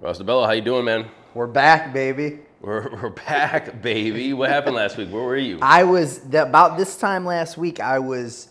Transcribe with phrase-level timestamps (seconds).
[0.00, 1.06] Ross DeBello, how you doing, man?
[1.34, 2.40] We're back, baby.
[2.60, 4.32] We're, we're back, baby.
[4.32, 5.10] What happened last week?
[5.10, 5.58] Where were you?
[5.62, 7.80] I was the, about this time last week.
[7.80, 8.48] I was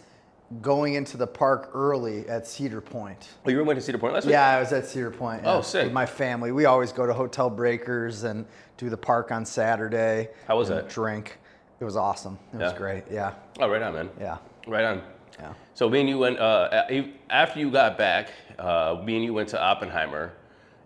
[0.62, 3.30] going into the park early at Cedar Point.
[3.46, 4.34] Oh, you went to Cedar Point last week?
[4.34, 5.42] Yeah, I was at Cedar Point.
[5.46, 5.84] Oh, yeah, sick.
[5.86, 8.46] With my family, we always go to Hotel Breakers and
[8.78, 10.30] do the park on Saturday.
[10.48, 10.90] How was that?
[10.90, 11.40] Drink.
[11.80, 12.38] It was awesome.
[12.54, 13.04] It was great.
[13.12, 14.10] Yeah, Oh, right on, man.
[14.20, 14.38] yeah,
[14.68, 15.02] Right on.
[15.38, 15.54] yeah.
[15.74, 16.86] So me and you went uh,
[17.30, 18.30] after you got back.
[18.58, 20.32] Uh, me and you went to Oppenheimer,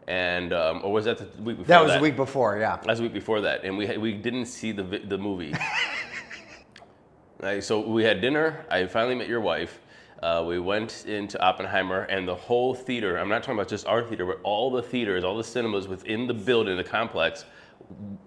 [0.08, 1.68] and um, or was that the week before?
[1.68, 2.57] That was the week before.
[2.57, 2.79] Yeah.
[2.84, 5.54] That's the week before that, and we we didn't see the the movie.
[7.61, 8.66] So we had dinner.
[8.68, 9.80] I finally met your wife.
[10.24, 13.18] Uh, we went into Oppenheimer, and the whole theater.
[13.18, 16.25] I'm not talking about just our theater, but all the theaters, all the cinemas within
[16.25, 17.46] the building, the complex,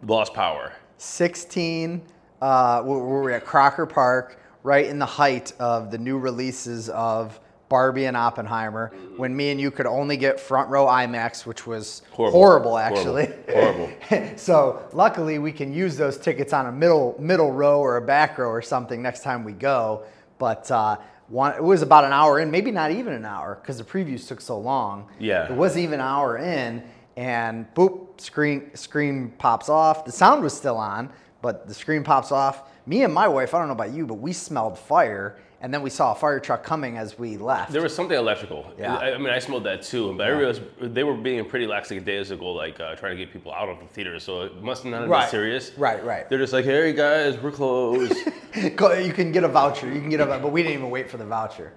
[0.06, 0.72] lost power.
[0.98, 2.00] 16.
[2.40, 7.40] Uh, we were at Crocker Park, right in the height of the new releases of
[7.70, 12.02] Barbie and Oppenheimer, when me and you could only get front row IMAX, which was
[12.10, 12.38] Horrible.
[12.38, 13.18] horrible, Horrible.
[13.18, 13.32] actually.
[13.48, 14.36] Horrible.
[14.36, 18.36] so luckily, we can use those tickets on a middle middle row or a back
[18.38, 20.02] row or something next time we go.
[20.38, 20.96] But uh,
[21.28, 24.26] one, it was about an hour in, maybe not even an hour, because the previews
[24.26, 25.08] took so long.
[25.20, 25.44] Yeah.
[25.44, 26.82] It wasn't even an hour in,
[27.16, 30.04] and boop, screen screen pops off.
[30.04, 31.08] The sound was still on,
[31.40, 32.64] but the screen pops off.
[32.86, 35.82] Me and my wife, I don't know about you, but we smelled fire, and then
[35.82, 37.70] we saw a fire truck coming as we left.
[37.72, 38.72] There was something electrical.
[38.78, 38.96] Yeah.
[38.96, 41.90] I, I mean, I smelled that too, but I realized they were being pretty lax
[41.90, 44.18] like days ago, like uh, trying to get people out of the theater.
[44.18, 45.72] So it must not have been serious.
[45.76, 46.28] Right, right.
[46.28, 48.14] They're just like, hey guys, we're closed.
[48.56, 49.86] You can get a voucher.
[49.92, 51.72] You can get a, but we didn't even wait for the voucher.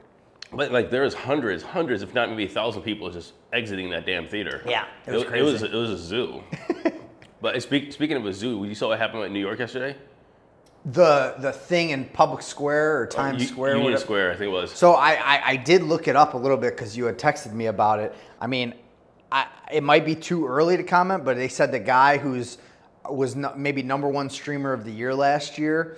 [0.51, 4.05] but like, there was hundreds, hundreds, if not maybe a thousand people just exiting that
[4.07, 4.63] damn theater.
[4.67, 5.43] Yeah, it was It, crazy.
[5.51, 6.41] was it was a zoo.
[7.41, 9.95] but speak, speaking of a zoo, you saw what happened in New York yesterday?
[10.85, 13.69] The the thing in Public Square or uh, Times U- Square.
[13.75, 14.71] Union whatever- Square, I think it was.
[14.73, 17.53] So I, I, I did look it up a little bit because you had texted
[17.53, 18.13] me about it.
[18.41, 18.73] I mean,
[19.31, 22.57] I, it might be too early to comment, but they said the guy who's
[23.09, 25.97] was no, maybe number one streamer of the year last year,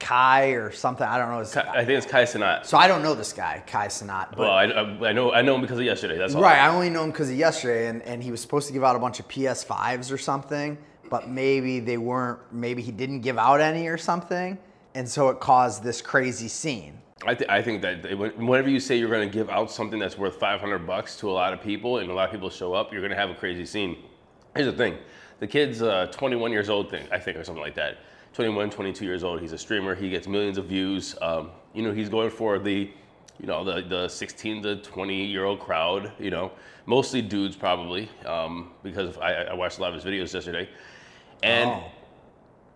[0.00, 1.06] Kai or something.
[1.06, 1.38] I don't know.
[1.40, 2.66] His, I think it's Kai Cenat.
[2.66, 4.30] so I don't know this guy, Kai Cenat.
[4.30, 6.18] But, Well, I, I, I know I know him because of yesterday.
[6.18, 6.42] That's all.
[6.42, 8.82] right, I only know him because of yesterday, and, and he was supposed to give
[8.82, 10.78] out a bunch of PS5s or something,
[11.10, 12.38] but maybe they weren't.
[12.52, 14.56] Maybe he didn't give out any or something,
[14.94, 17.00] and so it caused this crazy scene.
[17.26, 20.16] I, th- I think that whenever you say you're going to give out something that's
[20.16, 22.92] worth 500 bucks to a lot of people and a lot of people show up,
[22.92, 23.98] you're going to have a crazy scene.
[24.56, 24.96] Here's the thing.
[25.38, 27.98] The kid's uh, 21 years old, thing, I think, or something like that.
[28.32, 29.40] 21, 22 years old.
[29.40, 29.94] He's a streamer.
[29.94, 31.14] He gets millions of views.
[31.20, 32.90] Um, you know, he's going for the,
[33.38, 36.52] you know, the, the 16 to 20 year old crowd, you know,
[36.86, 40.68] mostly dudes probably, um, because I, I watched a lot of his videos yesterday.
[41.42, 41.84] And Oh.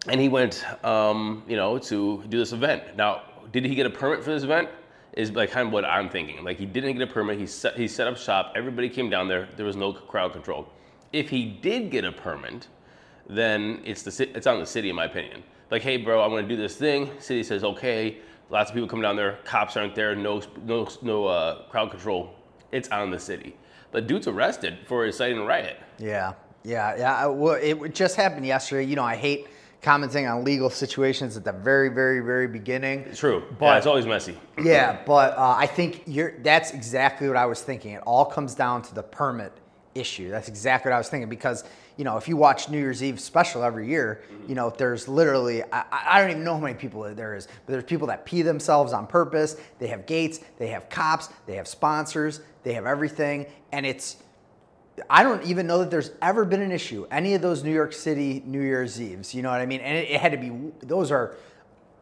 [0.08, 2.97] and he went, um, you know, to do this event.
[2.97, 4.69] Now, did he get a permit for this event?
[5.14, 6.42] Is like kind of what I'm thinking.
[6.44, 7.38] Like he didn't get a permit.
[7.38, 8.53] He set he set up shop.
[8.56, 9.48] Everybody came down there.
[9.56, 10.69] There was no crowd control.
[11.12, 12.66] If he did get a permit,
[13.28, 15.42] then it's the it's on the city, in my opinion.
[15.70, 17.10] Like, hey, bro, I want to do this thing.
[17.20, 18.19] City says okay.
[18.50, 19.38] Lots of people come down there.
[19.44, 20.16] Cops aren't there.
[20.16, 22.34] No no no uh, crowd control.
[22.72, 23.56] It's on the city.
[23.92, 25.78] But dude's arrested for inciting a riot.
[25.98, 26.32] Yeah,
[26.64, 27.26] yeah, yeah.
[27.26, 28.84] Well, it just happened yesterday.
[28.84, 29.47] You know, I hate
[29.82, 33.06] commenting on legal situations at the very, very, very beginning.
[33.14, 33.42] True.
[33.58, 34.36] But- yeah, it's always messy.
[34.60, 36.38] Yeah, but uh, I think you're.
[36.38, 37.92] That's exactly what I was thinking.
[37.92, 39.53] It all comes down to the permit
[39.94, 40.30] issue.
[40.30, 41.64] That's exactly what I was thinking because
[41.97, 45.62] you know if you watch New Year's Eve special every year, you know there's literally
[45.64, 48.24] I, I I don't even know how many people there is, but there's people that
[48.24, 49.56] pee themselves on purpose.
[49.78, 54.16] They have gates, they have cops, they have sponsors, they have everything, and it's
[55.10, 57.93] I don't even know that there's ever been an issue any of those New York
[57.93, 59.34] City New Year's Eves.
[59.34, 59.81] You know what I mean?
[59.81, 60.53] And it, it had to be
[60.87, 61.34] those are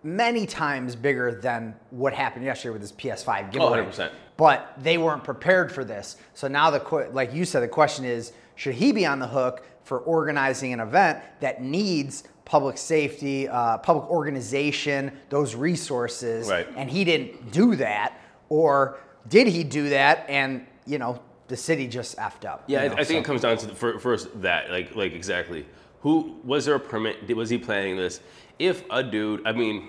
[0.02, 3.78] many times bigger than what happened yesterday with this PS5 giveaway.
[3.84, 4.10] 100%.
[4.36, 6.16] But they weren't prepared for this.
[6.34, 9.64] So now the like you said, the question is, should he be on the hook
[9.84, 16.66] for organizing an event that needs public safety, uh, public organization, those resources, Right.
[16.76, 18.98] and he didn't do that, or
[19.28, 21.20] did he do that and you know
[21.52, 22.64] the city just effed up?
[22.66, 24.70] Yeah, you I, know, I think so- it comes down to the, fir- first that,
[24.70, 25.66] like, like exactly.
[26.00, 27.36] Who was there a permit?
[27.36, 28.20] Was he planning this?
[28.58, 29.88] If a dude, I mean,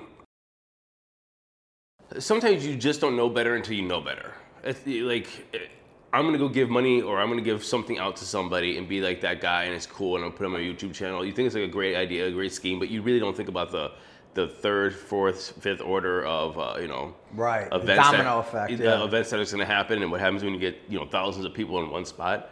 [2.20, 4.34] sometimes you just don't know better until you know better.
[4.64, 5.60] It's like, eh,
[6.12, 9.00] I'm gonna go give money or I'm gonna give something out to somebody and be
[9.02, 11.26] like that guy, and it's cool, and I'll put it on my YouTube channel.
[11.26, 13.50] You think it's like a great idea, a great scheme, but you really don't think
[13.50, 13.92] about the
[14.34, 18.84] the third, fourth, fifth order of uh, you know Right, events domino that, effect, the
[18.84, 19.04] yeah.
[19.04, 21.46] events that is going to happen and what happens when you get you know thousands
[21.46, 22.50] of people in one spot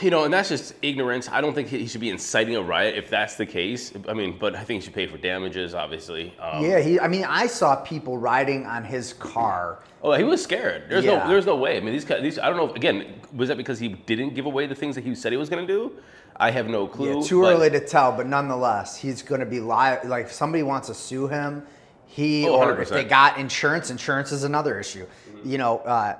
[0.00, 1.28] you know, and that's just ignorance.
[1.28, 3.92] I don't think he should be inciting a riot if that's the case.
[4.08, 6.32] I mean, but I think he should pay for damages, obviously.
[6.40, 6.98] Um, Yeah, he.
[6.98, 9.80] I mean, I saw people riding on his car.
[10.02, 10.84] Oh, he was scared.
[10.88, 11.18] There's Yeah.
[11.18, 11.76] no, there's no way.
[11.76, 12.38] I mean, these, these.
[12.38, 12.74] I don't know.
[12.74, 15.50] Again, was that because he didn't give away the things that he said he was
[15.50, 15.92] going to do?
[16.36, 17.20] I have no clue.
[17.20, 20.04] Yeah, too early to tell, but nonetheless, he's going to be live.
[20.04, 21.64] Like if somebody wants to sue him,
[22.06, 25.06] he Oh, or if they got insurance, insurance is another issue.
[25.44, 26.16] You know, uh,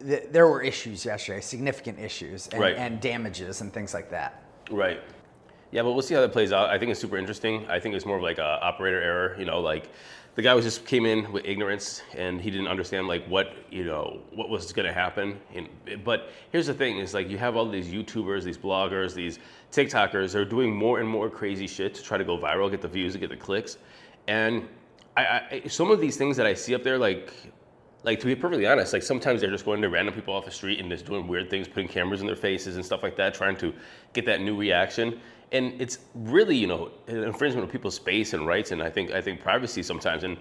[0.00, 2.76] th- there were issues yesterday, significant issues, and, Right.
[2.76, 4.42] and damages and things like that.
[4.70, 5.00] Right.
[5.70, 6.68] Yeah, but we'll see how that plays out.
[6.68, 7.66] I think it's super interesting.
[7.70, 9.36] I think it's more of like a operator error.
[9.38, 9.88] You know, like
[10.34, 13.84] the guy was just came in with ignorance and he didn't understand like what you
[13.84, 15.38] know what was going to happen.
[15.54, 15.68] And,
[16.04, 19.38] but here's the thing: is like you have all these YouTubers, these bloggers, these
[19.72, 20.32] TikTokers.
[20.32, 23.14] They're doing more and more crazy shit to try to go viral, get the views,
[23.16, 23.76] get the clicks,
[24.26, 24.66] and
[25.16, 27.34] I, I some of these things that I see up there, like
[28.04, 30.50] like to be perfectly honest, like sometimes they're just going to random people off the
[30.50, 33.34] street and just doing weird things, putting cameras in their faces and stuff like that,
[33.34, 33.72] trying to
[34.12, 35.20] get that new reaction.
[35.52, 39.12] And it's really, you know, an infringement of people's space and rights, and I think
[39.12, 40.24] I think privacy sometimes.
[40.24, 40.38] And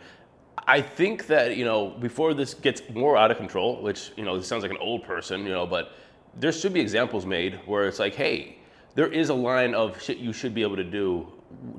[0.67, 4.37] I think that you know before this gets more out of control, which you know
[4.37, 5.91] this sounds like an old person, you know, but
[6.35, 8.57] there should be examples made where it's like, hey,
[8.95, 11.27] there is a line of shit you should be able to do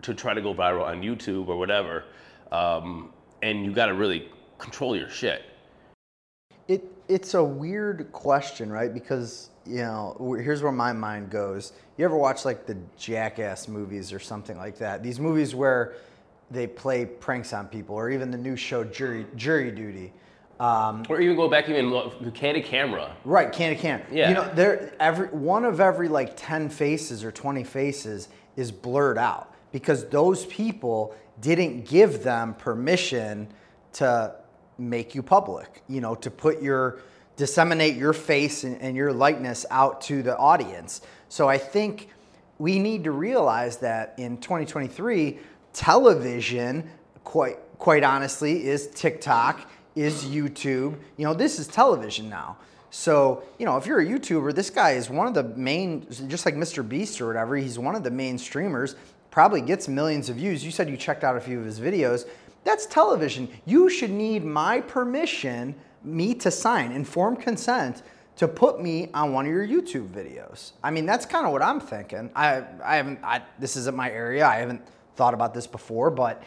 [0.03, 2.05] to try to go viral on YouTube or whatever,
[2.51, 3.13] um,
[3.43, 4.29] and you got to really
[4.59, 5.43] control your shit.
[6.69, 8.93] It it's a weird question, right?
[8.93, 11.73] Because you know, here's where my mind goes.
[11.97, 15.03] You ever watch like the Jackass movies or something like that?
[15.03, 15.95] These movies where
[16.51, 20.13] they play pranks on people, or even the new show Jury Jury Duty.
[20.61, 23.17] Um, Or even go back even look, candid camera.
[23.25, 24.03] Right, can to can.
[24.13, 24.29] Yeah.
[24.29, 29.19] You know, there every one of every like ten faces or twenty faces is blurred
[29.19, 33.49] out because those people didn't give them permission
[33.95, 34.35] to
[34.79, 35.83] make you public.
[35.89, 37.01] You know, to put your
[37.37, 41.03] disseminate your face and, and your likeness out to the audience.
[41.29, 42.09] So I think
[42.59, 45.39] we need to realize that in 2023,
[45.73, 46.89] television,
[47.25, 50.95] quite quite honestly, is TikTok, is YouTube.
[51.17, 52.57] You know, this is television now.
[52.91, 56.47] So, you know, if you're a YouTuber, this guy is one of the main, just
[56.47, 56.89] like Mr.
[56.89, 58.95] Beast or whatever, he's one of the main streamers,
[59.33, 60.65] probably gets millions of views.
[60.65, 62.29] You said you checked out a few of his videos.
[62.63, 63.49] That's television.
[63.65, 68.03] You should need my permission, me to sign, informed consent
[68.37, 70.73] to put me on one of your YouTube videos.
[70.83, 72.31] I mean, that's kind of what I'm thinking.
[72.35, 74.47] I, I haven't, I, this isn't my area.
[74.47, 74.83] I haven't
[75.17, 76.43] thought about this before, but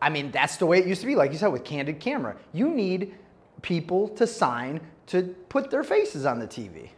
[0.00, 1.14] I mean, that's the way it used to be.
[1.14, 3.14] Like you said, with Candid Camera, you need
[3.62, 6.90] people to sign to put their faces on the TV.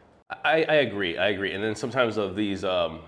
[0.45, 1.19] I, I agree.
[1.19, 1.53] I agree.
[1.53, 3.01] And then sometimes of these, um,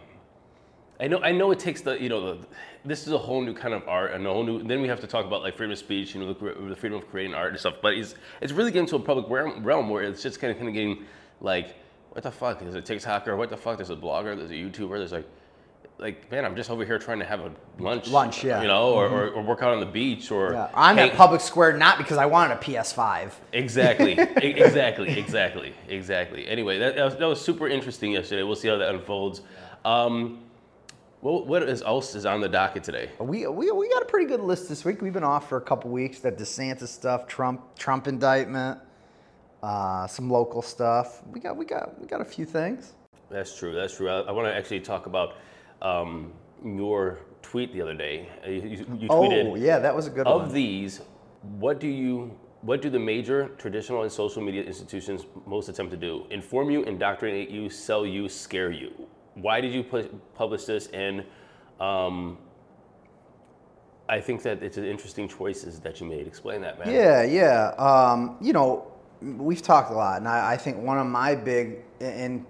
[1.02, 2.46] I know I know it takes the you know the,
[2.84, 4.62] this is a whole new kind of art and a whole new.
[4.62, 6.98] Then we have to talk about like freedom of speech, you know, the, the freedom
[6.98, 7.74] of creating art and stuff.
[7.82, 10.58] But it's it's really getting to a public realm, realm where it's just kind of
[10.58, 11.04] kind of getting
[11.40, 11.74] like,
[12.10, 12.60] what the fuck?
[12.60, 13.36] There's a TikToker.
[13.36, 13.78] What the fuck?
[13.78, 14.36] There's a blogger.
[14.36, 14.98] There's a YouTuber.
[14.98, 15.28] There's like.
[15.98, 18.08] Like man, I'm just over here trying to have a lunch.
[18.08, 18.60] Lunch, yeah.
[18.60, 20.68] You know, or, or, or work out on the beach, or Yeah.
[20.74, 23.30] I'm hang- at Public Square not because I wanted a PS5.
[23.52, 26.48] Exactly, exactly, exactly, exactly.
[26.48, 28.42] Anyway, that, that, was, that was super interesting yesterday.
[28.42, 29.42] We'll see how that unfolds.
[29.84, 30.40] Um,
[31.22, 33.08] well, what is else is on the docket today?
[33.20, 35.00] We, we, we got a pretty good list this week.
[35.00, 36.18] We've been off for a couple weeks.
[36.18, 38.80] That DeSantis stuff, Trump Trump indictment,
[39.62, 41.22] uh, some local stuff.
[41.28, 42.94] We got we got we got a few things.
[43.30, 43.72] That's true.
[43.72, 44.10] That's true.
[44.10, 45.36] I, I want to actually talk about
[45.80, 46.32] um,
[46.64, 48.28] your tweet the other day.
[48.44, 50.46] Uh, You, you, you tweeted Oh yeah, that was a good of one.
[50.46, 51.02] Of these.
[51.58, 52.36] What do you?
[52.62, 56.26] What do the major traditional and social media institutions most attempt to do?
[56.30, 58.92] Inform you, indoctrinate you, sell you, scare you.
[59.34, 60.88] Why did you pu- publish this?
[60.88, 61.24] And
[61.80, 62.38] um,
[64.08, 66.26] I think that it's an interesting choices that you made.
[66.26, 66.92] Explain that, man.
[66.92, 67.68] Yeah, yeah.
[67.78, 68.86] Um, you know,
[69.20, 72.44] we've talked a lot, and I, I think one of my big in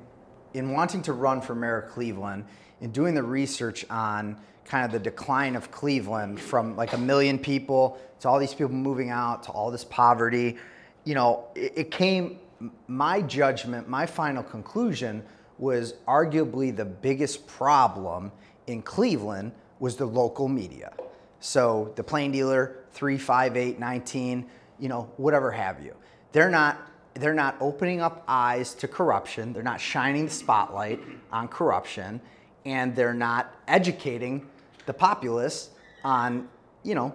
[0.55, 2.45] in wanting to run for mayor of Cleveland,
[2.81, 7.39] in doing the research on kind of the decline of Cleveland from like a million
[7.39, 10.57] people to all these people moving out to all this poverty,
[11.05, 12.39] you know, it, it came.
[12.87, 15.25] My judgment, my final conclusion
[15.63, 18.33] was arguably the biggest problem
[18.67, 20.93] in Cleveland was the local media.
[21.39, 24.45] So the plain dealer, three, five, eight, 19,
[24.81, 25.95] you know, whatever have you.
[26.33, 29.53] They're not they're not opening up eyes to corruption.
[29.53, 30.99] They're not shining the spotlight
[31.31, 32.23] on corruption,
[32.65, 34.49] and they're not educating
[34.87, 35.71] the populace
[36.03, 36.49] on,
[36.83, 37.15] you know,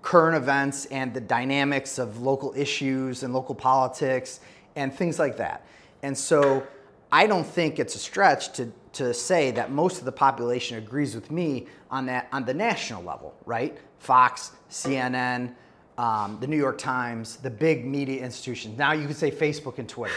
[0.00, 4.40] current events and the dynamics of local issues and local politics
[4.76, 5.64] and things like that.
[6.02, 6.66] And so
[7.14, 11.14] I don't think it's a stretch to, to say that most of the population agrees
[11.14, 13.78] with me on that on the national level, right?
[14.00, 15.54] Fox, CNN,
[15.96, 18.76] um, the New York Times, the big media institutions.
[18.76, 20.16] Now you could say Facebook and Twitter.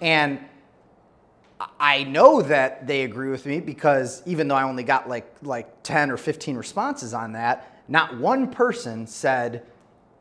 [0.00, 0.40] And
[1.78, 5.82] I know that they agree with me because even though I only got like like
[5.82, 9.66] 10 or 15 responses on that, not one person said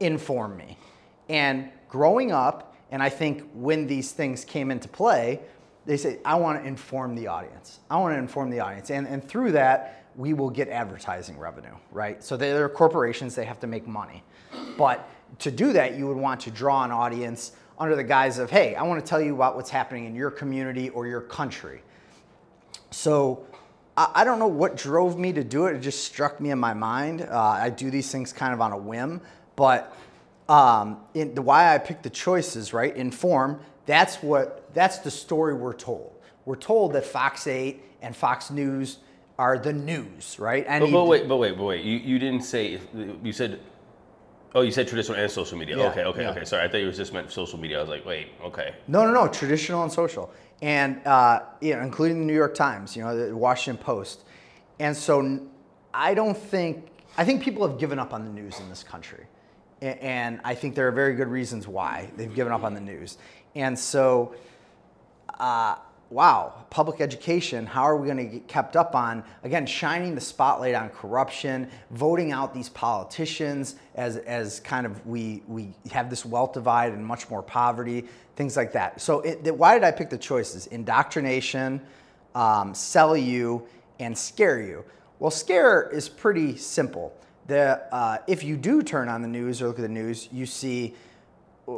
[0.01, 0.77] inform me.
[1.30, 5.39] And growing up, and I think when these things came into play,
[5.86, 7.80] they say, I want to inform the audience.
[7.90, 8.92] I want to inform the audience.
[8.92, 12.24] And, and through that, we will get advertising revenue, right?
[12.24, 14.24] So they're corporations, they have to make money.
[14.78, 15.10] But
[15.40, 18.76] to do that, you would want to draw an audience under the guise of, hey,
[18.76, 21.82] I want to tell you about what's happening in your community or your country.
[22.92, 23.46] So
[23.98, 25.76] I, don't know what drove me to do it.
[25.76, 27.22] It just struck me in my mind.
[27.22, 29.22] Uh, I do these things kind of on a whim,
[29.56, 29.96] but
[30.48, 32.96] um, in the why I picked the choices, right?
[32.96, 33.62] Inform.
[33.86, 34.74] That's what.
[34.74, 36.14] That's the story we're told.
[36.46, 38.98] We're told that Fox 8 and Fox News
[39.38, 40.66] are the news, right?
[40.68, 41.84] And But, but wait, but wait, but wait.
[41.84, 42.80] You, you didn't say
[43.24, 43.60] you said.
[44.54, 45.78] Oh, you said traditional and social media.
[45.78, 46.32] Yeah, okay, okay, yeah.
[46.32, 46.44] okay.
[46.44, 47.78] Sorry, I thought you was just meant social media.
[47.78, 48.76] I was like, wait, okay.
[48.88, 49.28] No, no, no.
[49.30, 50.30] Traditional and social,
[50.62, 54.26] and uh, you know, including the New York Times, you know, the Washington Post,
[54.80, 55.40] and so
[55.94, 59.26] I don't think I think people have given up on the news in this country,
[59.82, 63.18] and I think there are very good reasons why they've given up on the news,
[63.55, 64.36] and so.
[65.39, 65.75] Uh,
[66.12, 70.22] wow, public education, how are we going to get kept up on, again, shining the
[70.22, 76.25] spotlight on corruption, voting out these politicians as, as kind of we, we have this
[76.25, 78.05] wealth divide and much more poverty,
[78.36, 79.00] things like that.
[79.00, 80.67] So, it, why did I pick the choices?
[80.67, 81.81] Indoctrination,
[82.36, 83.65] um, sell you,
[84.00, 84.84] and scare you.
[85.20, 87.15] Well, scare is pretty simple.
[87.48, 90.46] The, uh, if you do turn on the news or look at the news, you
[90.46, 90.93] see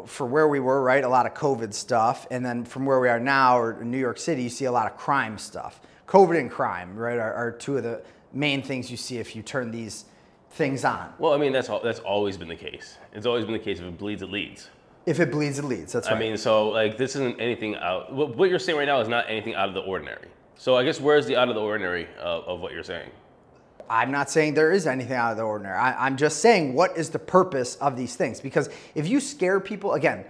[0.05, 3.09] for where we were, right, a lot of COVID stuff, and then from where we
[3.09, 5.81] are now, or in New York City, you see a lot of crime stuff.
[6.07, 8.01] COVID and crime, right, are, are two of the
[8.33, 10.05] main things you see if you turn these
[10.51, 11.13] things on.
[11.19, 12.97] Well, I mean, that's all, that's always been the case.
[13.13, 13.79] It's always been the case.
[13.79, 14.69] If it bleeds, it leads.
[15.05, 15.91] If it bleeds, it leads.
[15.91, 16.15] That's right.
[16.15, 18.13] I mean, so like this isn't anything out.
[18.13, 20.27] What, what you're saying right now is not anything out of the ordinary.
[20.55, 23.09] So I guess where's the out of the ordinary uh, of what you're saying?
[23.89, 25.77] I'm not saying there is anything out of the ordinary.
[25.77, 28.39] I, I'm just saying what is the purpose of these things?
[28.39, 30.25] Because if you scare people, again,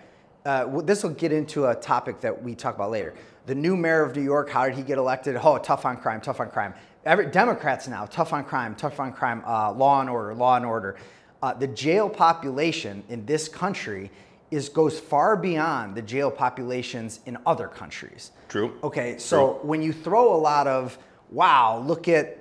[0.45, 3.13] uh, this will get into a topic that we talk about later.
[3.45, 5.37] The new mayor of New York, how did he get elected?
[5.41, 6.73] Oh, tough on crime, tough on crime.
[7.05, 10.65] Every, Democrats now, tough on crime, tough on crime, uh, law and order, law and
[10.65, 10.97] order.
[11.41, 14.09] Uh, the jail population in this country
[14.51, 18.31] is goes far beyond the jail populations in other countries.
[18.49, 18.77] True.
[18.83, 20.97] Okay, so when you throw a lot of,
[21.31, 22.37] wow, look at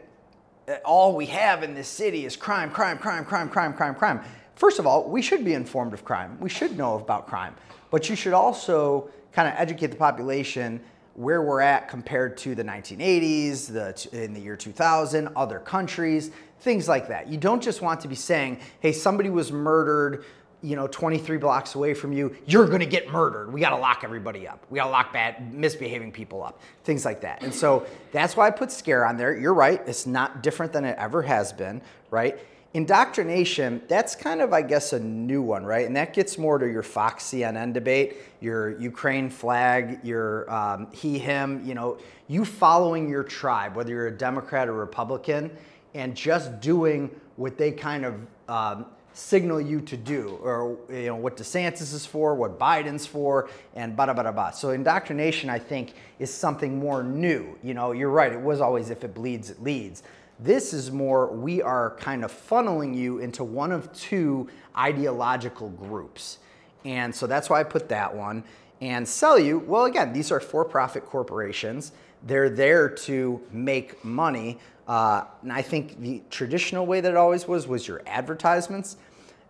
[0.69, 4.21] Uh, all we have in this city is crime, crime, crime, crime, crime, crime, crime.
[4.55, 6.39] First of all, we should be informed of crime.
[6.41, 7.55] We should know about crime.
[7.91, 10.81] But you should also kind of educate the population
[11.15, 16.89] where we're at compared to the 1980s, the in the year 2000, other countries, things
[16.89, 17.29] like that.
[17.29, 20.25] You don't just want to be saying, "Hey, somebody was murdered
[20.63, 23.53] you know, 23 blocks away from you, you're to get murdered.
[23.53, 24.65] We got to lock everybody up.
[24.71, 27.43] We got to lock bad, misbehaving people up, things like that.
[27.43, 29.37] And so that's why I put scare on there.
[29.37, 29.83] You're right.
[29.87, 32.39] It's not different than it ever has been, right?
[32.75, 35.87] Indoctrination, that's kind of, I guess, a new one, right?
[35.87, 41.19] And that gets more to your Fox CNN debate, your Ukraine flag, your um, he,
[41.19, 45.51] him, you know, you following your tribe, whether you're a Democrat or Republican,
[45.95, 48.15] and just doing what they kind of
[48.49, 53.49] um, signal you to do, or you know what DeSantis is for, what Biden's for,
[53.75, 54.55] and bada bada bada.
[54.55, 57.59] So indoctrination, I think, is something more new.
[57.63, 58.33] You know, you're right.
[58.33, 60.03] It was always if it bleeds, it leads.
[60.41, 66.39] This is more we are kind of funneling you into one of two ideological groups,
[66.85, 68.45] and so that's why I put that one.
[68.81, 71.93] And sell you, well, again, these are for-profit corporations.
[72.25, 74.59] They're there to make money.
[74.87, 78.97] Uh, and I think the traditional way that it always was was your advertisements.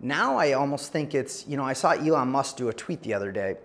[0.00, 3.14] Now I almost think it's, you know, I saw Elon Musk do a tweet the
[3.14, 3.56] other day,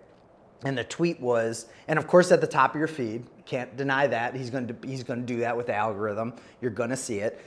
[0.64, 4.08] and the tweet was, and of course at the top of your feed, can't deny
[4.08, 6.34] that he's going to he's going to do that with the algorithm.
[6.62, 7.42] You're going to see it.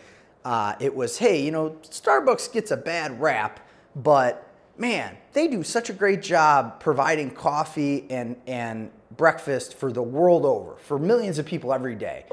[0.44, 3.60] Uh, it was, hey, you know, Starbucks gets a bad rap,
[3.94, 4.46] but
[4.76, 10.44] man, they do such a great job providing coffee and and breakfast for the world
[10.44, 12.24] over for millions of people every day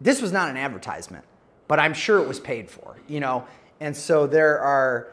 [0.00, 1.24] this was not an advertisement,
[1.66, 3.46] but I'm sure it was paid for, you know?
[3.80, 5.08] And so there are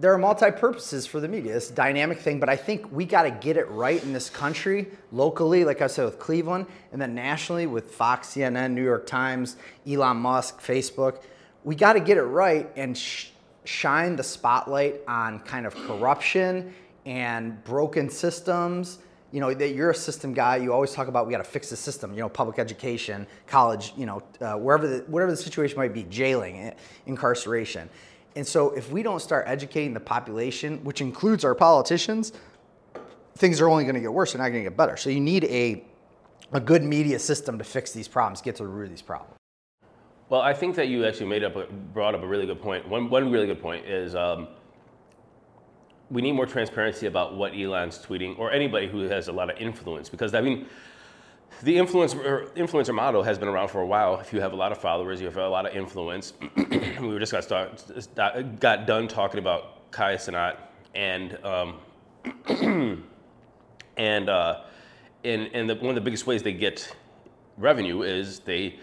[0.00, 1.54] there are multi-purposes for the media.
[1.54, 4.30] It's a dynamic thing, but I think we got to get it right in this
[4.30, 9.06] country, locally, like I said with Cleveland, and then nationally with Fox, CNN, New York
[9.06, 9.56] Times,
[9.86, 11.22] Elon Musk, Facebook.
[11.64, 13.26] We got to get it right and sh-
[13.64, 16.72] shine the spotlight on kind of corruption
[17.04, 19.00] and broken systems
[19.32, 21.70] you know that you're a system guy you always talk about we got to fix
[21.70, 25.76] the system you know public education college you know uh, wherever the whatever the situation
[25.76, 26.74] might be jailing eh,
[27.06, 27.88] incarceration
[28.36, 32.32] and so if we don't start educating the population which includes our politicians
[33.36, 35.20] things are only going to get worse they're not going to get better so you
[35.20, 35.84] need a
[36.52, 39.34] a good media system to fix these problems, get to the root of these problems.
[40.28, 41.56] Well, I think that you actually made up
[41.92, 42.88] brought up a really good point.
[42.88, 44.48] One one really good point is um,
[46.10, 49.58] we need more transparency about what Elon's tweeting or anybody who has a lot of
[49.58, 50.66] influence because I mean
[51.62, 54.18] the influencer influencer model has been around for a while.
[54.18, 56.32] If you have a lot of followers, you have a lot of influence.
[57.00, 60.18] we were just got start, got done talking about Kai
[60.94, 61.76] and um,
[63.96, 64.62] and uh,
[65.24, 66.94] and and the, one of the biggest ways they get
[67.58, 68.78] revenue is they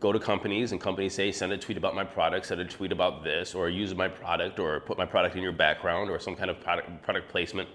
[0.00, 2.92] go to companies and companies say send a tweet about my product, send a tweet
[2.92, 6.36] about this, or use my product, or put my product in your background, or some
[6.36, 7.68] kind of product product placement.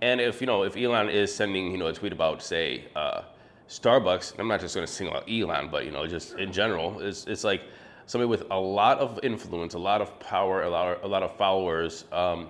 [0.00, 3.22] And if you know if Elon is sending you know a tweet about say uh,
[3.68, 7.00] Starbucks, I'm not just going to single out Elon, but you know just in general,
[7.00, 7.62] it's it's like
[8.06, 11.22] somebody with a lot of influence, a lot of power, a lot of, a lot
[11.22, 12.04] of followers.
[12.12, 12.48] Um,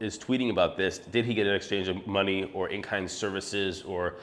[0.00, 0.98] is tweeting about this.
[0.98, 4.16] Did he get an exchange of money or in-kind services or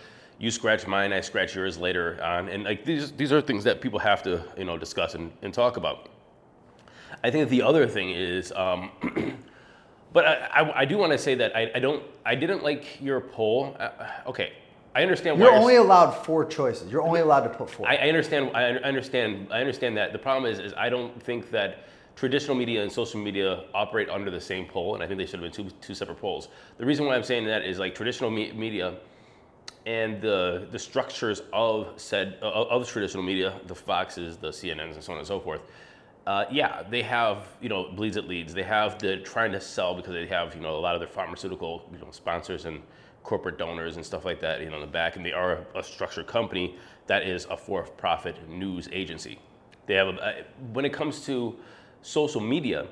[0.44, 2.50] you scratch mine, I scratch yours later on.
[2.50, 5.54] And like these, these are things that people have to, you know, discuss and, and
[5.54, 6.10] talk about.
[7.24, 8.92] I think the other thing is, um,
[10.14, 13.02] but I, I, I do want to say that I, I don't, I didn't like
[13.02, 13.78] your poll.
[13.80, 13.92] Uh,
[14.28, 14.52] okay,
[14.94, 15.40] I understand.
[15.40, 16.92] You're only allowed four choices.
[16.92, 17.88] You're only allowed to put four.
[17.88, 18.52] I, I understand.
[18.54, 19.48] I understand.
[19.50, 20.12] I understand that.
[20.12, 21.86] The problem is, is I don't think that
[22.18, 25.42] traditional media and social media operate under the same poll, and I think they should
[25.42, 26.50] have been two, two separate polls.
[26.78, 28.98] The reason why I'm saying that is like traditional me- media
[29.86, 35.14] and the the structures of said of traditional media, the Foxes, the CNNs, and so
[35.14, 35.62] on and so forth.
[36.26, 38.54] Uh, yeah, they have you know bleeds it leads.
[38.54, 41.10] They have the trying to sell because they have you know a lot of their
[41.10, 42.82] pharmaceutical you know, sponsors and
[43.24, 45.84] corporate donors and stuff like that you know in the back, and they are a
[45.84, 46.76] structured company
[47.08, 49.38] that is a for-profit news agency.
[49.86, 51.58] They have a, when it comes to
[52.02, 52.88] social media,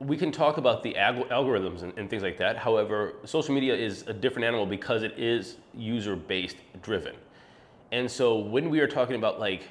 [0.00, 2.56] we can talk about the ag- algorithms and, and, things like that.
[2.56, 7.16] However, social media is a different animal because it is user based driven.
[7.90, 9.62] And so when we are talking about like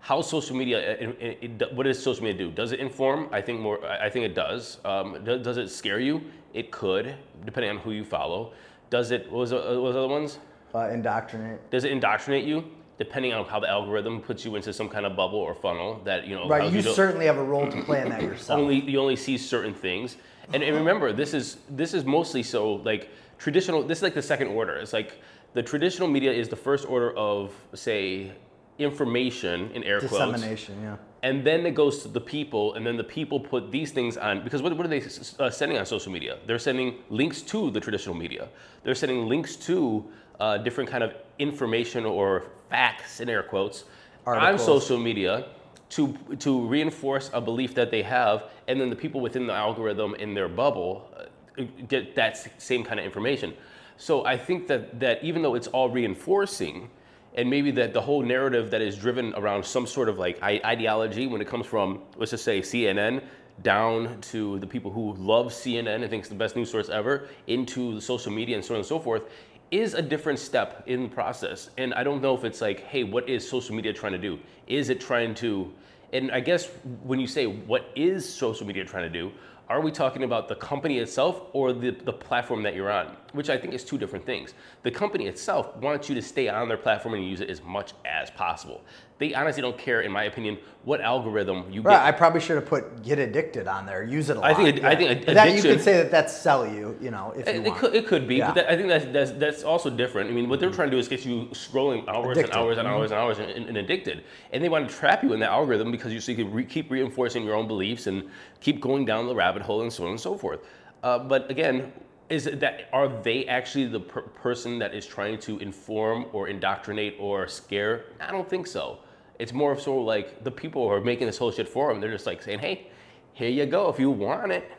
[0.00, 2.50] how social media, it, it, it, what does social media do?
[2.50, 3.28] Does it inform?
[3.30, 3.84] I think more.
[3.86, 4.78] I think it does.
[4.84, 6.22] Um, does, does, it scare you?
[6.54, 8.52] It could, depending on who you follow.
[8.90, 9.30] Does it?
[9.30, 10.38] What was, what was other ones?
[10.74, 11.70] Uh, indoctrinate.
[11.70, 12.64] Does it indoctrinate you?
[12.98, 16.26] Depending on how the algorithm puts you into some kind of bubble or funnel that
[16.26, 16.48] you know.
[16.48, 18.58] Right, you, you certainly have a role to play in that yourself.
[18.58, 20.16] Only you only see certain things,
[20.52, 23.82] and, and remember, this is this is mostly so like traditional.
[23.82, 24.76] This is like the second order.
[24.76, 25.20] It's like
[25.54, 28.32] the traditional media is the first order of say
[28.78, 30.12] information in air quotes.
[30.12, 30.96] Dissemination, yeah.
[31.24, 34.44] And then it goes to the people, and then the people put these things on
[34.44, 35.02] because what, what are they
[35.40, 36.38] uh, sending on social media?
[36.46, 38.48] They're sending links to the traditional media.
[38.84, 40.08] They're sending links to
[40.38, 43.84] uh, different kind of information or facts in air quotes
[44.26, 44.60] Articles.
[44.60, 45.46] on social media
[45.90, 50.14] to to reinforce a belief that they have, and then the people within the algorithm
[50.16, 53.54] in their bubble uh, get that same kind of information.
[53.96, 56.90] So I think that that even though it's all reinforcing,
[57.34, 61.26] and maybe that the whole narrative that is driven around some sort of like ideology
[61.26, 63.22] when it comes from let's just say CNN
[63.62, 67.28] down to the people who love CNN and think it's the best news source ever
[67.48, 69.22] into the social media and so on and so forth
[69.70, 71.70] is a different step in the process.
[71.78, 74.38] And I don't know if it's like, hey, what is social media trying to do?
[74.66, 75.72] Is it trying to,
[76.12, 76.66] and I guess
[77.02, 79.30] when you say what is social media trying to do,
[79.68, 83.14] are we talking about the company itself or the, the platform that you're on?
[83.32, 84.54] Which I think is two different things.
[84.82, 87.92] The company itself wants you to stay on their platform and use it as much
[88.04, 88.82] as possible
[89.18, 92.02] they honestly don't care, in my opinion, what algorithm you right, get.
[92.02, 94.04] I probably should have put "get addicted" on there.
[94.04, 94.50] Use it a lot.
[94.50, 94.78] I think.
[94.78, 94.88] Yeah.
[94.88, 96.96] I think addiction, that you could say that that's sell you.
[97.00, 97.78] You know, if you it, want.
[97.78, 98.46] Could, it could be, yeah.
[98.46, 100.30] but that, I think that's, that's that's also different.
[100.30, 102.54] I mean, what they're trying to do is get you scrolling hours addicted.
[102.54, 105.24] and hours and hours and hours and, and, and, addicted, and they want to trap
[105.24, 108.06] you in that algorithm because you so you can re- keep reinforcing your own beliefs
[108.06, 108.24] and
[108.60, 110.60] keep going down the rabbit hole and so on and so forth.
[111.02, 111.92] Uh, but again,
[112.30, 117.16] is that are they actually the per- person that is trying to inform or indoctrinate
[117.18, 118.04] or scare?
[118.20, 118.98] I don't think so.
[119.38, 121.92] It's more of sort of like the people who are making this whole shit for
[121.92, 122.00] them.
[122.00, 122.88] They're just like saying, "Hey,
[123.32, 124.70] here you go if you want it."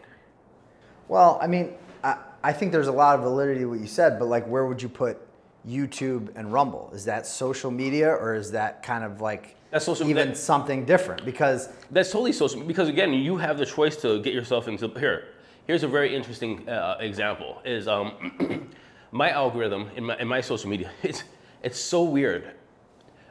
[1.07, 4.19] Well, I mean, I, I think there's a lot of validity to what you said,
[4.19, 5.17] but like, where would you put
[5.67, 6.91] YouTube and Rumble?
[6.93, 10.85] Is that social media or is that kind of like that's social, even that, something
[10.85, 11.25] different?
[11.25, 12.61] Because that's totally social.
[12.61, 15.29] Because again, you have the choice to get yourself into here.
[15.69, 18.71] Here's a very interesting uh, example: is um,
[19.11, 20.89] my algorithm in my in my social media.
[21.03, 21.23] It's
[21.61, 22.55] it's so weird.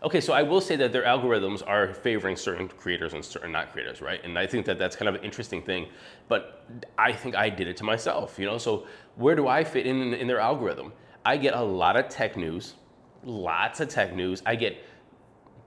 [0.04, 3.72] Okay, so I will say that their algorithms are favoring certain creators and certain not
[3.72, 4.20] creators, right?
[4.22, 5.88] And I think that that's kind of an interesting thing.
[6.28, 6.64] But
[6.96, 8.56] I think I did it to myself, you know?
[8.56, 10.92] So where do I fit in in their algorithm?
[11.26, 12.74] I get a lot of tech news,
[13.24, 14.44] lots of tech news.
[14.46, 14.76] I get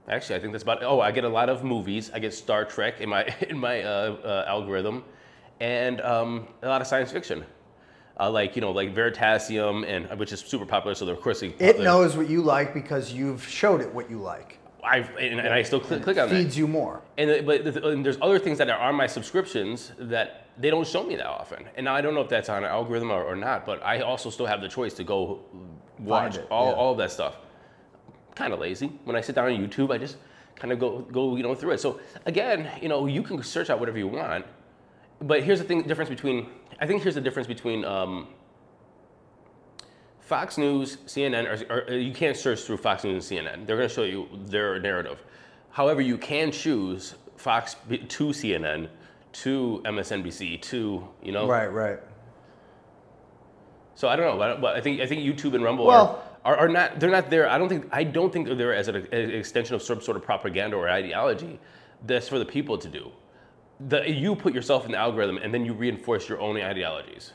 [0.07, 0.83] actually, I think that's about.
[0.83, 2.11] Oh, I get a lot of movies.
[2.13, 5.03] I get Star Trek in my in my uh, uh, algorithm,
[5.61, 7.45] and um, a lot of science fiction.
[8.19, 10.93] uh, like you know, like Veritasium, and which is super popular.
[10.95, 13.91] So they're of course they- It they're- knows what you like because you've showed it
[13.93, 14.57] what you like.
[14.83, 16.35] I and, and I still click, click on that.
[16.35, 17.01] Feeds you more.
[17.17, 20.69] And the- but the, and there's other things that are on my subscriptions that they
[20.69, 21.65] don't show me that often.
[21.75, 23.65] And now I don't know if that's on an algorithm or, or not.
[23.65, 25.39] But I also still have the choice to go
[25.99, 26.79] watch it, all, yeah.
[26.79, 27.37] all of that stuff.
[28.35, 28.87] Kind of lazy.
[29.05, 30.17] When I sit down on YouTube, I just
[30.55, 31.79] kind of go go you know through it.
[31.79, 34.45] So again, you know, you can search out whatever you want.
[35.21, 38.27] But here's the thing: difference between I think here's the difference between um,
[40.19, 43.67] Fox News, CNN, or, or you can't search through Fox News and CNN.
[43.67, 45.23] They're going to show you their narrative.
[45.69, 48.89] However, you can choose Fox to CNN,
[49.33, 51.47] to MSNBC, to you know.
[51.47, 51.99] Right, right.
[53.95, 56.55] So I don't know, but, but I think I think YouTube and Rumble Well- are,
[56.55, 57.47] are, are not they're not there.
[57.47, 60.17] I don't think I don't think they're there as an, an extension of some sort
[60.17, 61.59] of propaganda or ideology.
[62.07, 63.11] That's for the people to do.
[63.87, 67.33] The, you put yourself in the algorithm and then you reinforce your own ideologies.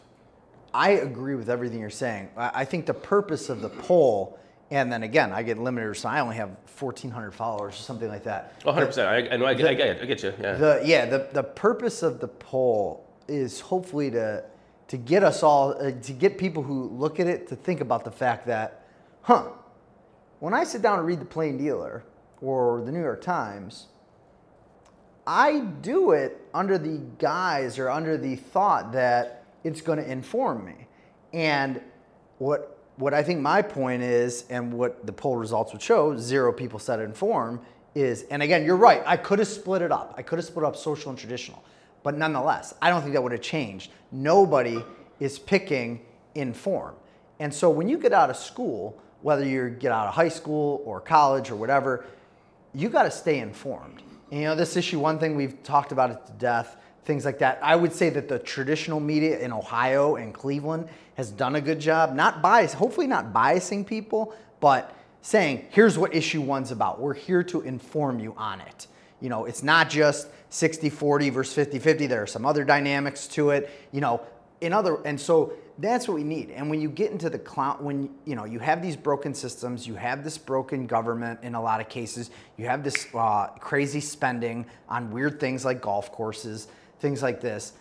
[0.74, 2.28] I agree with everything you're saying.
[2.36, 4.38] I think the purpose of the poll,
[4.70, 8.24] and then again, I get limited, so I only have 1,400 followers or something like
[8.24, 8.60] that.
[8.66, 9.06] Oh, 100%.
[9.06, 9.46] I, I know.
[9.46, 10.02] I, get- I get.
[10.02, 10.34] I get you.
[10.40, 10.54] Yeah.
[10.56, 14.44] The yeah, the the purpose of the poll is hopefully to
[14.88, 18.04] to get us all uh, to get people who look at it to think about
[18.04, 18.86] the fact that,
[19.22, 19.48] huh,
[20.40, 22.04] when I sit down and read the Plain Dealer
[22.42, 23.86] or the New York Times,
[25.26, 30.64] I do it under the guise or under the thought that it's going to inform
[30.64, 30.86] me.
[31.32, 31.80] And
[32.38, 36.52] what what I think my point is, and what the poll results would show, zero
[36.52, 37.60] people said inform
[37.94, 39.02] is, and again, you're right.
[39.06, 40.14] I could have split it up.
[40.16, 41.62] I could have split up social and traditional,
[42.02, 43.90] but nonetheless, I don't think that would have changed.
[44.12, 44.82] Nobody
[45.20, 46.00] is picking
[46.34, 46.94] inform.
[47.38, 50.82] And so when you get out of school, whether you get out of high school
[50.84, 52.06] or college or whatever,
[52.74, 54.02] you got to stay informed.
[54.30, 57.60] You know, this issue, one thing we've talked about it to death, things like that.
[57.62, 61.78] I would say that the traditional media in Ohio and Cleveland has done a good
[61.78, 67.00] job, not bias, hopefully not biasing people, but saying, here's what issue one's about.
[67.00, 68.88] We're here to inform you on it.
[69.20, 72.06] You know, it's not just 60 40 versus 50 50.
[72.06, 73.70] There are some other dynamics to it.
[73.92, 74.20] You know,
[74.60, 76.50] in other, and so that's what we need.
[76.50, 79.86] And when you get into the clown, when you know you have these broken systems,
[79.86, 84.00] you have this broken government in a lot of cases, you have this uh, crazy
[84.00, 86.68] spending on weird things like golf courses,
[87.00, 87.74] things like this.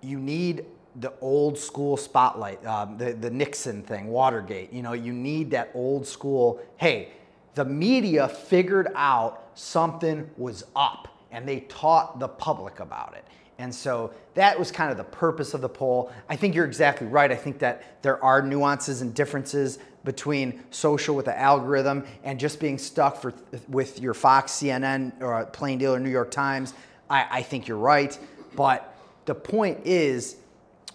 [0.00, 0.64] You need
[0.96, 4.72] the old school spotlight, um, the the Nixon thing, Watergate.
[4.72, 6.60] You know, you need that old school.
[6.78, 7.12] Hey,
[7.54, 13.24] the media figured out something was up, and they taught the public about it.
[13.58, 16.12] And so that was kind of the purpose of the poll.
[16.28, 17.30] I think you're exactly right.
[17.30, 22.60] I think that there are nuances and differences between social with the algorithm and just
[22.60, 23.34] being stuck for,
[23.68, 26.72] with your Fox, CNN, or Plain Dealer, New York Times.
[27.10, 28.16] I, I think you're right.
[28.54, 28.94] But
[29.24, 30.36] the point is,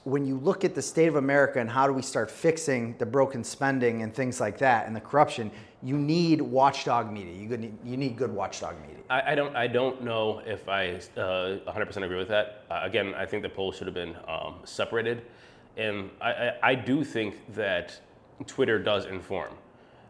[0.05, 3.05] when you look at the state of America and how do we start fixing the
[3.05, 5.51] broken spending and things like that and the corruption,
[5.83, 7.33] you need watchdog media.
[7.33, 9.03] You need, you need good watchdog media.
[9.09, 9.55] I, I don't.
[9.55, 12.63] I don't know if I uh, 100% agree with that.
[12.71, 15.23] Uh, again, I think the polls should have been um, separated,
[15.75, 17.99] and I, I, I do think that
[18.47, 19.53] Twitter does inform.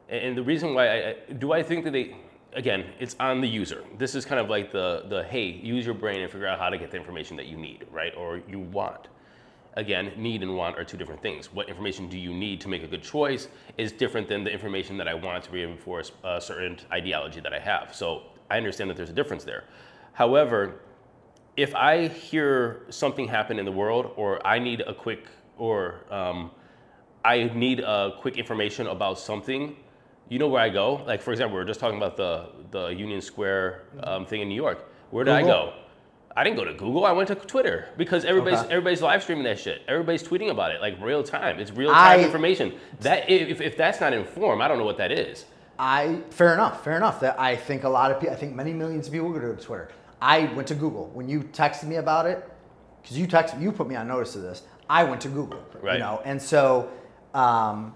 [0.09, 2.15] And, the reason why I do I think that they
[2.53, 3.83] again it's on the user.
[3.97, 6.69] This is kind of like the the hey use your brain and figure out how
[6.69, 9.07] to get the information that you need right or you want.
[9.75, 11.51] Again, need and want are two different things.
[11.51, 14.97] What information do you need to make a good choice is different than the information
[14.97, 17.95] that I want to reinforce a certain ideology that I have.
[17.95, 19.63] So I understand that there's a difference there.
[20.13, 20.81] However,
[21.57, 25.25] if I hear something happen in the world, or I need a quick,
[25.57, 26.51] or um,
[27.25, 29.75] I need a quick information about something,
[30.29, 31.03] you know where I go.
[31.05, 34.49] Like for example, we are just talking about the the Union Square um, thing in
[34.49, 34.89] New York.
[35.11, 35.73] Where did I go?
[36.35, 37.05] I didn't go to Google.
[37.05, 38.69] I went to Twitter because everybody's Okay.
[38.71, 39.83] everybody's live streaming that shit.
[39.87, 41.59] Everybody's tweeting about it like real time.
[41.59, 42.73] It's real I- time information.
[43.01, 45.45] That if, if that's not informed, I don't know what that is.
[45.77, 47.19] I fair enough, fair enough.
[47.19, 49.61] That I think a lot of people, I think many millions of people go to
[49.61, 49.89] Twitter.
[50.21, 52.47] I went to Google when you texted me about it,
[53.01, 54.63] because you texted, you put me on notice of this.
[54.89, 55.93] I went to Google, Right.
[55.95, 56.89] you know, and so
[57.33, 57.93] um,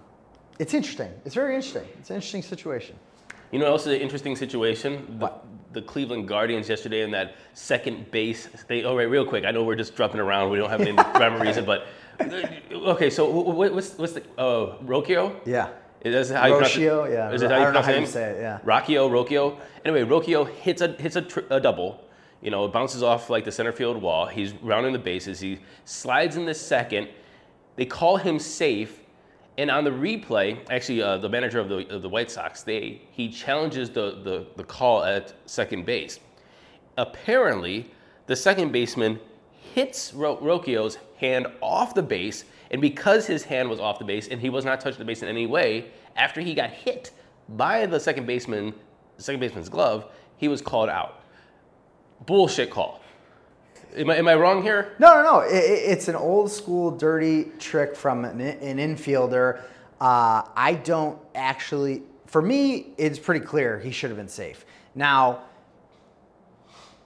[0.60, 1.12] it's interesting.
[1.26, 1.88] It's very interesting.
[2.00, 2.96] It's an interesting situation.
[3.52, 5.06] You know, what else is an interesting situation.
[5.20, 5.46] The, What?
[5.74, 8.48] The Cleveland Guardians yesterday in that second base.
[8.68, 9.46] They, all right, real quick.
[9.46, 10.50] I know we're just dropping around.
[10.50, 11.88] We don't have any rhyme or reason, but
[12.72, 13.10] okay.
[13.10, 15.36] So wh- wh- what's what's the uh, Rocchio?
[15.46, 15.70] Yeah.
[16.02, 16.80] Is that how you pronounce it?
[16.82, 17.32] Rocio, yeah.
[17.32, 18.60] Is it I how you don't know pronounce how you say it, yeah.
[18.64, 19.58] Rocchio, Rocchio.
[19.84, 22.04] Anyway, Rocchio hits a hits a, tr- a double.
[22.42, 24.28] You know, it bounces off like the center field wall.
[24.28, 25.40] He's rounding the bases.
[25.40, 27.10] He slides in the second.
[27.76, 29.00] They call him safe.
[29.58, 33.02] And on the replay, actually, uh, the manager of the, of the White Sox, they
[33.10, 36.20] he challenges the, the, the call at second base.
[36.98, 37.92] Apparently,
[38.28, 39.20] the second baseman
[39.74, 44.28] hits Ro- Rocchio's hand off the base, and because his hand was off the base
[44.28, 47.12] and he was not touching the base in any way, after he got hit
[47.50, 48.74] by the second baseman,
[49.18, 51.24] second baseman's glove, he was called out.
[52.26, 53.02] Bullshit call.
[53.98, 54.94] Am I, am I wrong here?
[55.00, 55.40] No, no, no.
[55.40, 59.62] It, it's an old school dirty trick from an, an infielder.
[60.00, 62.04] Uh, I don't actually.
[62.28, 64.66] For me, it's pretty clear he should have been safe.
[64.94, 65.42] Now,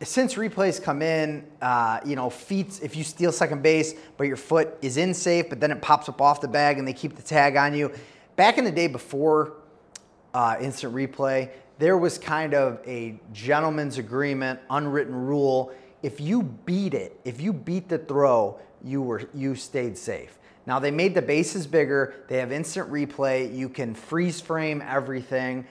[0.04, 4.36] since replays come in, uh, you know, feet, if you steal second base, but your
[4.36, 7.16] foot is in safe, but then it pops up off the bag and they keep
[7.16, 7.92] the tag on you.
[8.36, 9.54] Back in the day before
[10.34, 15.72] uh, instant replay, there was kind of a gentleman's agreement, unwritten rule.
[16.04, 20.38] If you beat it, if you beat the throw, you were you stayed safe.
[20.66, 22.16] Now they made the bases bigger.
[22.28, 23.56] They have instant replay.
[23.56, 25.66] You can freeze frame everything.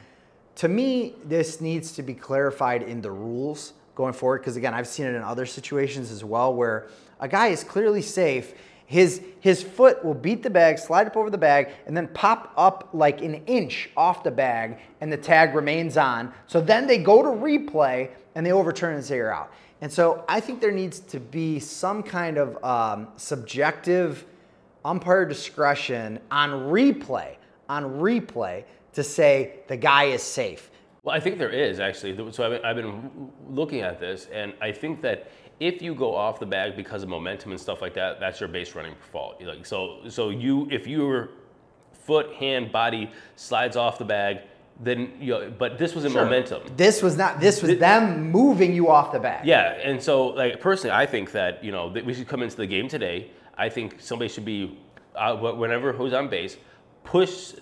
[0.57, 4.89] To me, this needs to be clarified in the rules going forward because again, I've
[4.89, 6.89] seen it in other situations as well where
[7.19, 8.55] a guy is clearly safe.
[8.87, 12.53] His his foot will beat the bag, slide up over the bag, and then pop
[12.57, 16.33] up like an inch off the bag, and the tag remains on.
[16.47, 19.53] So then they go to replay and they overturn and say you're out.
[19.81, 24.27] And so I think there needs to be some kind of um, subjective
[24.85, 27.37] umpire discretion on replay,
[27.69, 30.71] on replay to say the guy is safe.
[31.03, 32.33] Well, I think there is actually.
[32.33, 36.47] So I've been, looking at this, and I think that if you go off the
[36.47, 39.43] bag because of momentum and stuff like that, that's your base running fault.
[39.43, 41.31] Like so, so you if your
[41.93, 44.41] foot, hand, body slides off the bag,
[44.83, 46.25] then you know, but this was in sure.
[46.25, 46.63] momentum.
[46.77, 47.39] This was not.
[47.41, 49.47] This was this, them moving you off the bag.
[49.47, 52.57] Yeah, and so like personally, I think that you know that we should come into
[52.57, 53.31] the game today.
[53.57, 54.79] I think somebody should be
[55.15, 56.57] uh, whenever who's on base,
[57.05, 57.53] push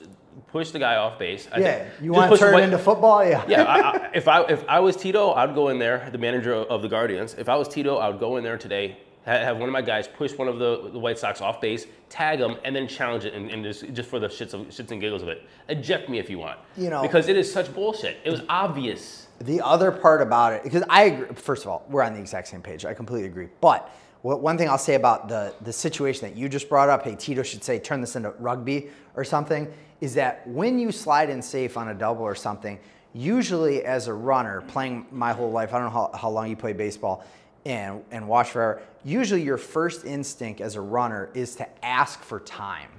[0.47, 1.49] push the guy off base.
[1.53, 3.25] I yeah, you want to turn it into football?
[3.25, 3.45] Yeah.
[3.49, 3.65] Yeah.
[3.65, 6.83] I, I, if I if I was Tito, I'd go in there, the manager of
[6.83, 7.35] the Guardians.
[7.35, 8.99] If I was Tito, I would go in there today,
[9.37, 12.39] have one of my guys push one of the, the White Sox off base, tag
[12.39, 15.01] them, and then challenge it, and, and just, just for the shits of shits and
[15.01, 15.43] giggles of it.
[15.69, 16.59] Eject me if you want.
[16.77, 18.19] You know, because it is such bullshit.
[18.25, 19.27] It was obvious.
[19.41, 21.35] The other part about it, because I agree.
[21.35, 22.85] First of all, we're on the exact same page.
[22.85, 23.49] I completely agree.
[23.61, 23.91] But
[24.23, 27.43] one thing I'll say about the the situation that you just brought up, hey, Tito
[27.43, 31.77] should say turn this into rugby or something is that when you slide in safe
[31.77, 32.79] on a double or something,
[33.15, 36.57] usually as a runner, playing my whole life, I don't know how, how long you
[36.57, 37.25] play baseball
[37.65, 42.41] and, and watch forever, usually your first instinct as a runner is to ask for
[42.41, 42.91] time.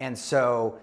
[0.00, 0.78] And so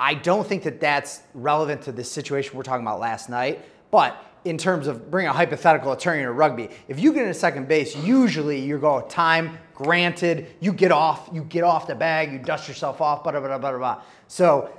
[0.00, 4.24] I don't think that that's relevant to this situation we're talking about last night, but
[4.44, 7.96] in terms of bringing a hypothetical attorney to rugby, if you get into second base,
[7.96, 12.68] usually you go time granted, you get off, you get off the bag, you dust
[12.68, 14.02] yourself off, blah, blah, blah, blah, blah.
[14.28, 14.70] So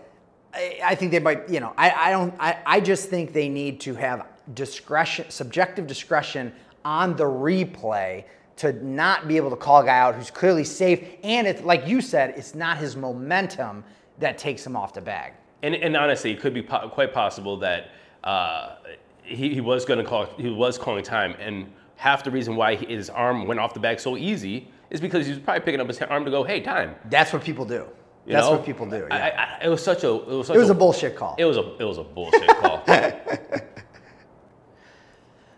[0.54, 3.50] I, I think they might, you know, I, I don't, I, I just think they
[3.50, 6.54] need to have discretion, subjective discretion
[6.86, 8.24] on the replay
[8.58, 11.02] to not be able to call a guy out who's clearly safe.
[11.24, 13.84] And it's like you said, it's not his momentum
[14.20, 15.34] that takes him off the bag.
[15.64, 17.92] And, and honestly, it could be po- quite possible that
[18.24, 18.76] uh,
[19.24, 22.76] he, he was going to call, he was calling time, and half the reason why
[22.76, 25.88] his arm went off the bag so easy is because he was probably picking up
[25.88, 27.86] his arm to go, "Hey, time." That's what people do.
[28.26, 28.52] You That's know?
[28.52, 29.08] what people do.
[29.10, 29.16] Yeah.
[29.16, 30.10] I, I, it was such a.
[30.10, 31.36] It was, such it was a, a, bullshit call.
[31.38, 31.76] It was a.
[31.78, 32.84] It was a bullshit call.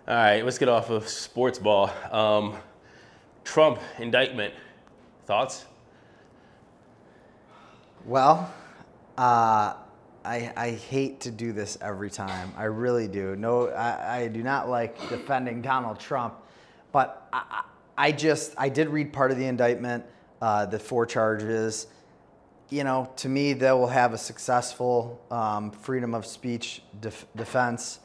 [0.08, 1.92] All right, let's get off of sports ball.
[2.12, 2.56] Um,
[3.44, 4.52] Trump indictment.
[5.26, 5.66] Thoughts?
[8.06, 8.52] Well,
[9.16, 9.76] uh,
[10.26, 12.52] I, I hate to do this every time.
[12.58, 13.36] I really do.
[13.36, 16.34] No, I, I do not like defending Donald Trump,
[16.92, 17.64] but I,
[17.96, 20.04] I just I did read part of the indictment,
[20.42, 21.86] uh, the four charges.
[22.72, 28.00] You know, to me, they will have a successful um, freedom of speech def- defense.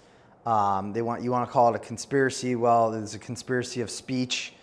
[0.46, 2.54] Um, they want you want to call it a conspiracy.
[2.54, 4.54] Well, there's a conspiracy of speech.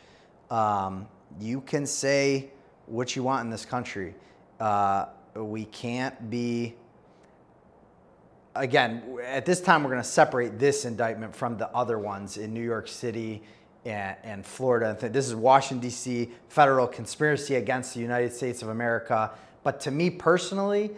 [0.49, 1.07] Um,
[1.39, 2.49] you can say
[2.87, 4.15] what you want in this country.
[4.59, 6.75] Uh, we can't be
[8.55, 12.53] again, at this time, we're going to separate this indictment from the other ones in
[12.53, 13.41] New York City
[13.85, 14.95] and, and Florida.
[15.09, 19.31] This is Washington, D.C., federal conspiracy against the United States of America.
[19.63, 20.91] But to me personally,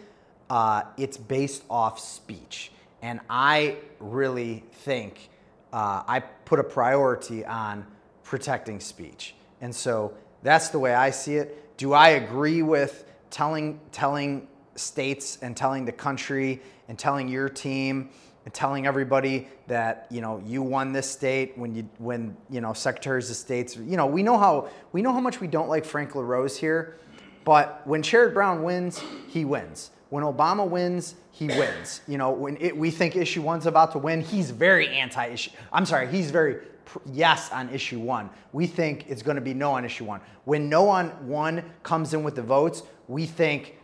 [0.50, 2.72] uh, it's based off speech.
[3.06, 5.30] And I really think
[5.72, 7.86] uh, I put a priority on
[8.24, 9.36] protecting speech.
[9.60, 11.76] And so that's the way I see it.
[11.76, 18.10] Do I agree with telling, telling states and telling the country and telling your team
[18.44, 22.72] and telling everybody that you know you won this state when you when you know
[22.72, 25.84] secretaries of states you know we know how we know how much we don't like
[25.84, 26.98] Frank LaRose here
[27.44, 32.00] but when Sherrod Brown wins he wins when Obama wins, he wins.
[32.06, 35.50] You know, when it, we think issue one's about to win, he's very anti-issue.
[35.72, 38.30] I'm sorry, he's very pr- yes on issue one.
[38.52, 40.20] We think it's going to be no on issue one.
[40.44, 43.76] When no on one comes in with the votes, we think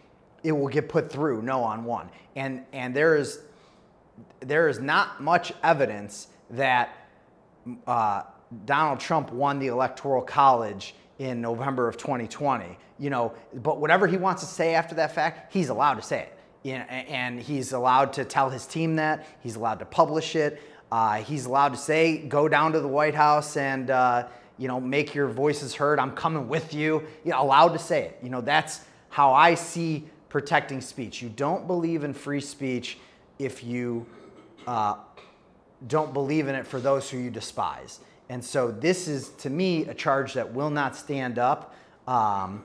[0.43, 2.09] it will get put through no on one.
[2.37, 3.41] And and there is
[4.41, 6.91] there is not much evidence that
[7.87, 8.23] uh,
[8.65, 12.77] Donald Trump won the electoral college in November of 2020.
[12.99, 16.21] You know, but whatever he wants to say after that fact, he's allowed to say
[16.23, 16.39] it.
[16.65, 19.27] You know, and he's allowed to tell his team that.
[19.41, 20.61] He's allowed to publish it.
[20.91, 24.27] Uh, he's allowed to say, go down to the White House and uh,
[24.59, 25.99] you know make your voices heard.
[25.99, 27.05] I'm coming with you.
[27.25, 28.19] You allowed to say it.
[28.23, 31.23] You know, that's how I see protecting speech.
[31.23, 32.99] You don't believe in free speech
[33.39, 34.07] if you
[34.67, 34.97] uh,
[35.87, 38.01] don't believe in it for those who you despise.
[38.33, 41.75] And so this is, to me, a charge that will not stand up.
[42.09, 42.65] Um,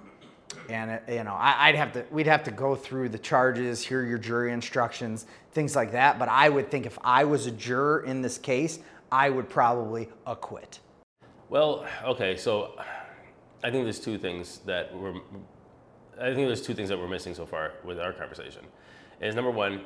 [0.70, 3.84] and uh, you know, I, would have to, we'd have to go through the charges,
[3.84, 6.20] hear your jury instructions, things like that.
[6.20, 8.80] But I would think if I was a juror in this case,
[9.12, 10.80] I would probably acquit.
[11.50, 12.82] Well, okay, so
[13.62, 15.16] I think there's two things that we're,
[16.18, 18.64] I think there's two things that we're missing so far with our conversation.
[19.20, 19.82] Is number one,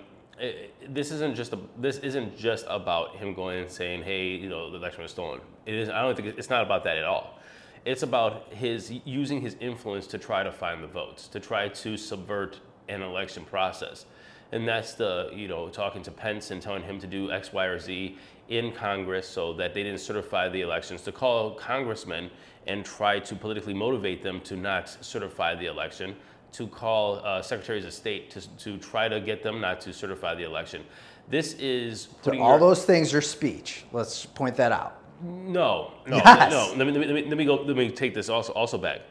[0.90, 4.72] this isn't just a, this isn't just about him going and saying, "Hey, you know,
[4.72, 5.90] the election was stolen." It is.
[5.90, 7.40] I don't think it's not about that at all.
[7.86, 11.98] It's about his using his influence to try to find the votes, to try to
[11.98, 14.06] subvert an election process,
[14.52, 17.66] and that's the you know talking to Pence and telling him to do X, Y,
[17.66, 18.18] or Z
[18.50, 22.30] in Congress so that they didn't certify the elections, to call congressmen
[22.68, 26.16] and try to politically motivate them to not certify the election
[26.54, 30.36] to call uh, secretaries of state to, to try to get them not to certify
[30.36, 30.84] the election.
[31.30, 33.86] This is so all your, those things are speech.
[33.92, 34.98] Let's point that out.
[35.24, 36.52] No, no, yes.
[36.52, 36.74] no.
[36.76, 37.56] Let me, let me, let me go.
[37.56, 39.02] Let me take this also also back.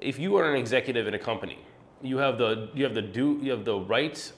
[0.00, 1.58] If you are an executive in a company,
[2.02, 4.32] you have the you have the do you have the right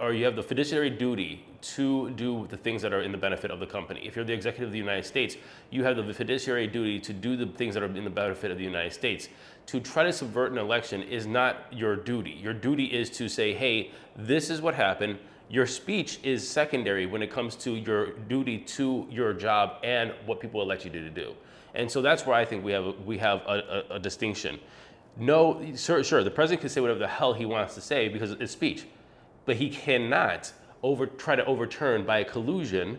[0.00, 3.50] or you have the fiduciary duty to do the things that are in the benefit
[3.50, 4.00] of the company.
[4.04, 5.36] If you're the executive of the United States,
[5.70, 8.58] you have the fiduciary duty to do the things that are in the benefit of
[8.58, 9.28] the United States.
[9.66, 12.32] To try to subvert an election is not your duty.
[12.32, 15.18] Your duty is to say, hey, this is what happened.
[15.48, 20.40] Your speech is secondary when it comes to your duty to your job and what
[20.40, 21.34] people elect you to do.
[21.74, 24.58] And so that's where I think we have we have a, a, a distinction.
[25.16, 28.32] No, sure, sure, the president can say whatever the hell he wants to say because
[28.32, 28.86] it's speech
[29.44, 30.52] but he cannot
[30.82, 32.98] over, try to overturn by a collusion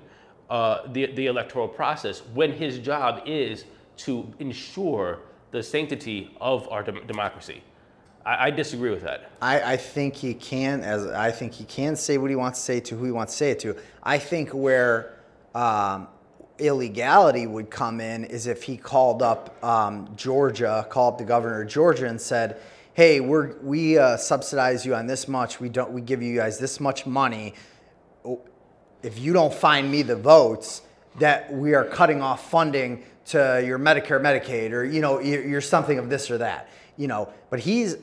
[0.50, 3.66] uh, the, the electoral process when his job is
[3.98, 5.20] to ensure
[5.52, 7.64] the sanctity of our de- democracy.
[8.26, 9.32] I, I, disagree with that.
[9.42, 12.66] I, I think he can, as I think he can say what he wants to
[12.66, 13.76] say to who he wants to say it to.
[14.04, 15.20] I think where
[15.54, 16.08] um,
[16.60, 21.62] illegality would come in is if he called up um, Georgia, called up the governor
[21.62, 22.60] of Georgia, and said,
[22.96, 25.60] hey, we're, we uh, subsidize you on this much.
[25.60, 25.92] We don't.
[25.92, 27.54] We give you guys this much money.
[29.04, 30.82] If you don't find me the votes,
[31.20, 36.00] that we are cutting off funding to your Medicare, Medicaid, or you know, you're something
[36.00, 36.70] of this or that.
[36.98, 37.98] You know, but he's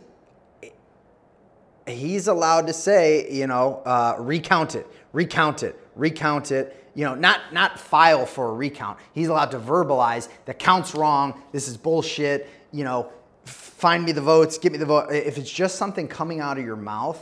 [1.86, 6.78] he's allowed to say, you know, uh, recount it, recount it, recount it.
[6.94, 8.98] You know, not not file for a recount.
[9.14, 11.40] He's allowed to verbalize the count's wrong.
[11.50, 12.48] This is bullshit.
[12.72, 13.10] You know,
[13.82, 15.10] find me the votes, get me the vote.
[15.10, 17.20] If it's just something coming out of your mouth,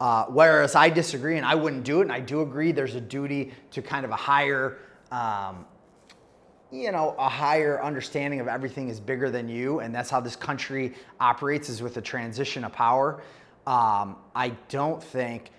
[0.00, 3.00] uh, whereas I disagree and I wouldn't do it, and I do agree there's a
[3.00, 4.78] duty to kind of a higher,
[5.12, 5.64] um,
[6.72, 10.34] you know, a higher understanding of everything is bigger than you, and that's how this
[10.34, 13.22] country operates is with a transition of power.
[13.68, 15.52] Um, I don't think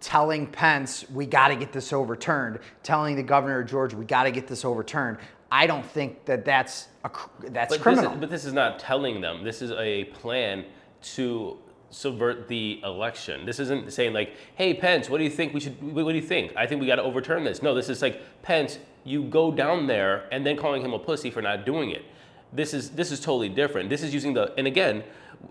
[0.00, 4.24] telling Pence, we got to get this overturned, telling the governor of Georgia, we got
[4.24, 5.18] to get this overturned.
[5.56, 7.10] I don't think that that's a,
[7.48, 8.10] that's but criminal.
[8.10, 9.42] This is, but this is not telling them.
[9.42, 10.66] This is a plan
[11.14, 11.56] to
[11.88, 13.46] subvert the election.
[13.46, 15.82] This isn't saying like, "Hey Pence, what do you think we should?
[15.82, 16.52] What do you think?
[16.56, 19.86] I think we got to overturn this." No, this is like Pence, you go down
[19.86, 22.04] there and then calling him a pussy for not doing it.
[22.52, 23.88] This is this is totally different.
[23.88, 25.04] This is using the and again,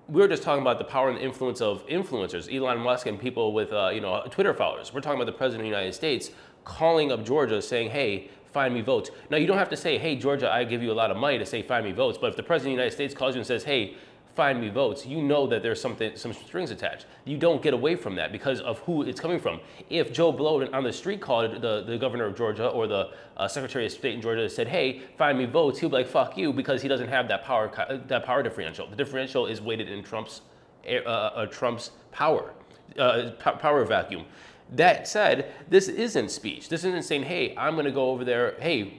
[0.08, 3.54] we are just talking about the power and influence of influencers, Elon Musk and people
[3.54, 4.94] with uh, you know Twitter followers.
[4.94, 6.30] We're talking about the president of the United States
[6.64, 9.12] calling up Georgia saying, "Hey, find me votes.
[9.30, 11.38] Now, you don't have to say, hey, Georgia, I give you a lot of money
[11.38, 12.18] to say, find me votes.
[12.18, 13.98] But if the President of the United States calls you and says, hey,
[14.34, 17.06] find me votes, you know that there's something, some strings attached.
[17.26, 19.60] You don't get away from that because of who it's coming from.
[19.90, 23.48] If Joe Blow on the street called the, the governor of Georgia or the uh,
[23.50, 26.38] Secretary of State in Georgia and said, hey, find me votes, he'll be like, fuck
[26.38, 27.70] you, because he doesn't have that power,
[28.08, 28.88] that power differential.
[28.88, 30.42] The differential is weighted in Trump's,
[30.88, 32.54] uh, uh, Trump's power,
[32.98, 34.26] uh, power vacuum.
[34.72, 36.70] That said, this isn't speech.
[36.70, 38.94] This isn't saying, hey, I'm going to go over there, hey,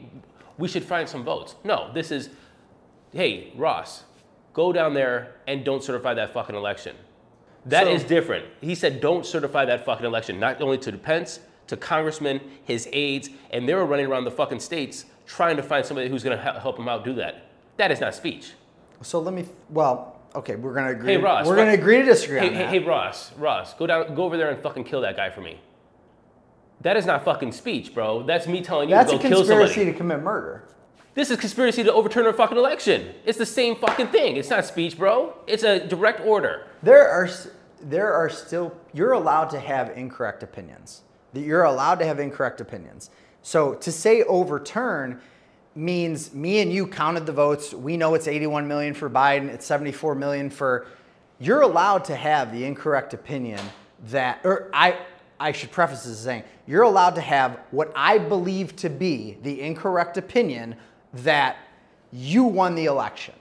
[0.59, 1.55] we should find some votes.
[1.65, 2.31] No, this is,
[3.13, 4.05] hey, Ross,
[4.53, 6.97] go down there and don't certify that fucking election.
[7.67, 8.47] That is So- different.
[8.61, 13.29] He said, don't certify that fucking election, not only to Pence, to congressmen, his aides,
[13.51, 16.43] and they were running around the fucking states trying to find somebody who's going to
[16.61, 17.47] help him out do that.
[17.77, 18.53] That is not speech.
[19.03, 19.45] So let me.
[19.69, 21.13] Well, okay, we're gonna agree.
[21.13, 22.69] Hey, Ross, we're Ross- gonna agree to disagree Hey, on hey, that.
[22.71, 25.61] hey, Ross, Ross, go down, go over there and fucking kill that guy for me.
[26.83, 28.23] That is not fucking speech, bro.
[28.23, 29.49] That's me telling you That's to go kill somebody.
[29.49, 30.65] That's a conspiracy to commit murder.
[31.15, 33.15] This is conspiracy to overturn a fucking election.
[33.25, 34.37] It's the same fucking thing.
[34.37, 35.35] It's not speech, bro.
[35.47, 36.67] It's a direct order.
[36.83, 37.29] There are
[37.81, 41.03] there are still you're allowed to have incorrect opinions.
[41.33, 43.11] That You're allowed to have incorrect opinions.
[43.43, 45.21] So to say overturn
[45.77, 47.73] means me and you counted the votes.
[47.75, 49.49] We know it's 81 million for Biden.
[49.49, 50.87] It's 74 million for.
[51.39, 53.61] You're allowed to have the incorrect opinion
[54.09, 54.99] that, or I.
[55.39, 59.61] I should preface this saying you're allowed to have what I believe to be the
[59.61, 60.77] incorrect opinion
[61.13, 61.57] that
[62.13, 63.35] you won the election.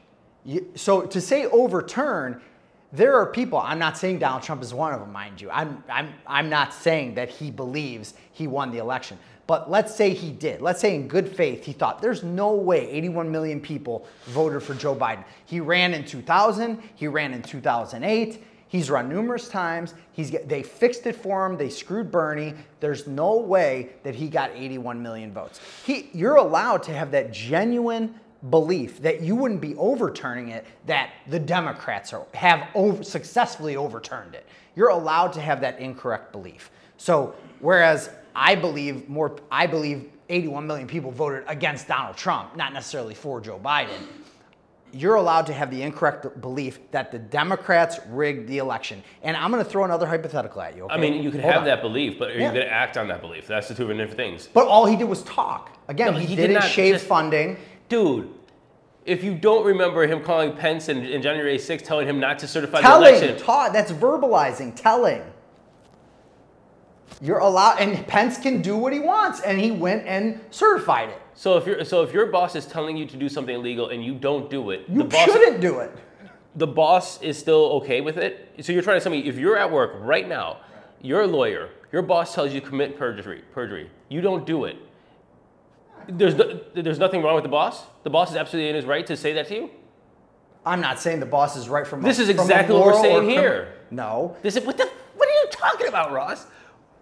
[0.43, 2.41] You, so to say overturn,
[2.91, 3.59] there are people.
[3.59, 5.49] I'm not saying Donald Trump is one of them, mind you.
[5.49, 9.17] I'm I'm I'm not saying that he believes he won the election.
[9.47, 10.61] But let's say he did.
[10.61, 14.73] Let's say in good faith he thought there's no way 81 million people voted for
[14.73, 15.23] Joe Biden.
[15.45, 16.81] He ran in 2000.
[16.95, 18.43] He ran in 2008.
[18.67, 19.93] He's run numerous times.
[20.11, 21.57] He's they fixed it for him.
[21.57, 22.55] They screwed Bernie.
[22.79, 25.61] There's no way that he got 81 million votes.
[25.85, 28.15] He, you're allowed to have that genuine
[28.49, 30.65] belief that you wouldn't be overturning it.
[30.87, 34.45] That the Democrats are, have over, successfully overturned it.
[34.75, 36.71] You're allowed to have that incorrect belief.
[36.97, 42.73] So whereas I believe more, I believe 81 million people voted against Donald Trump, not
[42.73, 43.99] necessarily for Joe Biden
[44.95, 49.03] you're allowed to have the incorrect belief that the Democrats rigged the election.
[49.23, 50.83] And I'm going to throw another hypothetical at you.
[50.86, 50.93] Okay?
[50.93, 51.67] I mean, you can Hold have on.
[51.67, 52.47] that belief, but are Yeah.
[52.47, 53.45] you going to act on that belief?
[53.45, 54.47] That's the two different things.
[54.53, 55.71] But all he did was talk.
[55.89, 57.57] Again, No, he, he did didn't not shave just- funding.
[57.89, 58.29] Dude,
[59.05, 62.47] if you don't remember him calling Pence in, in January 6th, telling him not to
[62.47, 65.21] certify the Telling, election, taught, that's verbalizing, telling.
[67.21, 71.21] You're allowed, and Pence can do what he wants, and he went and certified it.
[71.33, 74.03] so if your so if your boss is telling you to do something illegal and
[74.03, 75.91] you don't do it, You the boss shouldn't do it.
[76.55, 78.49] the boss is still okay with it.
[78.61, 80.57] So you're trying to tell me if you're at work right now,
[81.01, 84.77] you're a lawyer, your boss tells you to commit perjury, perjury, you don't do it.
[86.07, 87.83] There's no, there's nothing wrong with the boss.
[88.03, 89.69] The boss is absolutely in his right to say that to you.
[90.65, 92.01] I'm not saying the boss is right from.
[92.01, 93.73] This a, is exactly what we're saying here.
[93.91, 96.45] No, This is what the what are you talking about, Ross?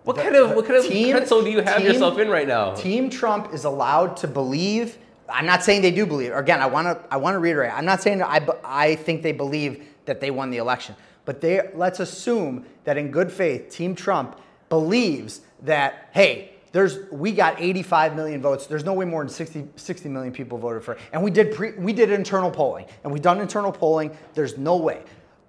[0.04, 2.48] What kind of what kind of Team- pencil do you have team- yourself in right
[2.48, 2.74] now?
[2.74, 4.98] Team Trump is allowed to believe.
[5.30, 6.34] I'm not saying they do believe.
[6.34, 7.72] Again, I want to I want to reiterate.
[7.74, 11.40] I'm not saying that I I think they believe that they won the election, but
[11.40, 14.38] they let's assume that in good faith, Team Trump
[14.68, 18.68] believes that hey, there's we got 85 million votes.
[18.68, 21.00] There's no way more than 60, 60 million people voted for it.
[21.14, 24.18] And we did pre, we did internal polling, and we've done internal polling.
[24.34, 25.04] There's no way.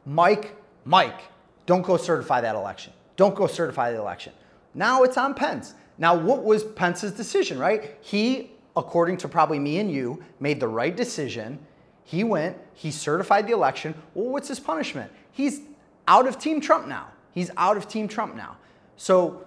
[0.06, 1.22] Mike, Mike,
[1.66, 2.92] don't go certify that election.
[3.16, 4.32] Don't go certify the election.
[4.74, 5.74] Now it's on Pence.
[5.96, 7.96] Now, what was Pence's decision, right?
[8.00, 11.58] He, according to probably me and you, made the right decision.
[12.02, 13.94] He went, he certified the election.
[14.14, 15.10] Well, what's his punishment?
[15.30, 15.60] He's
[16.08, 17.08] out of Team Trump now.
[17.32, 18.56] He's out of Team Trump now.
[18.96, 19.46] So,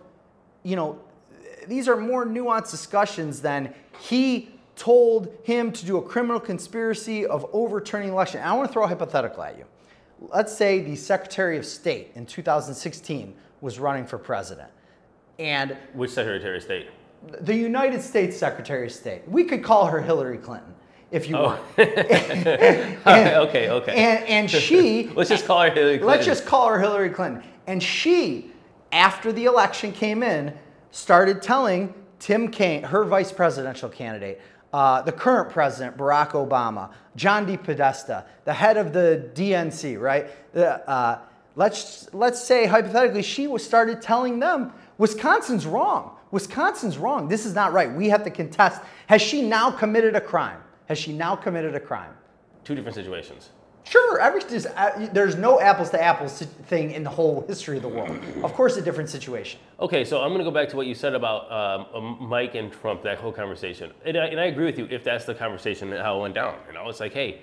[0.63, 0.99] you know,
[1.67, 7.45] these are more nuanced discussions than he told him to do a criminal conspiracy of
[7.51, 8.39] overturning election.
[8.39, 9.65] And I want to throw a hypothetical at you.
[10.30, 14.69] Let's say the Secretary of State in 2016 was running for president.
[15.39, 16.88] And Which Secretary of State?
[17.41, 20.73] the United States Secretary of State, we could call her Hillary Clinton
[21.11, 21.43] if you Oh.
[21.43, 21.59] want.
[21.77, 23.91] okay, okay.
[23.95, 26.07] And, and she, Let's just call her Hillary Clinton.
[26.07, 27.43] let's just call her Hillary Clinton.
[27.65, 28.51] And she,
[28.91, 30.53] after the election came in,
[30.91, 34.39] started telling Tim Kaine, her vice presidential candidate,
[34.73, 37.57] uh, the current president, Barack Obama, John D.
[37.57, 40.27] Podesta, the head of the DNC, right?
[40.53, 41.19] The, uh,
[41.55, 46.15] let's, let's say, hypothetically, she was started telling them Wisconsin's wrong.
[46.31, 47.27] Wisconsin's wrong.
[47.27, 47.91] This is not right.
[47.91, 48.81] We have to contest.
[49.07, 50.59] Has she now committed a crime?
[50.87, 52.13] Has she now committed a crime?
[52.63, 53.51] Two different situations.
[53.89, 57.83] Sure, every, there's, uh, there's no apples to apples thing in the whole history of
[57.83, 58.19] the world.
[58.43, 59.61] Of course, a different situation.
[59.79, 62.55] Okay, so I'm going to go back to what you said about um, um, Mike
[62.55, 63.93] and Trump, that whole conversation.
[64.03, 66.35] And I, and I agree with you if that's the conversation and how it went
[66.35, 66.57] down.
[66.67, 67.39] You know, it's like, hey,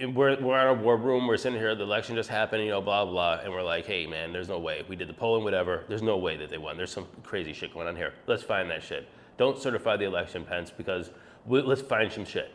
[0.00, 2.80] we're, we're in a war room, we're sitting here, the election just happened, you know,
[2.80, 4.84] blah, blah, and we're like, hey, man, there's no way.
[4.88, 5.84] We did the polling, whatever.
[5.88, 6.76] There's no way that they won.
[6.76, 8.14] There's some crazy shit going on here.
[8.26, 9.08] Let's find that shit.
[9.36, 11.10] Don't certify the election, Pence, because
[11.46, 12.52] we, let's find some shit.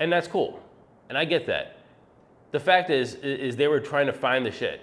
[0.00, 0.60] And that's cool.
[1.08, 1.78] And I get that.
[2.52, 4.80] The fact is, is they were trying to find the shit.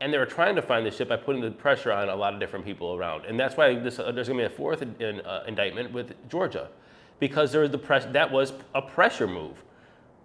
[0.00, 2.34] And they were trying to find the shit by putting the pressure on a lot
[2.34, 3.24] of different people around.
[3.24, 6.14] And that's why this, uh, there's going to be a fourth in, uh, indictment with
[6.28, 6.68] Georgia.
[7.20, 9.62] Because there was the press, that was a pressure move.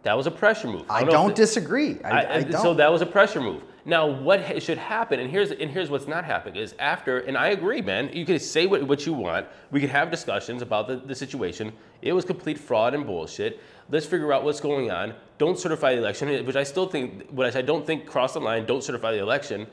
[0.03, 0.85] That was a pressure move.
[0.89, 1.99] I if don't the- disagree.
[2.03, 2.61] I, I, I- don't.
[2.61, 3.63] So that was a pressure move.
[3.85, 7.37] Now, what ha- should happen, and here's and here's what's not happening is after, and
[7.37, 8.09] I agree, man.
[8.11, 9.47] You can say what, what you want.
[9.71, 11.71] We can have discussions about the, the situation.
[12.01, 13.61] It was complete fraud and bullshit.
[13.89, 15.13] Let's figure out what's going on.
[15.37, 18.65] Don't certify the election, which I still think, what I don't think cross the line.
[18.65, 19.65] Don't certify the election,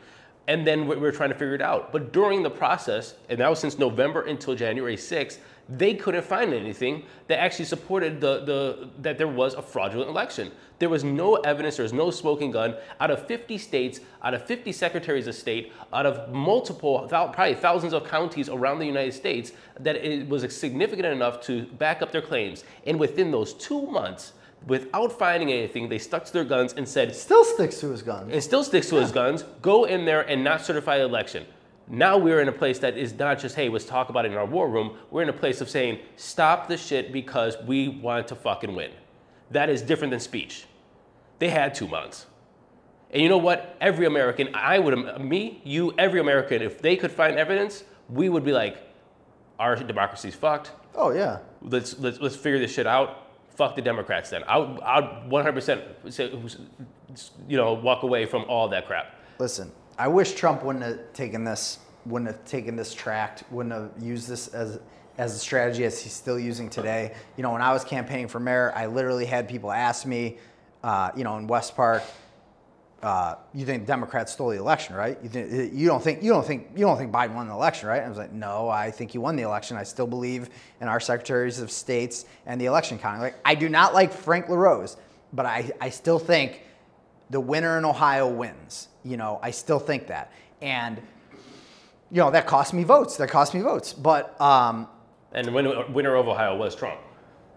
[0.46, 1.90] and then we- we're trying to figure it out.
[1.92, 6.52] But during the process, and that was since November until January 6th, they couldn't find
[6.52, 10.50] anything that actually supported the, the that there was a fraudulent election.
[10.78, 12.74] There was no evidence, there was no smoking gun.
[13.00, 17.92] Out of 50 states, out of 50 secretaries of state, out of multiple, probably thousands
[17.92, 22.22] of counties around the United States, that it was significant enough to back up their
[22.22, 22.64] claims.
[22.86, 24.32] And within those two months,
[24.66, 28.32] without finding anything, they stuck to their guns and said, Still sticks to his guns.
[28.32, 31.46] and still sticks to his guns, go in there and not certify the election.
[31.86, 34.38] Now we're in a place that is not just, hey, let's talk about it in
[34.38, 34.96] our war room.
[35.10, 38.90] We're in a place of saying, stop the shit because we want to fucking win.
[39.50, 40.66] That is different than speech.
[41.38, 42.26] They had two months.
[43.10, 43.76] And you know what?
[43.80, 48.44] Every American, I would, me, you, every American, if they could find evidence, we would
[48.44, 48.78] be like,
[49.58, 50.72] our democracy's fucked.
[50.94, 51.38] Oh yeah.
[51.62, 53.28] Let's let's let's figure this shit out.
[53.50, 54.42] Fuck the Democrats then.
[54.44, 56.32] I would I would 100% say,
[57.48, 59.14] you know, walk away from all that crap.
[59.38, 63.90] Listen, I wish Trump wouldn't have taken this, wouldn't have taken this tract, wouldn't have
[64.00, 64.80] used this as
[65.16, 67.14] as a strategy as he's still using today.
[67.36, 70.38] You know, when I was campaigning for mayor, I literally had people ask me,
[70.82, 72.02] uh, you know, in West Park,
[73.00, 75.18] uh, you think Democrats stole the election, right?
[75.22, 77.88] You, think, you don't think you don't think you don't think Biden won the election,
[77.88, 78.02] right?
[78.02, 79.76] I was like, no, I think he won the election.
[79.76, 80.48] I still believe
[80.80, 83.20] in our secretaries of states and the election counting.
[83.20, 84.96] Like, I do not like Frank LaRose,
[85.32, 86.62] but I, I still think
[87.34, 88.88] the winner in Ohio wins.
[89.02, 90.32] You know, I still think that,
[90.62, 90.98] and
[92.10, 93.16] you know that cost me votes.
[93.16, 94.86] That cost me votes, but um,
[95.32, 97.00] And the winner, of Ohio was Trump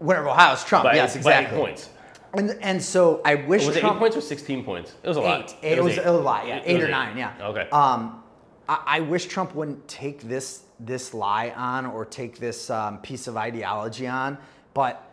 [0.00, 0.84] winner of Ohio is Trump.
[0.84, 1.56] by, yes, by exactly.
[1.56, 1.90] eight points.
[2.34, 4.94] And, and so I wish Was it Trump eight points or 16 points?
[5.02, 5.56] It was a lot.
[5.62, 5.78] Eight.
[5.78, 6.06] It, was, eight.
[6.06, 6.56] a lot, yeah.
[6.56, 7.34] It eight was or nine, yeah.
[7.40, 7.68] Okay.
[7.70, 8.22] Um,
[8.68, 13.26] I, I wish Trump wouldn't take this this lie on or take this um, piece
[13.26, 14.38] of ideology on.
[14.74, 15.07] But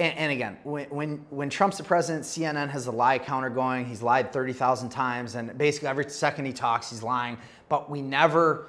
[0.00, 3.84] and, and again, when, when when Trump's the president, CNN has a lie counter going.
[3.84, 7.36] He's lied thirty thousand times, and basically every second he talks, he's lying.
[7.68, 8.66] But we never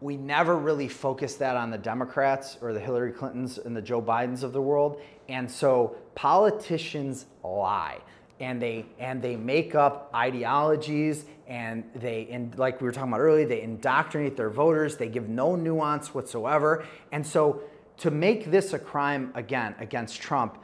[0.00, 4.02] we never really focused that on the Democrats or the Hillary Clintons and the Joe
[4.02, 5.00] Bidens of the world.
[5.28, 8.00] And so politicians lie
[8.40, 13.20] and they and they make up ideologies and they and like we were talking about
[13.20, 16.84] earlier, they indoctrinate their voters, they give no nuance whatsoever.
[17.12, 17.62] And so
[17.98, 20.58] to make this a crime again against Trump,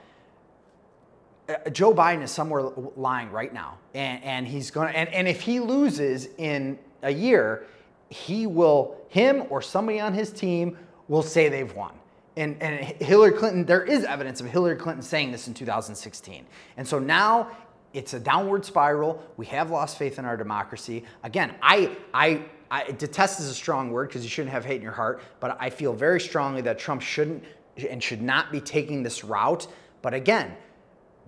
[1.49, 2.63] uh, Joe Biden is somewhere
[2.97, 7.11] lying right now, and, and he's going to, and, and if he loses in a
[7.11, 7.67] year,
[8.09, 10.77] he will, him or somebody on his team
[11.09, 11.93] will say they've won.
[12.37, 16.47] And, and Hillary Clinton, there is evidence of Hillary Clinton saying this in 2016.
[16.77, 17.51] And so now
[17.93, 19.23] it's a downward spiral.
[19.37, 21.05] We have lost faith in our democracy.
[21.25, 24.83] Again, I, I, I detest is a strong word because you shouldn't have hate in
[24.83, 27.45] your heart, but I feel very strongly that Trump shouldn't
[27.77, 29.67] and should not be taking this route.
[30.03, 30.55] But again,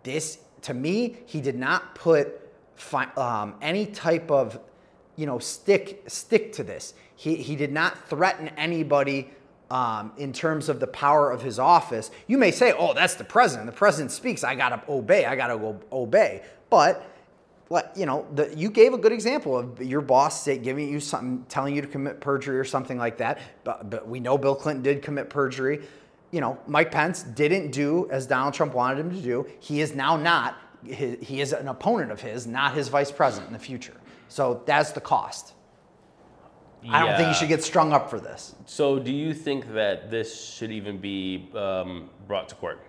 [0.03, 2.40] this to me he did not put
[2.76, 4.61] fi- um, any type of
[5.16, 6.95] you know stick stick to this.
[7.16, 9.30] He, he did not threaten anybody
[9.70, 12.11] um, in terms of the power of his office.
[12.26, 13.66] You may say oh that's the president.
[13.66, 14.45] The president speaks.
[14.45, 15.24] I gotta obey.
[15.24, 16.43] I gotta go obey.
[16.70, 17.12] But
[17.73, 21.01] like, you know, the, you gave a good example of your boss say, giving you
[21.01, 23.41] something, telling you to commit perjury or something like that.
[23.64, 25.83] But, but we know Bill Clinton did commit perjury
[26.33, 29.47] you know, Mike Pence didn't do as Donald Trump wanted him to do.
[29.61, 33.49] He is now not, he, he is an opponent of his, not his vice president
[33.49, 33.95] in the future.
[34.29, 35.53] So that's the cost.
[36.89, 38.57] I don't think you should get strung up for this.
[38.66, 42.81] So, do you think that this should even be um, brought to court?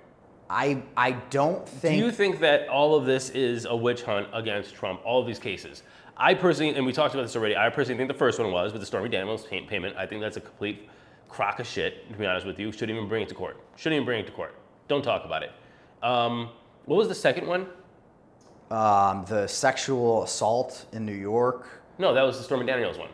[0.53, 1.99] I, I don't think.
[1.99, 5.01] Do you think that all of this is a witch hunt against Trump?
[5.03, 5.81] All of these cases.
[6.15, 7.57] I personally, and we talked about this already.
[7.57, 9.97] I personally think the first one was with the Stormy Daniels pay- payment.
[9.97, 10.87] I think that's a complete
[11.27, 12.07] crock of shit.
[12.11, 13.59] To be honest with you, shouldn't even bring it to court.
[13.77, 14.55] Shouldn't even bring it to court.
[14.87, 15.51] Don't talk about it.
[16.03, 16.49] Um,
[16.85, 17.67] what was the second one?
[18.71, 21.81] um, the sexual assault in New York.
[21.99, 23.09] No, that was the Stormy Daniels one.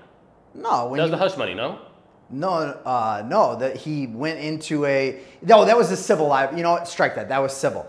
[0.53, 1.53] No, when That was you, the hush money.
[1.53, 1.79] No.
[2.31, 5.65] No, uh, no, that he went into a no.
[5.65, 6.51] That was a civil life.
[6.55, 6.87] You know what?
[6.87, 7.29] Strike that.
[7.29, 7.85] That was civil.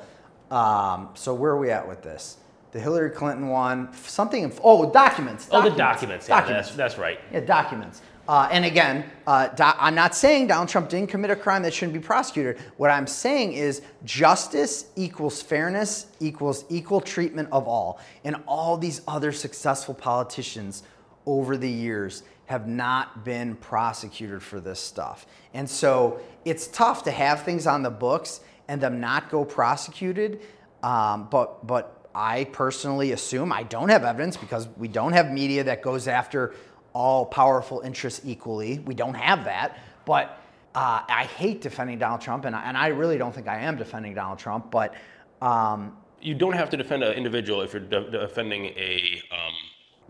[0.50, 2.36] Um, so where are we at with this?
[2.72, 4.52] The Hillary Clinton one, something.
[4.62, 5.48] Oh, documents.
[5.50, 6.28] Oh, the documents.
[6.28, 6.68] Yeah, Documents.
[6.68, 7.20] that's that's right.
[7.32, 8.00] Yeah, documents.
[8.28, 11.74] Uh, and again, uh, do- I'm not saying Donald Trump didn't commit a crime that
[11.74, 12.58] shouldn't be prosecuted.
[12.76, 17.98] What I'm saying is justice equals fairness equals equal treatment of all.
[18.24, 20.84] And all these other successful politicians
[21.26, 25.24] over the years have not been prosecuted for this stuff.
[25.54, 30.40] And so it's tough to have things on the books and them not go prosecuted.
[30.82, 35.62] Um, but but I personally assume I don't have evidence because we don't have media
[35.64, 36.52] that goes after
[36.92, 38.80] all powerful interests equally.
[38.80, 39.78] We don't have that.
[40.04, 40.36] But
[40.74, 43.76] uh, I hate defending Donald Trump, and I, and I really don't think I am
[43.76, 44.72] defending Donald Trump.
[44.72, 44.94] But
[45.40, 49.39] um, you don't have to defend an individual if you're de- defending a um,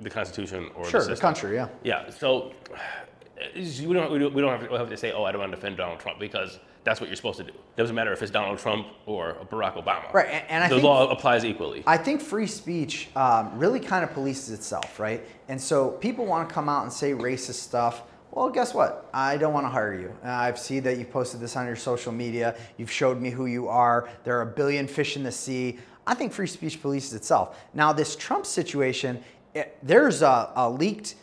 [0.02, 1.68] the Constitution or sure, the, the country, yeah.
[1.82, 2.10] Yeah.
[2.10, 2.52] So
[3.56, 5.52] we don't we don't, we don't have, to, have to say, oh, I don't want
[5.52, 7.50] to defend Donald Trump because that's what you're supposed to do.
[7.50, 10.12] It doesn't matter if it's Donald Trump or Barack Obama.
[10.12, 11.82] Right, and, and I the think, law applies equally.
[11.86, 15.24] I think free speech um, really kind of polices itself, right?
[15.48, 18.02] And so people want to come out and say racist stuff.
[18.30, 19.10] Well, guess what?
[19.12, 20.16] I don't want to hire you.
[20.24, 22.56] Uh, I've seen that you've posted this on your social media.
[22.76, 24.08] You've showed me who you are.
[24.24, 25.78] There are a billion fish in the sea.
[26.06, 27.58] I think free speech polices itself.
[27.74, 29.22] Now, this Trump situation,
[29.54, 31.14] it, there's a, a leaked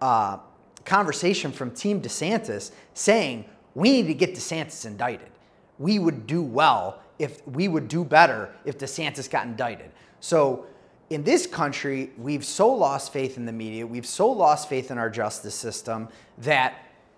[0.00, 0.38] uh,
[0.84, 5.30] conversation from Team DeSantis saying we need to get DeSantis indicted.
[5.78, 9.90] We would do well if we would do better if DeSantis got indicted.
[10.20, 10.66] So
[11.10, 14.98] in this country, we've so lost faith in the media, we've so lost faith in
[14.98, 16.08] our justice system
[16.38, 16.74] that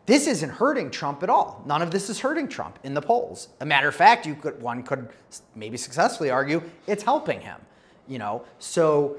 [0.06, 1.62] this isn't hurting Trump at all.
[1.66, 3.48] None of this is hurting Trump in the polls.
[3.60, 5.10] A matter of fact, you could one could
[5.54, 7.60] maybe successfully argue it's helping him.
[8.06, 9.18] You know, so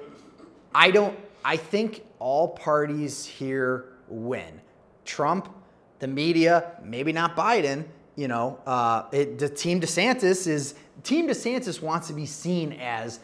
[0.74, 1.18] I don't.
[1.44, 4.62] I think all parties here win.
[5.06, 5.54] Trump,
[6.00, 7.86] the media, maybe not Biden.
[8.16, 13.20] You know, uh, it, the team DeSantis is Team DeSantis wants to be seen as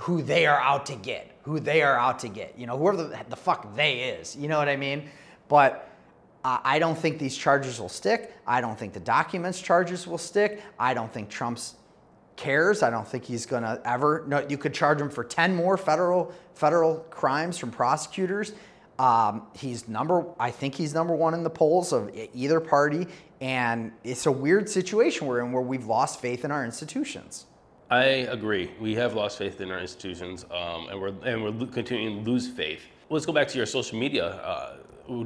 [0.00, 2.58] who they are out to get, who they are out to get.
[2.58, 4.34] You know, whoever the, the fuck they is.
[4.36, 5.08] You know what I mean?
[5.48, 5.88] But
[6.44, 8.34] uh, I don't think these charges will stick.
[8.46, 10.62] I don't think the documents charges will stick.
[10.78, 11.74] I don't think Trump's
[12.40, 12.82] cares.
[12.82, 14.24] I don't think he's going to ever.
[14.26, 18.52] No, you could charge him for 10 more federal federal crimes from prosecutors.
[18.98, 23.06] Um, he's number, I think he's number one in the polls of either party,
[23.40, 27.46] and it's a weird situation we're in where we've lost faith in our institutions.
[27.90, 28.70] I agree.
[28.78, 32.46] We have lost faith in our institutions, um, and we're and we're continuing to lose
[32.46, 32.82] faith.
[33.08, 34.26] Let's go back to your social media.
[34.26, 34.76] Uh,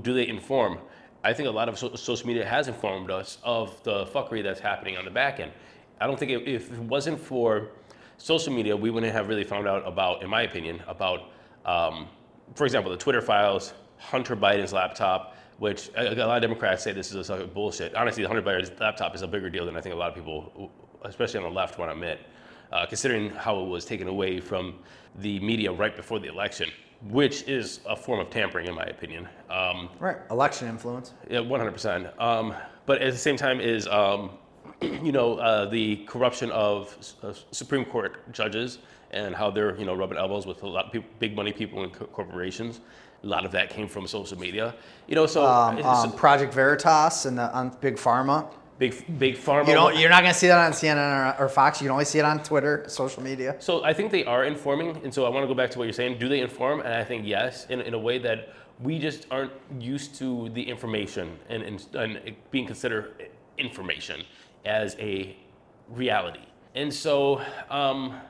[0.03, 0.79] do they inform?
[1.25, 4.61] I think a lot of so- social media has informed us of the fuckery that's
[4.61, 5.53] happening on the back end.
[6.01, 7.69] I don't think it, if it wasn't for
[8.19, 11.31] social media, we wouldn't have really found out about, in my opinion, about,
[11.65, 12.09] um,
[12.55, 16.93] for example, the Twitter files, Hunter Biden's laptop, which a, a lot of Democrats say
[16.93, 17.95] this is a bullshit.
[17.95, 20.15] Honestly, the Hunter Biden's laptop is a bigger deal than I think a lot of
[20.15, 20.71] people,
[21.03, 22.21] especially on the left, want to admit,
[22.73, 24.75] uh, considering how it was taken away from
[25.19, 26.71] the media right before the election
[27.11, 29.29] which is a form of tampering, in my opinion.
[29.51, 31.13] Um, right, election influence.
[31.29, 32.19] Yeah, 100%.
[32.21, 32.55] Um,
[32.87, 34.31] but at the same time, is um,
[34.81, 38.79] you know uh, the corruption of uh, Supreme Court judges
[39.11, 41.83] and how they're you know rubbing elbows with a lot of people, big money people
[41.83, 42.81] and co- corporations.
[43.23, 44.75] A lot of that came from social media.
[45.07, 48.47] You know, so, um, um Project Veritas and the, on Big Pharma.
[48.77, 49.69] Big big pharma.
[49.69, 51.81] You don't, you're not going to see that on CNN or, or, Fox.
[51.81, 53.55] You can only see it on Twitter, social media.
[53.61, 55.85] So I think they are informing, and so I want to go back to what
[55.85, 56.19] you're saying.
[56.19, 56.81] Do they inform?
[56.81, 60.63] And I think yes, in, in a way that we just aren't used to the
[60.63, 64.25] information and, and, and being considered information
[64.65, 65.37] as a
[65.89, 66.41] reality.
[66.75, 67.41] And so,
[67.71, 68.21] um,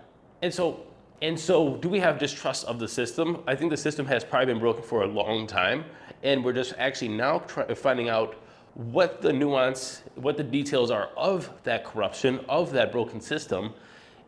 [0.43, 0.80] and so,
[1.22, 3.43] and so, do we have distrust of the system?
[3.47, 5.85] I think the system has probably been broken for a long time,
[6.22, 8.37] and we're just actually now try- finding out
[8.74, 13.72] what the nuance, what the details are of that corruption, of that broken system,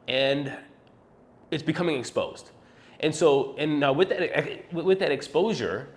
[0.09, 0.57] and
[1.51, 2.51] it's becoming exposed.
[3.01, 5.89] And so, and now with that, with that exposure,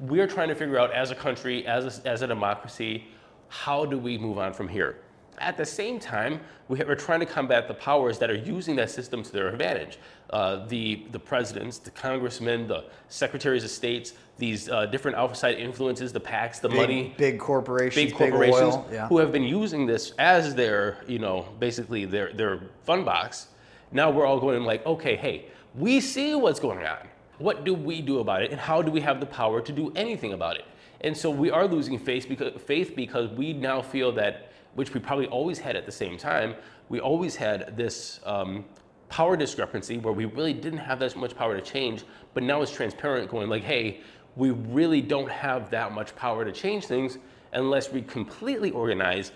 [0.00, 3.06] we're trying to figure out as a country, as a, as a democracy,
[3.48, 4.98] how do we move on from here?
[5.38, 9.22] At the same time, we're trying to combat the powers that are using that system
[9.22, 9.98] to their advantage.
[10.30, 16.12] Uh, the, the presidents, the congressmen, the secretaries of states, these uh, different outside influences,
[16.12, 19.08] the PACs, the big, money, big corporations, big corporations, big yeah.
[19.08, 23.48] who have been using this as their, you know, basically their their fund box.
[23.92, 27.08] Now we're all going like, okay, hey, we see what's going on.
[27.38, 29.92] What do we do about it, and how do we have the power to do
[29.94, 30.64] anything about it?
[31.00, 35.00] And so we are losing faith because faith because we now feel that, which we
[35.00, 36.54] probably always had at the same time,
[36.88, 38.64] we always had this um,
[39.08, 42.04] power discrepancy where we really didn't have that much power to change,
[42.34, 44.00] but now it's transparent, going like, hey
[44.36, 47.18] we really don't have that much power to change things
[47.52, 49.32] unless we completely organize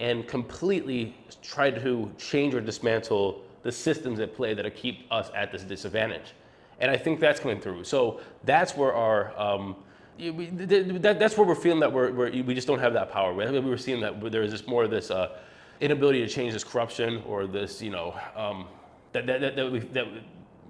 [0.00, 5.52] and completely try to change or dismantle the systems at play that keep us at
[5.52, 6.34] this disadvantage.
[6.80, 7.84] And I think that's coming through.
[7.84, 9.76] So that's where our um,
[10.20, 13.32] that, that's where we're feeling that we're, we're, we just don't have that power.
[13.32, 15.38] We were seeing that there is this more of this uh,
[15.80, 18.66] inability to change this corruption or this, you know, um,
[19.12, 20.06] that, that, that, we, that,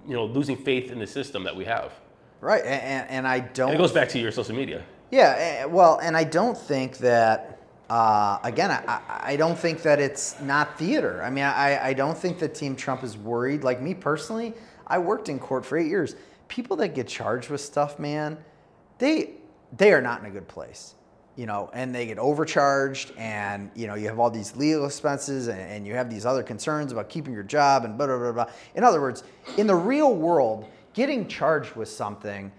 [0.07, 1.91] you know, losing faith in the system that we have.
[2.39, 3.69] Right, and, and I don't.
[3.69, 4.83] And it goes back to your social media.
[5.11, 7.57] Yeah, well, and I don't think that.
[7.89, 11.21] Uh, again, I, I don't think that it's not theater.
[11.21, 13.65] I mean, I, I don't think that Team Trump is worried.
[13.65, 14.53] Like me personally,
[14.87, 16.15] I worked in court for eight years.
[16.47, 18.37] People that get charged with stuff, man,
[18.97, 19.31] they
[19.77, 20.95] they are not in a good place.
[21.37, 25.47] You know, and they get overcharged, and you know, you have all these legal expenses,
[25.47, 28.31] and, and you have these other concerns about keeping your job, and blah blah blah
[28.33, 28.45] blah.
[28.75, 29.23] In other words,
[29.57, 32.51] in the real world, getting charged with something,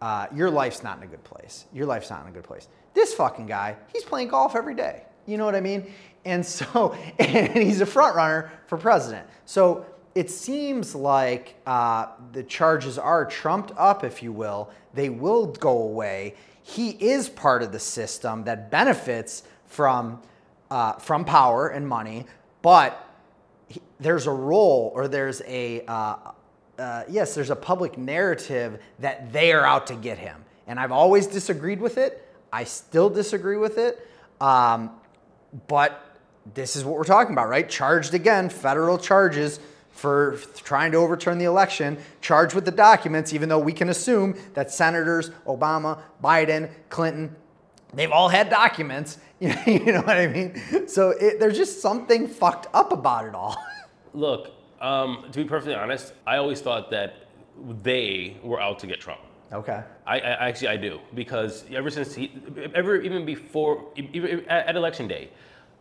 [0.00, 1.66] uh, your life's not in a good place.
[1.72, 2.68] Your life's not in a good place.
[2.94, 5.04] This fucking guy, he's playing golf every day.
[5.26, 5.92] You know what I mean?
[6.24, 9.26] And so, and he's a front runner for president.
[9.44, 14.70] So it seems like uh, the charges are trumped up, if you will.
[14.94, 16.34] They will go away.
[16.68, 20.20] He is part of the system that benefits from
[20.68, 22.26] uh, from power and money,
[22.60, 23.08] but
[23.68, 26.16] he, there's a role or there's a uh,
[26.76, 30.90] uh, yes, there's a public narrative that they are out to get him, and I've
[30.90, 32.28] always disagreed with it.
[32.52, 34.04] I still disagree with it,
[34.40, 34.90] um,
[35.68, 36.18] but
[36.52, 37.70] this is what we're talking about, right?
[37.70, 39.60] Charged again, federal charges
[39.96, 44.38] for trying to overturn the election, charged with the documents, even though we can assume
[44.54, 47.34] that senators, Obama, Biden, Clinton,
[47.94, 49.18] they've all had documents.
[49.38, 50.88] You know what I mean?
[50.88, 53.54] So it, there's just something fucked up about it all.
[54.14, 57.26] Look, um, to be perfectly honest, I always thought that
[57.82, 59.20] they were out to get Trump.
[59.52, 59.82] Okay.
[60.06, 62.32] I, I actually I do because ever since he,
[62.74, 65.30] ever even before, even at, at election day,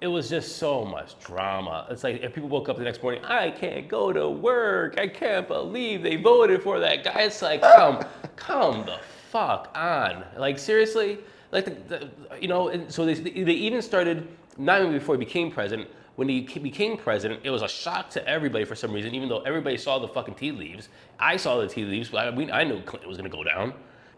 [0.02, 1.88] it was just so much drama.
[1.90, 5.00] It's like if people woke up the next morning, I can't go to work.
[5.00, 7.22] I can't believe they voted for that guy.
[7.22, 8.04] It's like, come,
[8.36, 9.00] come the
[9.32, 10.24] fuck on.
[10.38, 11.20] Like seriously,
[11.52, 12.10] like the, the
[12.42, 12.70] you know.
[12.70, 14.28] And so they they even started
[14.58, 15.90] not even before he became president.
[16.18, 19.14] When he became president, it was a shock to everybody for some reason.
[19.14, 20.88] Even though everybody saw the fucking tea leaves,
[21.20, 22.14] I saw the tea leaves.
[22.14, 23.74] I mean, I knew Clinton was going to go down.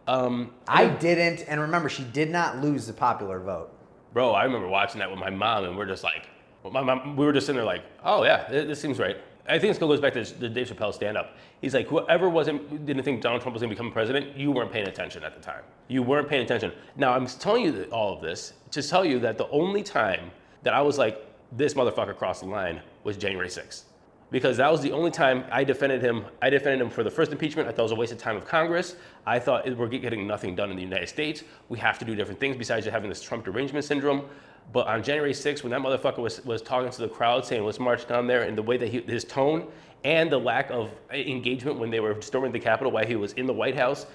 [0.08, 3.77] Um, I didn't, and remember, she did not lose the popular vote.
[4.14, 6.28] Bro, I remember watching that with my mom, and we're just like,
[6.64, 9.18] well, my mom, we were just sitting there like, oh yeah, this, this seems right.
[9.48, 11.38] I think this goes back to the Dave Chappelle stand-up.
[11.62, 14.72] He's like, whoever wasn't didn't think Donald Trump was going to become president, you weren't
[14.72, 15.64] paying attention at the time.
[15.88, 16.74] You weren't paying attention.
[16.98, 20.32] Now I'm telling you all of this to tell you that the only time
[20.64, 23.84] that I was like, this motherfucker crossed the line was January 6th.
[24.30, 26.26] Because that was the only time I defended him.
[26.42, 27.70] I defended him for the first impeachment.
[27.70, 28.98] I thought it was a waste of time of Congress.
[29.26, 31.44] I thought we're getting nothing done in the United States.
[31.70, 34.26] We have to do different things besides just having this Trump derangement syndrome.
[34.74, 37.80] But on January 6th, when that motherfucker was, was talking to the crowd saying, let's
[37.80, 39.68] march down there, and the way that he, his tone
[40.04, 43.46] and the lack of engagement when they were storming the Capitol while he was in
[43.46, 44.08] the White House,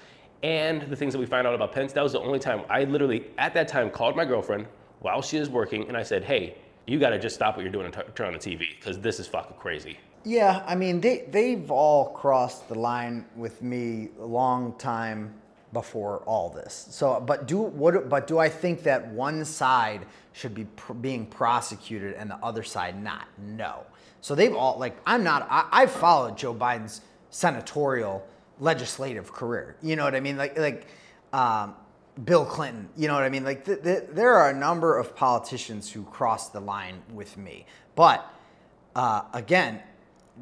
[0.43, 2.83] and the things that we found out about Pence, that was the only time I
[2.83, 4.67] literally, at that time, called my girlfriend
[4.99, 6.55] while she was working, and I said, hey,
[6.87, 8.99] you got to just stop what you're doing and t- turn on the TV because
[8.99, 9.97] this is fucking crazy.
[10.25, 15.33] Yeah, I mean they they've all crossed the line with me a long time
[15.73, 16.87] before all this.
[16.91, 18.07] So, but do what?
[18.09, 22.63] But do I think that one side should be pr- being prosecuted and the other
[22.63, 23.27] side not?
[23.37, 23.83] No.
[24.21, 25.47] So they've all like I'm not.
[25.49, 28.25] I, I've followed Joe Biden's senatorial
[28.59, 29.75] legislative career.
[29.81, 30.37] You know what I mean?
[30.37, 30.87] Like like.
[31.33, 31.75] Um,
[32.25, 32.89] Bill Clinton.
[32.95, 33.43] You know what I mean?
[33.43, 37.65] Like, th- th- there are a number of politicians who cross the line with me.
[37.95, 38.31] But
[38.95, 39.81] uh, again,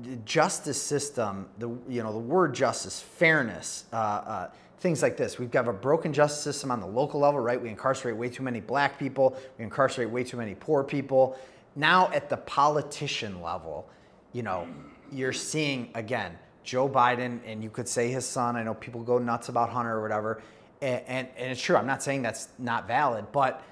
[0.03, 4.49] the justice system, the you know the word justice, fairness, uh, uh,
[4.80, 5.38] things like this.
[5.39, 7.61] We've got a broken justice system on the local level, right?
[7.61, 9.38] We incarcerate way too many black people.
[9.57, 11.38] We incarcerate way too many poor people.
[11.76, 13.88] Now at the politician level,
[14.34, 14.67] you know,
[15.11, 18.55] you're seeing again Joe Biden, and you could say his son.
[18.55, 20.41] I know people go nuts about Hunter or whatever
[20.82, 21.76] and, and, and it's true.
[21.76, 23.64] I'm not saying that's not valid, but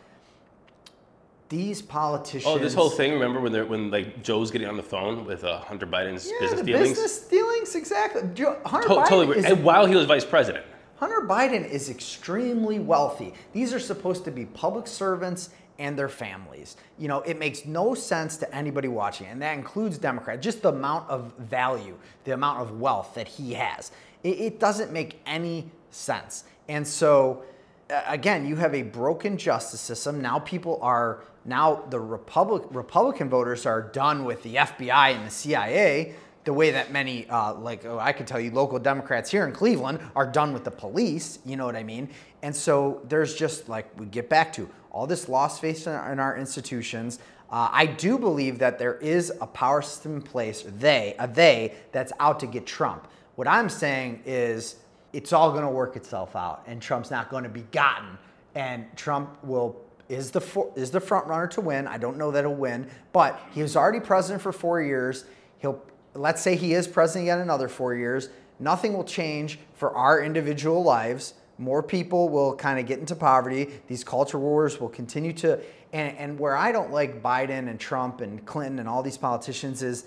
[1.50, 2.46] these politicians.
[2.48, 3.14] Oh, this whole thing.
[3.14, 6.60] Remember when when like Joe's getting on the phone with uh, Hunter Biden's yeah, business
[6.62, 6.90] the dealings?
[6.90, 8.22] Business dealings, exactly.
[8.34, 9.40] Joe, Hunter To- Biden totally.
[9.40, 10.66] is, and while he was vice president.
[10.98, 13.34] Hunter Biden is extremely wealthy.
[13.54, 15.50] These are supposed to be public servants
[15.80, 16.76] and their families.
[16.98, 20.44] You know, it makes no sense to anybody watching, and that includes Democrats.
[20.44, 23.92] Just the amount of value, the amount of wealth that he has.
[24.24, 26.44] It, it doesn't make any sense.
[26.70, 27.44] And so,
[27.90, 30.22] again, you have a broken justice system.
[30.22, 35.32] Now people are now the Republic, Republican voters are done with the FBI and the
[35.32, 36.14] CIA.
[36.46, 39.52] The way that many, uh, like oh, I could tell you, local Democrats here in
[39.52, 41.40] Cleveland are done with the police.
[41.44, 42.10] You know what I mean?
[42.44, 46.14] And so there's just like we get back to all this lost faith in our,
[46.14, 47.20] in our institutions.
[47.52, 51.74] Uh, I do believe that there is a power system in place, they, a they,
[51.92, 53.08] that's out to get Trump.
[53.36, 54.76] What I'm saying is
[55.14, 58.18] it's all going to work itself out, and Trump's not going to be gotten,
[58.56, 61.88] and Trump will is the for, is the front runner to win.
[61.88, 65.26] I don't know that he'll win, but he was already president for four years.
[65.60, 65.82] He'll
[66.16, 68.30] let's say he is president yet another four years.
[68.60, 71.36] Nothing will change for our individual lives.
[71.58, 73.70] More people will kind of get into poverty.
[73.88, 75.60] These culture wars will continue to.
[75.94, 79.84] And, and where I don't like Biden and Trump and Clinton and all these politicians
[79.84, 80.06] is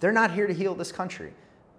[0.00, 1.32] they're not here to heal this country.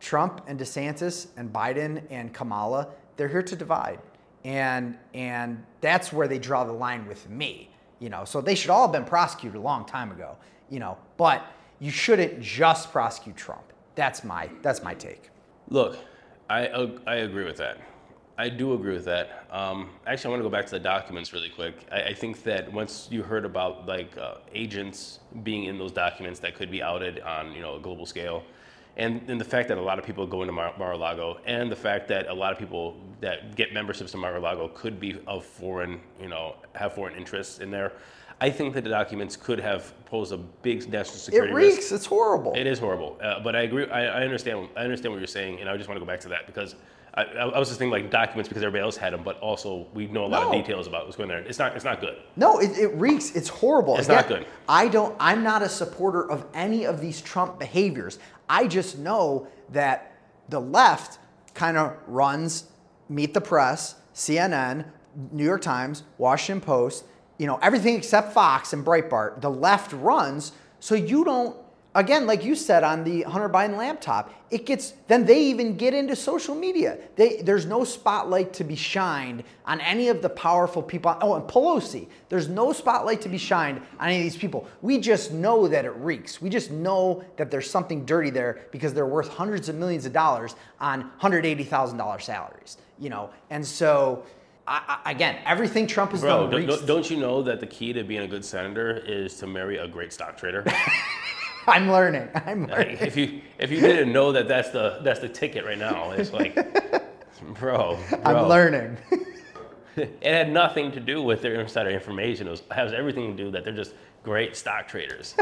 [0.05, 3.99] Trump and DeSantis and Biden and Kamala, they're here to divide.
[4.43, 7.71] And and that's where they draw the line with me.
[7.97, 10.37] You know, so they should all have been prosecuted a long time ago,
[10.69, 11.43] you know, but
[11.79, 13.63] you shouldn't just prosecute Trump.
[13.95, 15.31] That's my that's my take.
[15.69, 15.97] Look,
[16.51, 16.67] I
[17.07, 17.79] I agree with that.
[18.37, 19.47] I do agree with that.
[19.49, 21.87] Um, actually, I want to go back to the documents really quick.
[21.91, 26.39] I, I think that once you heard about like uh, agents being in those documents
[26.41, 28.43] that could be outed on you know a global scale,
[28.97, 31.75] and, and the fact that a lot of people go into Mar- Mar-a-Lago, and the
[31.75, 35.99] fact that a lot of people that get memberships to Mar-a-Lago could be of foreign,
[36.21, 37.91] you know, have foreign interests in there.
[38.41, 41.75] I think that the documents could have posed a big national security It reeks.
[41.77, 41.91] risk.
[41.93, 42.53] It's horrible.
[42.55, 43.89] It is horrible, uh, but I agree.
[43.89, 44.67] I, I understand.
[44.75, 46.75] I understand what you're saying, and I just want to go back to that because
[47.13, 50.07] I, I was just thinking like documents because everybody else had them, but also we
[50.07, 50.47] know a lot No.
[50.49, 51.39] of details about what's going there.
[51.39, 51.77] It's not.
[51.77, 52.17] It's not good.
[52.35, 53.31] No, it, it reeks.
[53.37, 53.95] It's horrible.
[53.97, 54.45] It's not good.
[54.67, 55.15] I don't.
[55.17, 58.19] I'm not a supporter of any of these Trump behaviors.
[58.49, 60.13] I just know that
[60.49, 61.19] the left
[61.53, 62.65] kind of runs
[63.07, 64.85] Meet the Press, CNN,
[65.31, 67.05] New York Times, Washington Post.
[67.37, 69.41] You know everything except Fox and Breitbart.
[69.41, 71.55] The left runs, so you don't.
[71.95, 75.93] Again, like you said on the Hunter Biden laptop, it gets then they even get
[75.93, 76.97] into social media.
[77.15, 81.17] They, there's no spotlight to be shined on any of the powerful people.
[81.21, 84.67] Oh, and Pelosi, there's no spotlight to be shined on any of these people.
[84.81, 86.41] We just know that it reeks.
[86.41, 90.11] We just know that there's something dirty there because they're worth hundreds of millions of
[90.11, 92.77] dollars on $180,000 salaries.
[92.99, 94.25] You know, and so
[94.67, 97.93] I, I, again, everything Trump has Bro, done don't- don't you know that the key
[97.93, 100.65] to being a good senator is to marry a great stock trader?
[101.67, 102.29] I'm learning.
[102.33, 102.97] I'm learning.
[102.99, 106.31] If you if you didn't know that that's the that's the ticket right now, it's
[106.31, 106.55] like,
[107.41, 108.21] bro, bro.
[108.23, 108.97] I'm learning.
[109.97, 112.47] It had nothing to do with their insider information.
[112.47, 113.93] It was, has everything to do that they're just
[114.23, 115.35] great stock traders.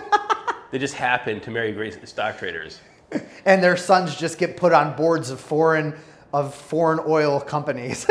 [0.69, 2.79] they just happen to marry great stock traders.
[3.45, 5.95] and their sons just get put on boards of foreign
[6.33, 8.05] of foreign oil companies.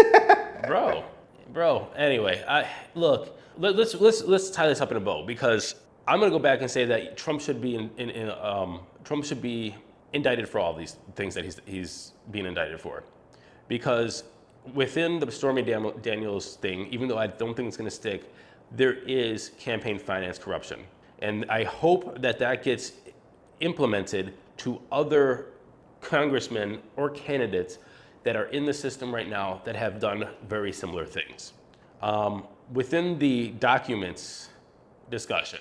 [0.66, 1.04] bro,
[1.52, 1.86] bro.
[1.96, 3.38] Anyway, I look.
[3.56, 6.60] Let, let's let's let's tie this up in a bow because I'm gonna go back
[6.60, 9.74] and say that Trump should be in, in, in um, Trump should be
[10.12, 13.04] indicted for all these things that he's he's being indicted for,
[13.68, 14.24] because
[14.74, 18.32] within the Stormy Daniels thing, even though I don't think it's gonna stick,
[18.72, 20.80] there is campaign finance corruption,
[21.20, 22.92] and I hope that that gets
[23.60, 25.46] implemented to other
[26.00, 27.78] congressmen or candidates
[28.24, 31.52] that are in the system right now that have done very similar things.
[32.02, 34.48] Um, within the documents
[35.10, 35.60] discussion,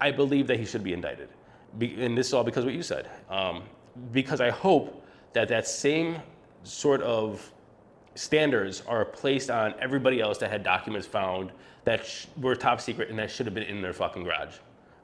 [0.00, 1.28] I believe that he should be indicted.
[1.78, 3.08] Be, and this is all because of what you said.
[3.28, 3.62] Um,
[4.12, 6.16] because I hope that that same
[6.62, 7.52] sort of
[8.14, 11.52] standards are placed on everybody else that had documents found
[11.84, 14.56] that sh- were top secret and that should have been in their fucking garage.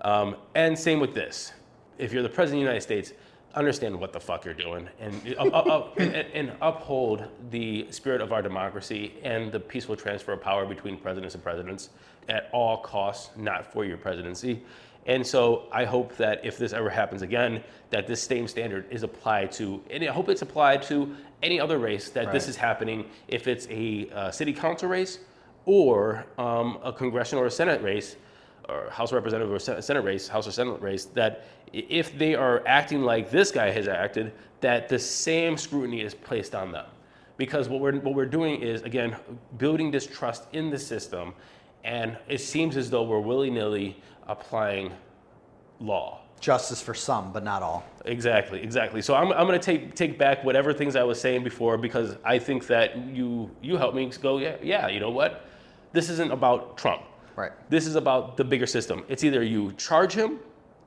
[0.03, 1.53] Um, and same with this.
[1.99, 3.13] If you're the president of the United States,
[3.55, 8.21] understand what the fuck you're doing and, up, up, up- and, and uphold the spirit
[8.21, 11.89] of our democracy and the peaceful transfer of power between presidents and presidents
[12.29, 14.63] at all costs, not for your presidency.
[15.07, 19.05] And so I hope that if this ever happens again, that this same standard is
[19.05, 23.07] applied to, and I hope it's applied to any other race that this is happening,
[23.29, 25.21] if it's a uh, city council race
[25.65, 28.17] or um, a congressional or senate race,
[28.69, 33.03] or House Representative or Senate race, House or Senate race, that if they are acting
[33.03, 36.87] like this guy has acted, that the same scrutiny is placed on them.
[37.37, 39.15] Because what we're, what we're doing is, again,
[39.59, 41.35] building distrust in the system,
[41.85, 44.93] and it seems as though we're willy nilly applying
[45.81, 46.21] law.
[46.39, 47.85] Justice for some, but not all.
[48.05, 49.01] Exactly, exactly.
[49.01, 52.17] So I'm, I'm going to take take back whatever things I was saying before because
[52.25, 55.47] I think that you you helped me go yeah yeah you know what
[55.93, 57.03] this isn't about Trump.
[57.37, 57.53] Right.
[57.71, 59.03] This is about the bigger system.
[59.09, 60.39] It's either you charge him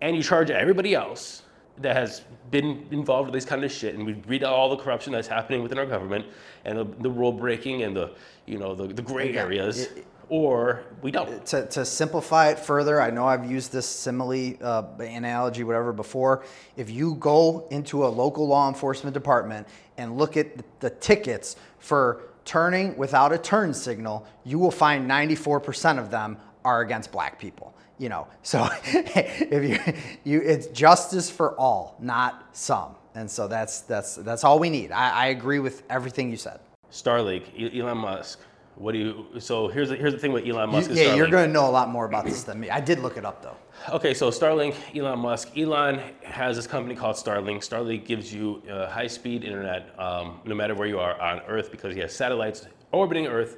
[0.02, 1.44] and you charge everybody else
[1.80, 2.22] that has
[2.52, 5.64] been involved with this kind of shit and we read all the corruption that's happening
[5.64, 6.26] within our government
[6.66, 8.12] and the, the rule breaking and the
[8.46, 11.46] you know the, the gray Again, areas it- or we don't.
[11.48, 16.44] to, to simplify it further, I know I've used this simile, uh, analogy, whatever before.
[16.78, 19.68] If you go into a local law enforcement department
[19.98, 25.98] and look at the, tickets for turning without a turn signal, you will find 94%
[25.98, 27.74] of them are against black people.
[27.98, 32.96] You know, so if you, you, it's justice for all, not some.
[33.16, 34.92] And so that's that's that's all we need.
[34.92, 36.60] I, I agree with everything you said.
[36.92, 38.40] Starlink, Elon Musk.
[38.80, 39.40] What do you?
[39.42, 40.90] So here's the, here's the thing with Elon Musk.
[40.90, 42.70] and yeah, you're going to know a lot more about this than me.
[42.70, 43.58] I did look it up though.
[43.94, 45.58] Okay, so Starlink, Elon Musk.
[45.58, 47.58] Elon has this company called Starlink.
[47.58, 51.94] Starlink gives you uh, high-speed internet um, no matter where you are on Earth because
[51.94, 53.58] he has satellites orbiting Earth.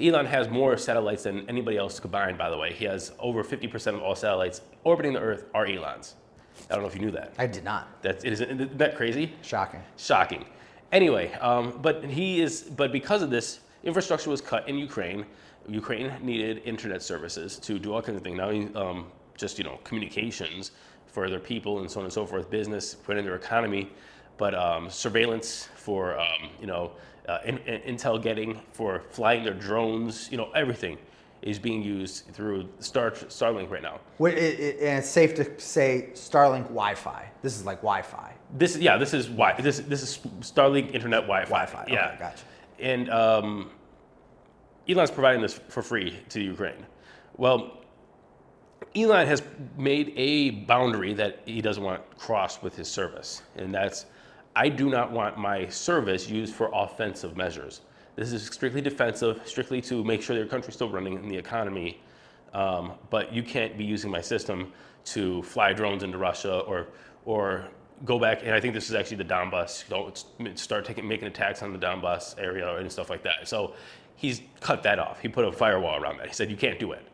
[0.00, 2.72] Elon has more satellites than anybody else combined, by the way.
[2.72, 6.14] He has over 50% of all satellites orbiting the Earth are Elon's.
[6.70, 7.34] I don't know if you knew that.
[7.38, 8.02] I did not.
[8.02, 9.34] That's isn't isn't that crazy?
[9.42, 9.82] Shocking.
[9.98, 10.46] Shocking.
[10.92, 15.26] Anyway, um, but he is, but because of this, infrastructure was cut in Ukraine.
[15.68, 18.36] Ukraine needed internet services to do all kinds of things.
[18.36, 19.06] Not only um,
[19.36, 20.72] just you know communications
[21.06, 23.90] for their people and so on and so forth, business, put in their economy,
[24.38, 26.92] but um, surveillance for um, you know
[27.28, 30.28] uh, in, in, intel getting for flying their drones.
[30.30, 30.98] You know everything
[31.42, 33.98] is being used through Star, Starlink right now.
[34.20, 37.28] It, it, and it's safe to say Starlink Wi-Fi.
[37.42, 38.32] This is like Wi-Fi.
[38.56, 39.60] This is yeah, this is Wi-Fi.
[39.60, 41.48] this this is Starlink Internet Wi-Fi.
[41.48, 41.82] Wi-Fi.
[41.82, 42.44] Okay, Yeah, gotcha.
[42.82, 43.70] And um,
[44.88, 46.84] Elon's providing this for free to Ukraine.
[47.36, 47.78] Well,
[48.94, 49.42] Elon has
[49.78, 54.06] made a boundary that he doesn't want crossed with his service, and that's
[54.54, 57.80] I do not want my service used for offensive measures.
[58.16, 62.02] This is strictly defensive, strictly to make sure your country's still running in the economy.
[62.52, 64.72] Um, but you can't be using my system
[65.06, 66.88] to fly drones into Russia or
[67.24, 67.68] or
[68.04, 68.42] go back.
[68.42, 69.88] And I think this is actually the Donbass.
[69.88, 73.46] Don't start taking making attacks on the Donbass area and stuff like that.
[73.48, 73.74] So
[74.16, 75.20] he's cut that off.
[75.20, 76.28] He put a firewall around that.
[76.28, 77.06] He said you can't do it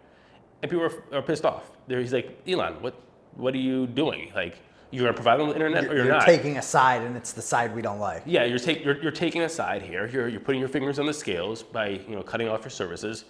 [0.63, 1.71] and people are, are pissed off.
[1.87, 2.95] There, he's like, Elon, what,
[3.37, 4.33] what are you doing?
[4.35, 4.59] Like,
[4.91, 6.25] you're gonna provide them with internet or you're, You're not?
[6.25, 8.23] taking a side, and it's the side we don't like.
[8.25, 10.09] yeah, you're, take, you're, you're taking a side here.
[10.09, 13.27] You're, you're putting your fingers on the scales by you know cutting off your services,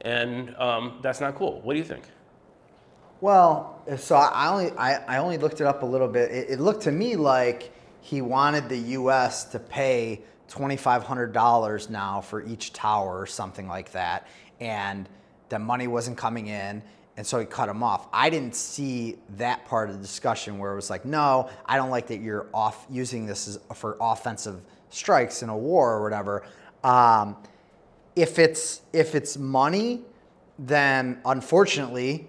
[0.00, 1.60] and um, that's not cool.
[1.60, 2.04] What do you think?
[3.22, 6.32] Well, so I only I, I only looked it up a little bit.
[6.32, 7.70] It, it looked to me like
[8.00, 9.44] he wanted the U.S.
[9.52, 14.26] to pay twenty five hundred dollars now for each tower or something like that,
[14.58, 15.08] and
[15.50, 16.82] the money wasn't coming in,
[17.16, 18.08] and so he cut him off.
[18.12, 21.90] I didn't see that part of the discussion where it was like, no, I don't
[21.90, 24.60] like that you're off using this as, for offensive
[24.90, 26.44] strikes in a war or whatever.
[26.82, 27.36] Um,
[28.16, 30.00] if it's if it's money,
[30.58, 32.26] then unfortunately,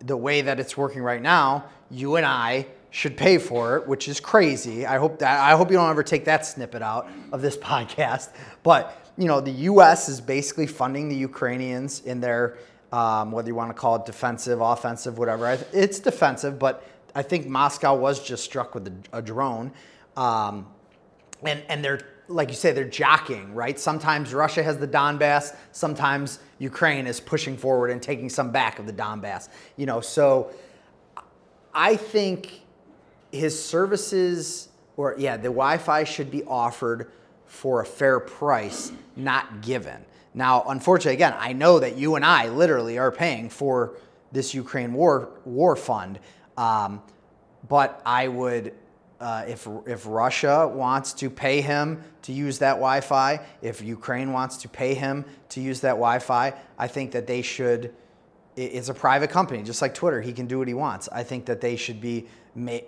[0.00, 4.08] the way that it's working right now, you and I should pay for it, which
[4.08, 4.86] is crazy.
[4.86, 8.30] I hope that I hope you don't ever take that snippet out of this podcast.
[8.62, 10.08] But you know, the U.S.
[10.08, 12.58] is basically funding the Ukrainians in their
[12.92, 15.58] um, whether you want to call it defensive, offensive, whatever.
[15.72, 19.72] It's defensive, but I think Moscow was just struck with a, a drone.
[20.16, 20.66] Um,
[21.42, 23.78] and and they're like you say they're jockeying right?
[23.78, 28.86] Sometimes russia has the donbass sometimes ukraine is pushing forward and taking some back of
[28.86, 30.00] the donbass you know?
[30.00, 30.50] So
[31.74, 32.62] i think
[33.32, 37.10] his services or yeah the wi-fi should be offered
[37.46, 40.04] for a fair price not given.
[40.34, 43.94] Now unfortunately again i know that you and i literally are paying for
[44.32, 46.18] this ukraine war war fund
[46.58, 47.00] um,
[47.68, 48.74] but I would,
[49.20, 54.58] uh, if if Russia wants to pay him to use that Wi-Fi, if Ukraine wants
[54.58, 57.94] to pay him to use that Wi-Fi, I think that they should.
[58.56, 60.20] It's a private company, just like Twitter.
[60.20, 61.08] He can do what he wants.
[61.12, 62.26] I think that they should be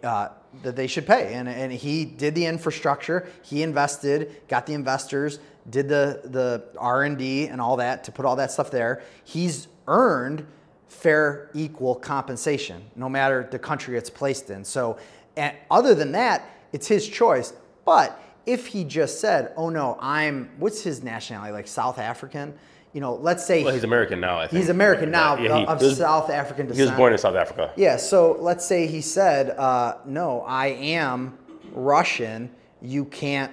[0.03, 0.29] uh,
[0.63, 3.29] that they should pay, and and he did the infrastructure.
[3.43, 8.13] He invested, got the investors, did the the R and D and all that to
[8.13, 9.03] put all that stuff there.
[9.25, 10.47] He's earned
[10.91, 14.65] fair, equal compensation, no matter the country it's placed in.
[14.65, 14.99] So,
[15.37, 17.53] and other than that, it's his choice.
[17.85, 21.53] But if he just said, "Oh no, I'm," what's his nationality?
[21.53, 22.55] Like South African?
[22.93, 24.39] You know, let's say Well, he's American now.
[24.39, 26.81] I think he's American now Yeah, he, of was, South African descent.
[26.81, 27.73] he was born in South Africa.
[27.77, 31.39] Yeah, so let's say he said, uh, "No, I am
[31.73, 32.51] Russian.
[32.83, 33.53] You can't,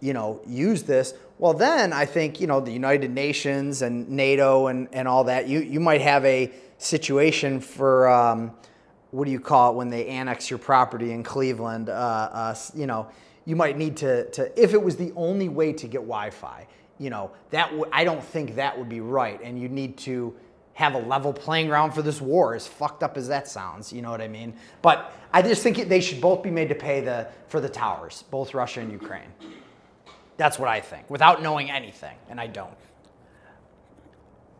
[0.00, 4.68] you know, use this." Well, then I think you know the United Nations and NATO
[4.68, 5.46] and, and all that.
[5.48, 8.52] You you might have a situation for um,
[9.14, 11.88] what do you call it when they annex your property in Cleveland?
[11.88, 13.06] Uh, uh, you know,
[13.44, 16.66] you might need to to if it was the only way to get Wi-Fi.
[16.98, 20.34] You know that w- I don't think that would be right, and you need to
[20.72, 23.92] have a level playing ground for this war, as fucked up as that sounds.
[23.92, 24.52] You know what I mean?
[24.82, 28.24] But I just think they should both be made to pay the for the towers,
[28.32, 29.32] both Russia and Ukraine.
[30.38, 32.78] That's what I think, without knowing anything, and I don't.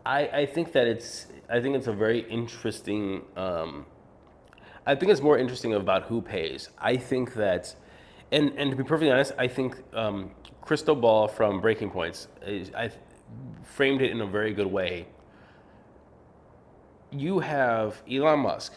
[0.07, 3.23] I, I think that it's I think it's a very interesting.
[3.37, 3.87] Um,
[4.87, 6.69] I think it's more interesting about who pays.
[6.79, 7.75] I think that,
[8.31, 10.31] and and to be perfectly honest, I think um,
[10.63, 12.91] Krystal Ball from Breaking Points, I
[13.63, 15.07] framed it in a very good way.
[17.11, 18.75] You have Elon Musk.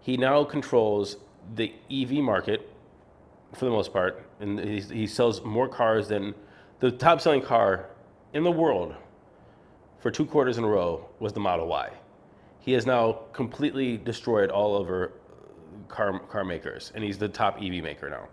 [0.00, 1.16] He now controls
[1.54, 2.68] the EV market
[3.54, 6.34] for the most part, and he sells more cars than
[6.80, 7.88] the top selling car
[8.32, 8.94] in the world
[10.00, 11.90] for two quarters in a row was the Model Y.
[12.62, 15.12] He has now completely destroyed all over
[15.88, 18.28] car, car makers, and he's the top EV maker now.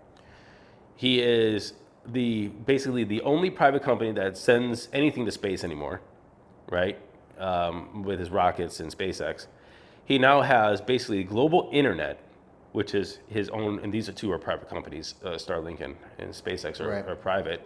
[0.95, 1.73] He is
[2.05, 5.99] the basically the only private company that sends anything to space anymore,
[6.69, 6.97] right?
[7.37, 9.47] Um, with his rockets and SpaceX.
[10.05, 12.19] He now has basically global internet
[12.71, 16.29] which is his own, and these are two are private companies, uh, Starlink and, and
[16.29, 17.07] SpaceX are, Right.
[17.07, 17.61] are private.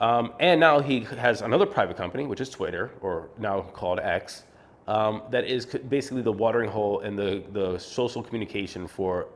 [0.00, 4.44] Um, and now he has another private company, which is Twitter, or now called X,
[4.88, 9.26] um, that is basically the watering hole and the, the social communication for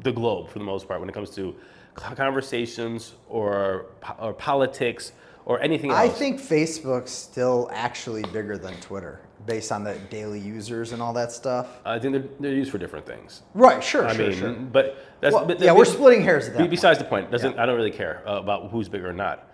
[0.00, 1.54] the globe for the most part when it comes to
[1.94, 3.86] conversations or,
[4.18, 5.12] or politics
[5.46, 5.98] or anything else.
[5.98, 11.12] I think Facebook's still actually bigger than Twitter based on the daily users and all
[11.12, 11.80] that stuff.
[11.84, 13.42] I think they're, they're used for different things.
[13.52, 14.52] Right, sure, I sure, mean, sure.
[14.52, 16.70] but that's Well, but yeah, we're splitting hairs at that be- point.
[16.70, 19.50] Besides the point, doesn't I don't really care uh, about who's bigger or not.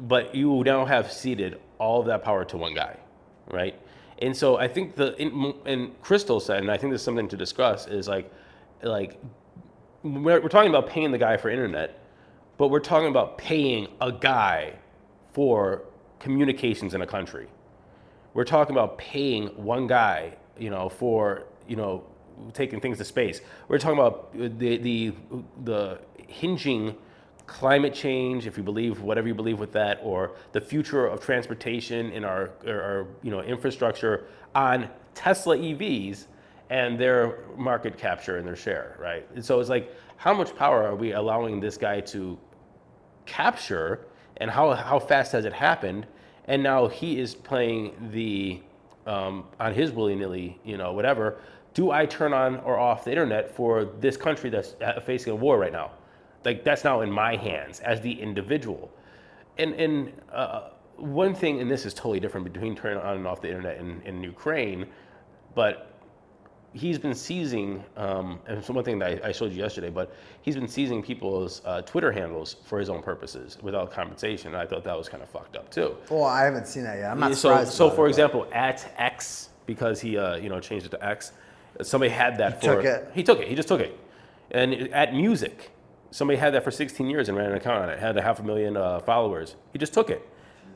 [0.00, 2.96] But you now have ceded all of that power to one guy,
[3.50, 3.74] right?
[4.20, 7.36] And so I think the in, and Krystal said, and I think there's something to
[7.36, 8.32] discuss is like,
[8.82, 9.20] like
[10.02, 12.02] we're, we're talking about paying the guy for internet,
[12.56, 14.74] but we're talking about paying a guy
[15.32, 15.82] for
[16.18, 17.46] communications in a country.
[18.34, 22.04] We're talking about paying one guy, you know, for you know
[22.52, 23.40] taking things to space.
[23.68, 25.12] We're talking about the the
[25.64, 26.96] the hinging
[27.48, 32.12] climate change, if you believe whatever you believe with that, or the future of transportation
[32.12, 36.26] in our our, you know infrastructure on Tesla EVs
[36.70, 39.26] and their market capture and their share, right?
[39.34, 42.38] And so it's like, how much power are we allowing this guy to
[43.24, 46.06] capture and how, how fast has it happened?
[46.44, 48.60] And now he is playing the
[49.06, 51.38] um, on his willy-nilly you know whatever.
[51.74, 55.36] Do i turn on or off the internet for this country that's uh, facing a
[55.36, 55.92] war right now
[56.44, 58.90] like that's now in my hands as the individual
[59.58, 63.40] and and uh, one thing and this is totally different between turning on and off
[63.40, 64.86] the internet in, in ukraine
[65.54, 65.88] but
[66.72, 70.14] he's been seizing, um, and it's one thing that I, I showed you yesterday, but
[70.42, 74.52] he's been seizing people's uh, Twitter handles for his own purposes without compensation.
[74.52, 75.96] And I thought that was kind of fucked up too.
[76.10, 77.10] Well, I haven't seen that yet.
[77.10, 77.72] I'm not so, surprised.
[77.72, 81.04] so for it, but- example, at X, because he, uh, you know, changed it to
[81.04, 81.32] X,
[81.82, 82.76] somebody had that He for.
[82.76, 83.10] took it?
[83.14, 83.48] He took it.
[83.48, 83.98] He just took it.
[84.50, 85.70] And at Music,
[86.10, 87.98] somebody had that for 16 years and ran an account on it.
[87.98, 89.56] Had a half a million uh, followers.
[89.72, 90.26] He just took it.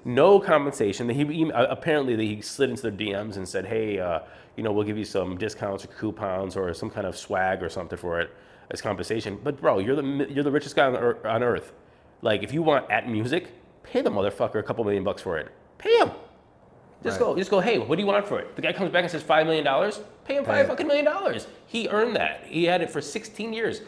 [0.05, 1.09] No compensation.
[1.09, 4.21] He, he uh, apparently he slid into their DMs and said, "Hey, uh,
[4.57, 7.69] you know, we'll give you some discounts or coupons or some kind of swag or
[7.69, 8.31] something for it
[8.73, 11.73] as compensation." But bro, you're the you're the richest guy on, earth.
[12.21, 13.49] Like, if you want at Music,
[13.85, 15.49] pay the motherfucker a couple million bucks for it.
[15.79, 16.11] Pay him.
[17.05, 17.27] Just Right.
[17.27, 17.59] go, just go.
[17.61, 18.55] Hey, what do you want for it?
[18.55, 20.01] The guy comes back and says five million dollars.
[20.25, 20.69] Pay him five it.
[20.69, 21.47] fucking million dollars.
[21.67, 22.45] He earned that.
[22.47, 23.83] He had it for 16 years,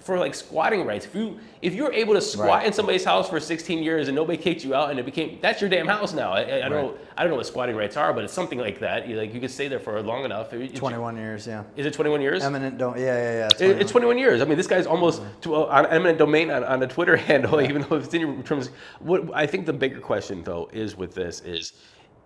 [0.00, 1.06] for like squatting rights.
[1.06, 2.66] If you if you're able to squat Right.
[2.66, 5.60] in somebody's house for 16 years and nobody kicked you out and it became that's
[5.60, 6.32] your damn house now.
[6.32, 8.58] I, I, I don't know I don't know what squatting rights are, but it's something
[8.58, 9.08] like that.
[9.08, 10.52] You like you could stay there for long enough.
[10.52, 11.64] It- it- 21 years, yeah.
[11.76, 12.44] Is it 21 years?
[12.44, 12.96] Eminent don't.
[12.96, 13.66] Yeah, yeah, yeah.
[13.66, 14.40] It- It's 21 years.
[14.42, 17.60] I mean, this guy's almost to, uh, on eminent domain on, on a Twitter handle,
[17.60, 18.70] even though it's in your terms.
[19.00, 21.72] What I think the bigger question, though, is with this is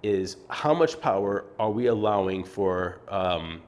[0.02, 3.60] is how much power are we allowing for um,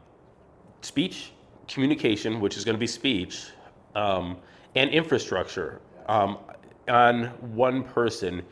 [0.81, 1.33] speech,
[1.69, 3.47] communication, which is going to be speech,
[3.95, 4.37] um,
[4.75, 6.39] and infrastructure um,
[6.89, 8.43] on one person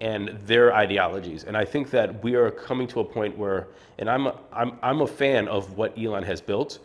[0.00, 1.44] and their ideologies.
[1.44, 4.78] And I think that we are coming to a point where, and I'm a, I'm,
[4.82, 6.78] I'm a fan of what Elon has built.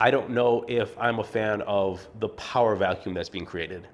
[0.00, 3.88] I don't know if I'm a fan of the power vacuum that's being created.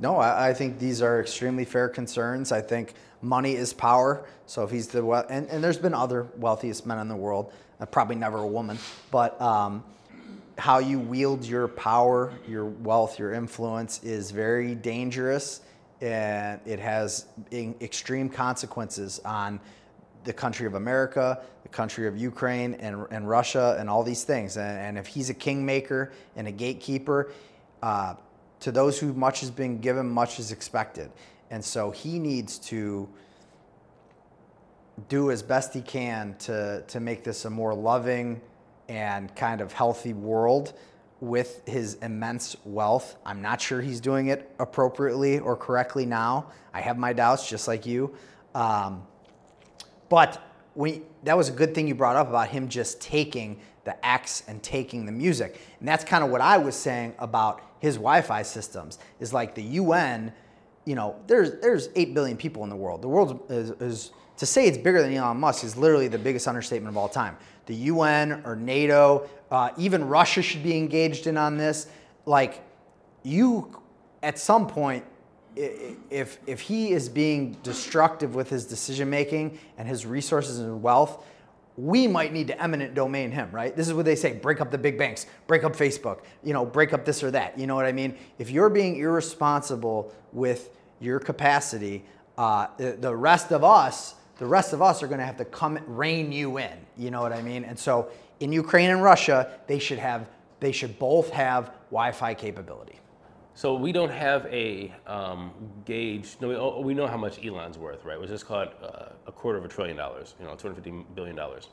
[0.00, 2.50] No, I, I think these are extremely fair concerns.
[2.50, 4.26] I think money is power.
[4.46, 7.86] So if he's the and, and there's been other wealthiest men in the world, uh,
[7.86, 8.78] probably never a woman,
[9.10, 9.84] but um,
[10.58, 15.60] how you wield your power, your wealth, your influence is very dangerous,
[16.00, 19.60] and it has extreme consequences on
[20.24, 24.56] the country of America, the country of Ukraine, and, and Russia, and all these things.
[24.56, 27.32] And, and if he's a kingmaker and a gatekeeper,
[27.82, 28.14] uh,
[28.60, 31.10] to those who much has been given, much is expected.
[31.50, 33.08] And so he needs to
[35.08, 38.40] do as best he can to, to make this a more loving
[38.92, 40.74] and kind of healthy world
[41.20, 43.16] with his immense wealth.
[43.24, 46.48] I'm not sure he's doing it appropriately or correctly now.
[46.74, 48.14] I have my doubts, just like you.
[48.54, 49.06] Um,
[50.10, 54.06] but we, that was a good thing you brought up about him just taking the
[54.06, 55.58] X and taking the music.
[55.78, 58.98] And that's kind of what I was saying about his Wi-Fi systems.
[59.20, 60.34] Is like the UN,
[60.84, 63.00] you know, there's there's eight billion people in the world.
[63.00, 64.10] The world is, is
[64.42, 67.36] to say it's bigger than Elon Musk is literally the biggest understatement of all time.
[67.66, 71.86] The UN or NATO, uh, even Russia should be engaged in on this.
[72.26, 72.60] Like,
[73.22, 73.80] you
[74.20, 75.04] at some point
[75.54, 81.24] if if he is being destructive with his decision making and his resources and wealth,
[81.76, 83.76] we might need to eminent domain him, right?
[83.76, 86.66] This is what they say: break up the big banks, break up Facebook, you know,
[86.66, 87.56] break up this or that.
[87.56, 88.18] You know what I mean?
[88.40, 92.04] If you're being irresponsible with your capacity,
[92.36, 95.44] uh, the the rest of us, the rest of us are going to have to
[95.44, 96.72] come rein you in.
[96.96, 97.64] You know what I mean?
[97.64, 98.10] And so
[98.40, 100.28] in Ukraine and Russia, they should have
[100.60, 103.00] they should both have Wi-Fi capability.
[103.54, 105.52] So we don't have a um,
[105.84, 106.36] gauge.
[106.40, 108.18] No, we, oh, we know how much Elon's worth, right?
[108.18, 110.34] Let's just call uh, a quarter of a trillion dollars.
[110.38, 111.68] You know, 250 billion dollars.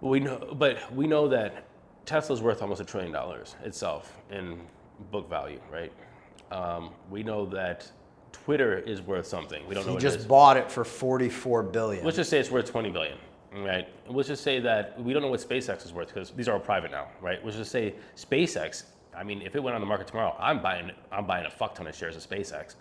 [0.00, 1.64] We know, but we know that
[2.06, 4.60] Tesla's worth almost a trillion dollars itself in
[5.10, 5.92] book value, right?
[6.50, 7.90] Um, we know that
[8.32, 9.66] Twitter is worth something.
[9.66, 10.26] We don't know He just it is.
[10.26, 12.04] bought it for 44 billion.
[12.04, 13.18] Let's just say it's worth 20 billion,
[13.54, 13.88] right?
[14.08, 16.60] Let's just say that we don't know what SpaceX is worth because these are all
[16.60, 17.44] private now, right?
[17.44, 18.84] Let's just say SpaceX.
[19.16, 20.90] I mean, if it went on the market tomorrow, I'm buying.
[21.10, 22.76] I'm buying a fuck ton of shares of SpaceX.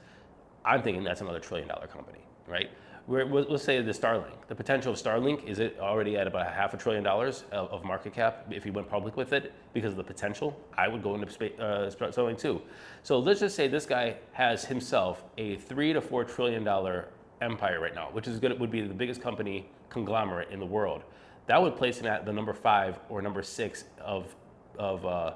[0.65, 2.69] I'm thinking that's another trillion dollar company, right?
[3.07, 4.35] Let's say the Starlink.
[4.49, 7.85] The potential of Starlink is it already at about half a trillion dollars of, of
[7.85, 10.59] market cap if you went public with it because of the potential.
[10.77, 12.61] I would go into spa- uh, Starlink too.
[13.03, 17.07] So let's just say this guy has himself a three to four trillion dollar
[17.39, 18.59] empire right now, which is good.
[18.59, 21.03] Would be the biggest company conglomerate in the world.
[21.45, 24.35] That would place him at the number five or number six of
[24.77, 25.33] of uh,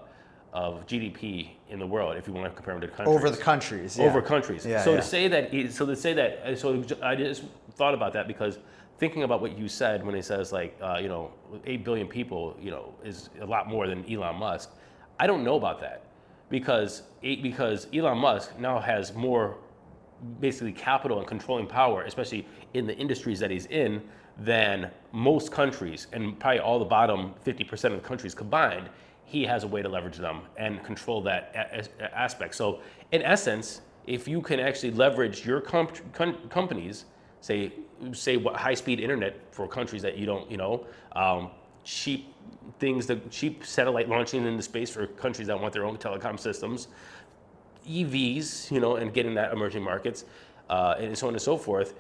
[0.53, 3.38] of GDP in the world if you want to compare them to countries over the
[3.38, 3.98] countries.
[3.98, 4.06] yeah.
[4.06, 4.65] over countries.
[4.65, 4.98] Yeah, so yeah.
[4.98, 8.60] to say that, so to say that, so I just thought about that because
[8.98, 11.31] thinking about what you said when he says like, uh, you know,
[11.65, 14.72] eight billion people, you know, is a lot more than Elon Musk.
[15.19, 16.03] I don't know about that
[16.49, 19.57] because eight, because Elon Musk now has more
[20.39, 24.02] basically capital and controlling power, especially in the industries that he's in,
[24.38, 28.89] than most countries and probably all the bottom 50% of the countries combined.
[29.26, 31.52] He has a way to leverage them and control that
[31.99, 32.56] a- aspect.
[32.56, 32.81] So,
[33.11, 37.06] in essence, if you can actually leverage your comp- com- companies,
[37.41, 37.73] say,
[38.13, 41.49] say what high-speed internet for countries that you don't, you know, um,
[41.84, 42.34] cheap
[42.80, 46.88] things, the cheap satellite launching into space for countries that want their own telecom systems,
[47.88, 50.26] EVs, you know, and getting that emerging markets,
[50.69, 51.95] uh, and so on and so forth,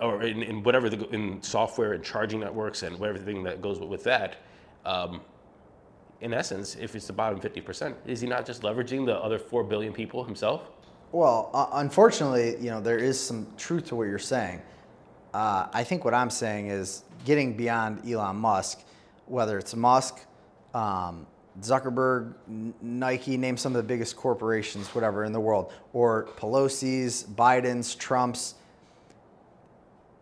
[0.00, 4.02] or in, in whatever the, in software and charging networks and everything that goes with
[4.04, 4.36] that.
[4.84, 5.20] Um,
[6.20, 9.62] in essence, if it's the bottom 50%, is he not just leveraging the other 4
[9.64, 10.70] billion people himself?
[11.14, 14.60] Well, uh, unfortunately, you know, there is some truth to what you're saying.
[15.32, 18.82] Uh, I think what I'm saying is getting beyond Elon Musk,
[19.26, 20.18] whether it's Musk,
[20.74, 21.28] um,
[21.60, 22.34] Zuckerberg,
[22.82, 28.56] Nike, name some of the biggest corporations, whatever, in the world, or Pelosi's, Biden's, Trump's.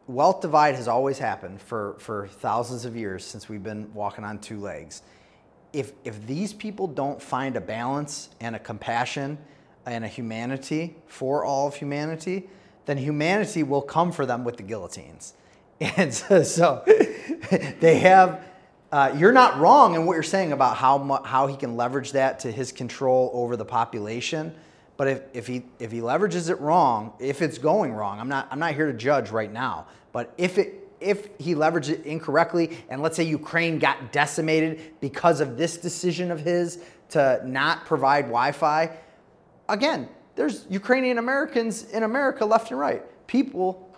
[0.09, 4.39] Wealth divide has always happened for, for thousands of years since we've been walking on
[4.41, 5.01] two legs.
[5.73, 9.39] If, if these people don't find a balance and a compassion
[9.87, 12.49] and a humanity for all of humanity,
[12.87, 15.35] then humanity will come for them with the guillotines.
[15.97, 16.85] And so, so
[17.81, 18.45] they have,
[18.93, 22.13] uh, you're not wrong in what you're saying about how, mu- how he can leverage
[22.13, 24.55] that to his control over the population.
[24.97, 28.47] But if, if, he, if he leverages it wrong, if it's going wrong, I'm not,
[28.53, 32.79] I'm not here to judge right now, but if, it, if he leveraged it incorrectly,
[32.89, 36.79] and let's say Ukraine got decimated because of this decision of his
[37.11, 38.91] to not provide Wi Fi,
[39.69, 43.03] again, there's Ukrainian Americans in America left and right.
[43.27, 43.95] People,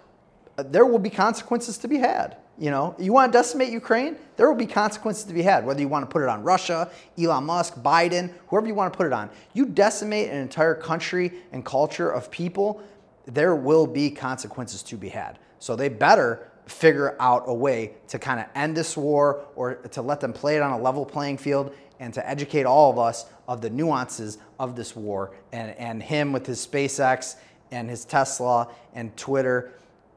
[0.57, 2.37] there will be consequences to be had.
[2.57, 5.67] You know, you want to decimate Ukraine, there will be consequences to be had.
[5.67, 6.89] Whether you want to put it on Russia,
[7.19, 11.33] Elon Musk, Biden, whoever you want to put it on, you decimate an entire country
[11.51, 12.81] and culture of people,
[13.27, 15.39] there will be consequences to be had.
[15.59, 20.03] So they better figure out a way to kind of end this war or to
[20.03, 23.27] let them play it on a level playing field and to educate all of us
[23.49, 27.37] of the nuances of this war and, and him with his SpaceX
[27.71, 29.73] and his Tesla and Twitter.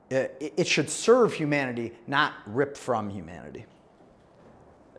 [0.09, 3.65] It, it should serve humanity, not rip from humanity.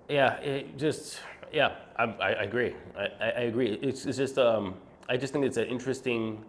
[0.09, 1.21] Yeah, it just
[1.53, 2.75] yeah, I, I agree.
[2.97, 3.79] I, I I agree.
[3.83, 4.75] It's, it's just um,
[5.09, 6.45] I just think it's an interesting.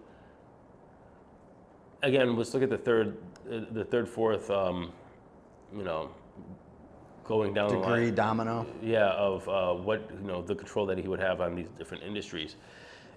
[2.04, 3.18] Again, let's look at the third,
[3.52, 4.94] uh, the third, fourth, um,
[5.76, 6.10] you know,
[7.30, 8.16] going down the Degree line.
[8.16, 8.66] domino.
[8.82, 12.04] Yeah, of uh, what you know the control that he would have on these different
[12.04, 12.56] industries.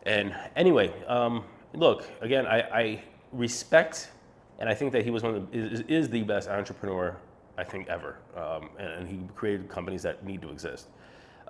[0.05, 1.45] And anyway, um,
[1.75, 2.47] look again.
[2.47, 4.11] I, I respect,
[4.59, 7.17] and I think that he was one of the, is, is the best entrepreneur
[7.57, 10.89] I think ever, um, and, and he created companies that need to exist.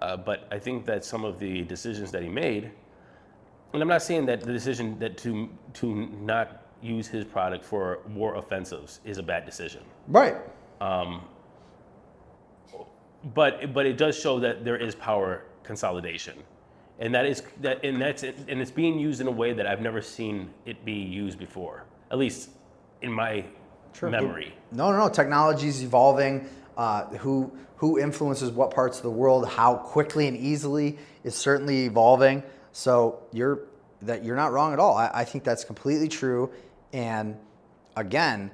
[0.01, 2.71] Uh, but I think that some of the decisions that he made,
[3.73, 5.87] and I'm not saying that the decision that to to
[6.21, 10.37] not use his product for war offensives is a bad decision Right.
[13.35, 16.37] But but it does show that there is power consolidation,
[16.99, 19.81] and that is that and that's and it's being used in a way that I've
[19.81, 22.51] never seen it be used before, at least
[23.03, 23.45] in my
[24.03, 24.55] memory.
[24.73, 25.09] No, no, no.
[25.09, 26.49] Technology is evolving.
[26.77, 31.85] Uh, who who influences what parts of the world, how quickly and easily is certainly
[31.85, 32.43] evolving.
[32.73, 33.65] So you're
[34.03, 34.97] that you're not wrong at all.
[34.97, 36.51] I, I think that's completely true.
[36.93, 37.37] And
[37.97, 38.51] again,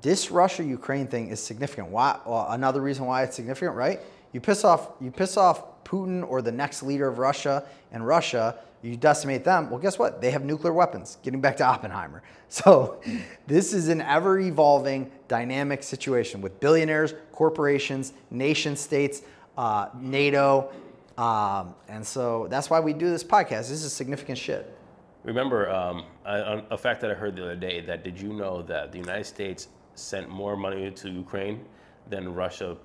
[0.00, 1.88] this Russia Ukraine thing is significant.
[1.88, 2.18] Why?
[2.26, 4.00] Well, another reason why it's significant, right?
[4.32, 8.56] You piss off you piss off Putin or the next leader of Russia and Russia,
[8.82, 9.70] you decimate them.
[9.70, 10.20] Well, guess what?
[10.20, 11.18] They have nuclear weapons.
[11.22, 12.22] Getting back to Oppenheimer.
[12.48, 13.00] So,
[13.46, 19.22] this is an ever evolving, dynamic situation with billionaires, corporations, nation states,
[19.56, 20.70] uh, NATO.
[21.18, 23.68] Um, and so that's why we do this podcast.
[23.68, 24.76] This is significant shit.
[25.24, 28.62] Remember um, a, a fact that I heard the other day that did you know
[28.62, 31.64] that the United States sent more money to Ukraine
[32.08, 32.76] than Russia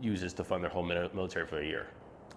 [0.00, 1.86] uses to fund their whole military for a year?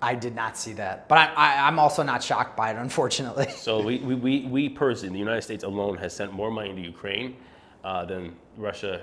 [0.01, 3.47] I did not see that, but I, I, I'm also not shocked by it, unfortunately.
[3.57, 6.81] So we, we, we, we personally, the United States alone, has sent more money to
[6.81, 7.37] Ukraine
[7.83, 9.01] uh, than Russia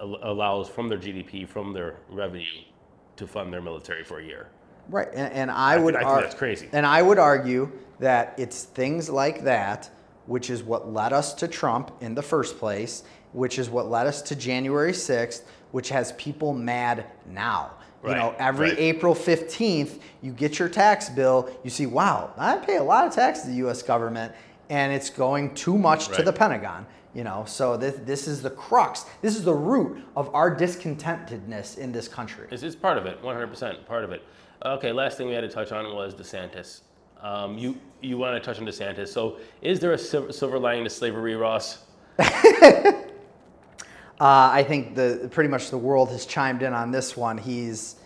[0.00, 2.46] allows from their GDP, from their revenue,
[3.16, 4.48] to fund their military for a year.
[4.88, 6.70] Right, and, and I, thi- would I think ar- that's crazy.
[6.72, 9.90] And I would argue that it's things like that
[10.30, 13.02] which is what led us to Trump in the first place,
[13.32, 15.42] which is what led us to January 6th,
[15.72, 17.72] which has people mad now.
[18.02, 18.78] You know, every right.
[18.78, 23.14] April 15th, you get your tax bill, you see, wow, I pay a lot of
[23.14, 24.32] tax to the US government
[24.70, 26.86] and it's going too much to the Pentagon.
[27.12, 29.04] You know, so this, this is the crux.
[29.20, 32.46] This is the root of our discontentedness in this country.
[32.52, 34.24] It's, it's part of it, 100% part of it.
[34.64, 36.82] Okay, last thing we had to touch on was DeSantis.
[37.20, 39.08] Um, you you want to touch on DeSantis.
[39.08, 41.84] So, is there a silver lining to slavery, Ross?
[44.20, 47.38] Uh, I think the pretty much the world has chimed in on this one.
[47.38, 47.96] He's,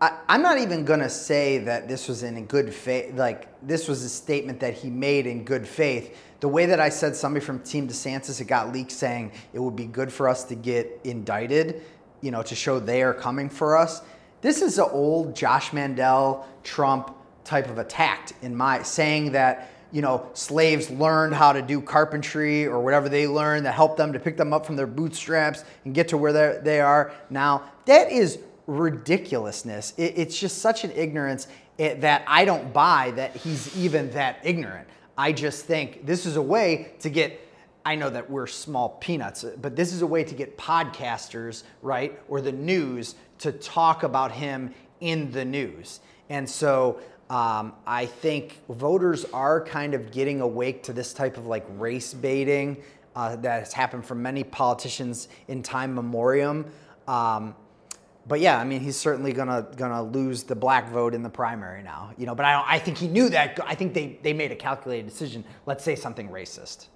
[0.00, 3.14] I, I'm not even gonna say that this was in good faith.
[3.14, 6.16] Like this was a statement that he made in good faith.
[6.40, 9.76] The way that I said somebody from Team DeSantis, it got leaked saying it would
[9.76, 11.82] be good for us to get indicted,
[12.22, 14.00] you know, to show they are coming for us.
[14.40, 17.14] This is an old Josh Mandel Trump
[17.44, 22.66] type of attack in my saying that you know, slaves learned how to do carpentry
[22.66, 25.94] or whatever they learned that helped them to pick them up from their bootstraps and
[25.94, 27.62] get to where they're- now.
[27.86, 29.94] That is ridiculousness.
[29.96, 31.46] It's just such an ignorance
[31.78, 34.88] eh, that I don't buy that he's even that ignorant.
[35.16, 37.40] I just think this is a way to get.
[37.86, 42.18] I know that we're small peanuts, but this is a way to get podcasters, right,
[42.28, 46.00] or the news to talk about him in the news.
[46.30, 46.98] And so
[47.34, 52.14] um, I think voters are kind of getting awake to this type of like race
[52.14, 52.80] baiting
[53.16, 56.64] uh, that has happened from many politicians in time memoriam.
[57.08, 57.56] Um,
[58.28, 61.82] but yeah, I mean, he's certainly gonna gonna lose the black vote in the primary
[61.82, 62.12] now.
[62.16, 63.58] You know, but I don't, I think he knew that.
[63.66, 65.44] I think they they made a calculated decision.
[65.66, 66.86] Let's say something racist.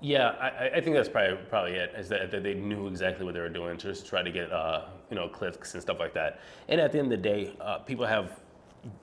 [0.00, 1.92] Yeah, I, I- think that's probably probably it.
[1.98, 4.82] Is that, they knew exactly what they were doing to just try to get uh,
[5.10, 6.40] you know clicks and stuff like that.
[6.68, 8.41] And at the end of the day, uh, people have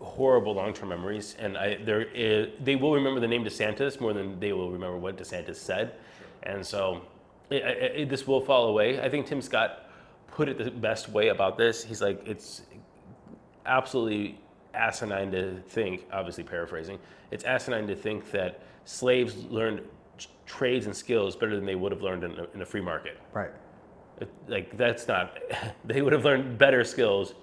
[0.02, 4.40] horrible long-term memories, and I, there is, they will remember the name DeSantis more than
[4.40, 5.94] they will remember what DeSantis said.
[6.44, 7.02] And so
[7.50, 9.00] it, it, this will fall away.
[9.02, 9.90] I think Tim Scott
[10.28, 11.84] put it the best way about this.
[11.84, 12.64] He's like, it's
[13.66, 14.38] absolutely
[14.74, 17.00] asinine to think, obviously paraphrasing,
[17.32, 19.82] it's asinine to think that slaves learned
[20.46, 23.20] trades and skills better than they would have learned in a, in a free market.
[23.34, 23.52] Right.
[24.20, 25.38] It- Like, that's not,
[25.86, 27.34] they would have learned better skills.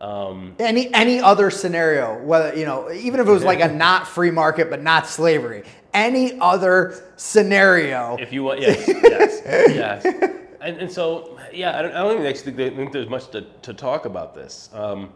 [0.00, 4.06] Um, Any any other scenario, whether you know, even if it was like a not
[4.06, 8.16] free market but not slavery, any other scenario.
[8.20, 10.04] if you want, yes, yes, yes.
[10.60, 13.42] And, and so, yeah, I don't, I don't even actually think, think there's much to,
[13.62, 14.70] to talk about this.
[14.72, 15.12] Um,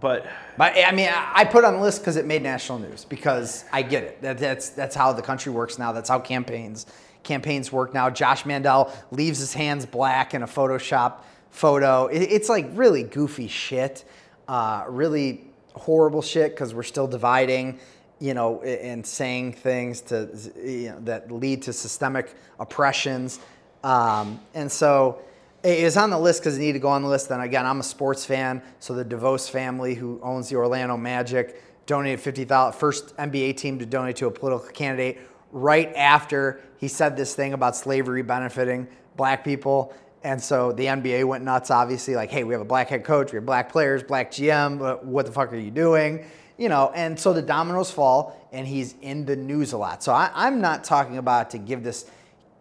[0.00, 0.26] but
[0.56, 3.04] But I mean, I put it on the list because it made national news.
[3.04, 4.22] Because I get it.
[4.22, 5.90] That, that's that's how the country works now.
[5.92, 6.86] That's how campaigns
[7.22, 8.08] campaigns work now.
[8.08, 12.06] Josh Mandel leaves his hands black in a Photoshop photo.
[12.06, 14.04] It, it's like really goofy shit,
[14.48, 15.44] uh, really
[15.74, 16.52] horrible shit.
[16.52, 17.78] Because we're still dividing,
[18.18, 23.40] you know, and saying things to you know, that lead to systemic oppressions.
[23.82, 25.22] Um, and so
[25.62, 27.28] it was on the list because it needed to go on the list.
[27.28, 31.62] Then again, I'm a sports fan, so the DeVos family, who owns the Orlando Magic,
[31.86, 35.18] donated fifty thousand first NBA team to donate to a political candidate
[35.52, 38.86] right after he said this thing about slavery benefiting
[39.16, 39.94] black people.
[40.22, 43.32] And so the NBA went nuts, obviously, like, hey, we have a black head coach,
[43.32, 46.26] we have black players, black GM, but uh, what the fuck are you doing?
[46.58, 50.02] You know, and so the dominoes fall, and he's in the news a lot.
[50.02, 52.04] So I, I'm not talking about to give this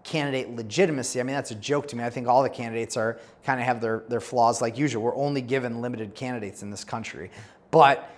[0.06, 1.20] candidate legitimacy.
[1.20, 2.04] I mean, that's a joke to me.
[2.06, 5.04] I think all the candidates are kind of have their, their flaws like usual.
[5.04, 7.30] We're only given limited candidates in this country.
[7.72, 8.10] But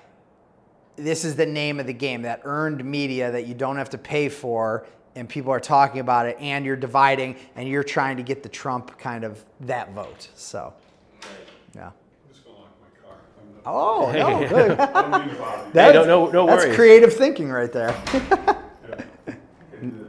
[0.95, 3.97] this is the name of the game that earned media that you don't have to
[3.97, 4.85] pay for
[5.15, 8.49] and people are talking about it and you're dividing and you're trying to get the
[8.49, 10.29] Trump kind of that vote.
[10.35, 10.73] So,
[11.75, 11.87] yeah.
[11.87, 11.91] I'm
[12.31, 13.17] just gonna lock my car.
[13.39, 14.11] I'm not- Oh,
[14.41, 14.71] no, good.
[14.79, 15.71] I don't mean to bother you.
[15.73, 17.95] That's, no- no- no that's creative thinking right there.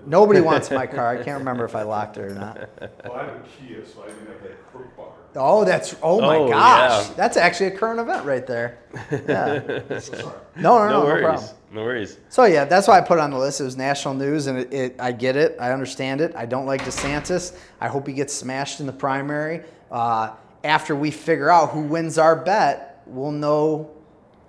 [0.07, 1.09] Nobody wants my car.
[1.17, 2.69] I can't remember if I locked it or not.
[3.05, 5.07] Well, I have a Kia, so I didn't have that crook bar.
[5.37, 7.15] Oh, that's oh my Oh, gosh, yeah.
[7.15, 8.79] that's actually a current event right there.
[9.27, 9.81] Yeah.
[9.99, 10.37] So sorry.
[10.57, 11.23] No, no, no, No no, worries.
[11.25, 11.49] problem.
[11.73, 12.19] No worries.
[12.29, 13.61] So yeah, that's why I put it on the list.
[13.61, 15.57] It was national news, and it, it, I get it.
[15.59, 16.35] I understand it.
[16.37, 17.57] I don't like DeSantis.
[17.81, 19.63] I hope he gets smashed in the primary.
[19.91, 20.35] Uh,
[20.65, 23.91] after we figure out who wins our bet, we'll know.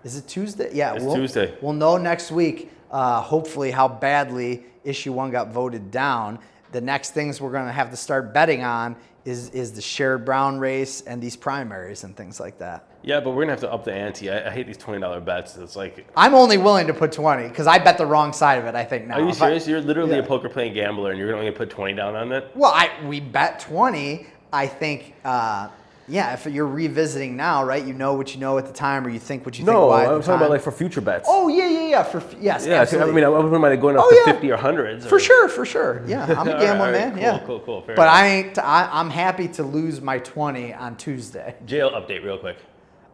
[0.03, 0.69] Is it Tuesday?
[0.73, 1.53] Yeah, It's we'll, Tuesday.
[1.61, 2.69] We'll know next week.
[2.91, 6.39] Uh, hopefully, how badly issue one got voted down.
[6.73, 10.25] The next things we're going to have to start betting on is is the Sherrod
[10.25, 12.85] Brown race and these primaries and things like that.
[13.03, 14.29] Yeah, but we're gonna have to up the ante.
[14.29, 15.55] I, I hate these twenty dollar bets.
[15.57, 18.65] It's like, I'm only willing to put 20 because I bet the wrong side of
[18.65, 18.75] it.
[18.75, 19.15] I think now.
[19.15, 19.67] are you If I- serious?
[19.67, 20.23] You're literally Yeah.
[20.23, 22.49] a poker playing gambler, and you're only gonna put twenty down on it.
[22.55, 24.27] Well, I we bet twenty.
[24.51, 25.69] I think, uh,
[26.07, 26.33] yeah.
[26.33, 27.83] If you're revisiting now, right?
[27.85, 29.73] You know what you know at the time, or you think what you think.
[29.75, 31.27] No, I'm talking about like for future bets.
[31.29, 32.03] Oh yeah, yeah, yeah.
[32.03, 32.85] For yes, yeah.
[33.03, 34.31] I mean, I wasn't about going up Oh, to yeah.
[34.33, 35.05] fifty or hundreds.
[35.05, 36.03] for or- sure, for sure.
[36.07, 37.11] Yeah, I'm a gambling right, man.
[37.13, 38.15] cool, yeah, cool, cool, fair but enough.
[38.15, 38.57] I ain't.
[38.59, 41.55] I, I'm happy to lose my twenty on Tuesday.
[41.65, 42.57] Jail update, real quick.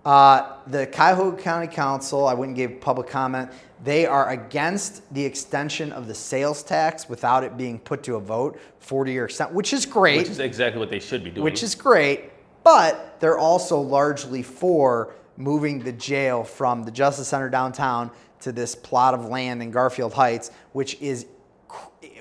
[0.06, 3.52] Uh, the Cuyahoga County Council, I wouldn't give public comment.
[3.84, 8.20] They are against the extension of the sales tax without it being put to a
[8.20, 10.18] vote, 40 year extent, which is great.
[10.18, 11.44] Which is exactly what they should be doing.
[11.44, 12.29] which is great,
[12.64, 18.12] but they're also largely for moving the jail from the Justice Center downtown
[18.42, 21.26] to this plot of land in Garfield Heights, which is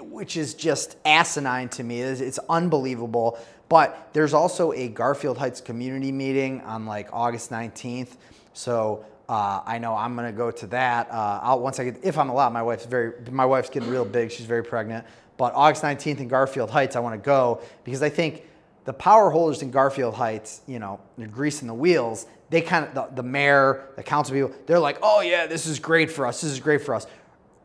[0.01, 2.01] which is just asinine to me.
[2.01, 3.39] It's, it's unbelievable.
[3.69, 8.17] But there's also a Garfield Heights community meeting on like August 19th.
[8.55, 11.11] So uh, I know I'm gonna go to that.
[11.11, 12.53] Uh, I'll once I get, if I'm allowed.
[12.53, 14.31] My wife's very, my wife's getting real big.
[14.33, 15.07] She's very pregnant.
[15.37, 18.43] But August 19th in Garfield Heights, I want to go because I think
[18.89, 22.25] the power holders in Garfield Heights, you know, they're greasing the wheels.
[22.49, 25.79] They kind of, the, the mayor, the council people, they're like, oh yeah, this is
[25.79, 26.41] great for us.
[26.41, 27.07] This is great for us.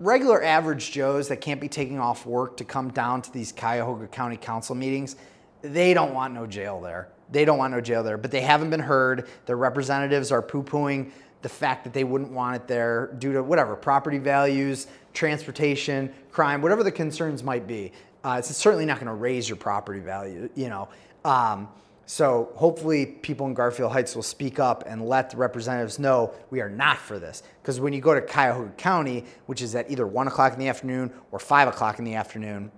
[0.01, 4.07] Regular average Joes that can't be taking off work to come down to these Cuyahoga
[4.07, 5.15] County Council meetings,
[5.61, 7.07] they don't want no jail there.
[7.31, 9.29] They don't want no jail there, but they haven't been heard.
[9.45, 13.41] Their representatives are poo pooing the fact that they wouldn't want it there due to
[13.41, 17.93] whatever property values, transportation, crime, whatever the concerns might be.
[18.25, 20.89] Uh, it's certainly not going to raise your property value, you know.
[21.25, 21.67] Um,
[22.05, 26.59] so hopefully, people in Garfield Heights will speak up and let the representatives know we
[26.59, 27.43] are not for this.
[27.61, 30.67] Because when you go to Cuyahoga County, which is at either one o'clock in the
[30.67, 32.71] afternoon or five o'clock in the afternoon,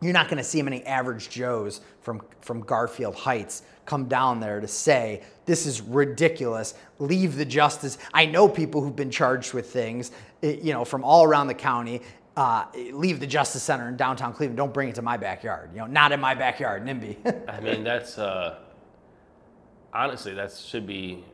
[0.00, 4.60] you're not going to see many average Joes from, from Garfield Heights come down there
[4.60, 6.74] to say, this is ridiculous.
[6.98, 7.96] Leave the justice.
[8.12, 10.10] I know people who've been charged with things,
[10.42, 12.02] eh, you know, from all around the county.
[12.36, 14.56] Uh, leave the Justice Center in downtown Cleveland.
[14.56, 15.70] Don't bring it to my backyard.
[15.72, 17.48] You know, not in my backyard, NIMBY.
[17.48, 18.58] I mean, that's uh,
[19.92, 21.24] honestly that should be.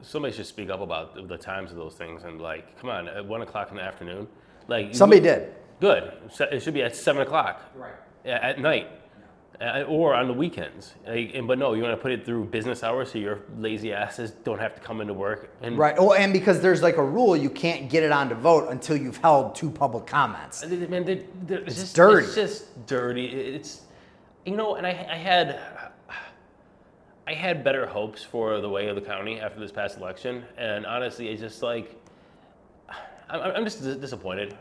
[0.00, 3.24] Somebody should speak up about the- times of those things and like, come on, at
[3.24, 4.26] one o'clock in the afternoon,
[4.66, 5.54] like Somebody did.
[5.80, 6.12] Good.
[6.50, 7.60] It should be at seven o'clock.
[7.76, 7.92] Right.
[8.24, 8.88] At night,
[9.62, 10.94] Uh, or on the weekends.
[11.04, 14.32] And- but no, you want to put it through business hours so your lazy asses
[14.32, 15.50] don't have to come into work.
[15.62, 15.94] And Right.
[15.96, 18.96] Oh, and because there's like a rule, you can't get it on to vote until
[18.96, 20.64] you've held two public comments.
[20.64, 22.26] Uh, they- Man, they, they, it's, just, dirty.
[22.26, 23.26] It's just dirty.
[23.26, 23.82] It's,
[24.44, 25.60] you know, and I, I had,
[27.28, 30.84] I had better hopes for the way of the county after this past election, and
[30.86, 31.94] honestly, it's just like,
[33.30, 34.56] I'm, I'm just disappointed.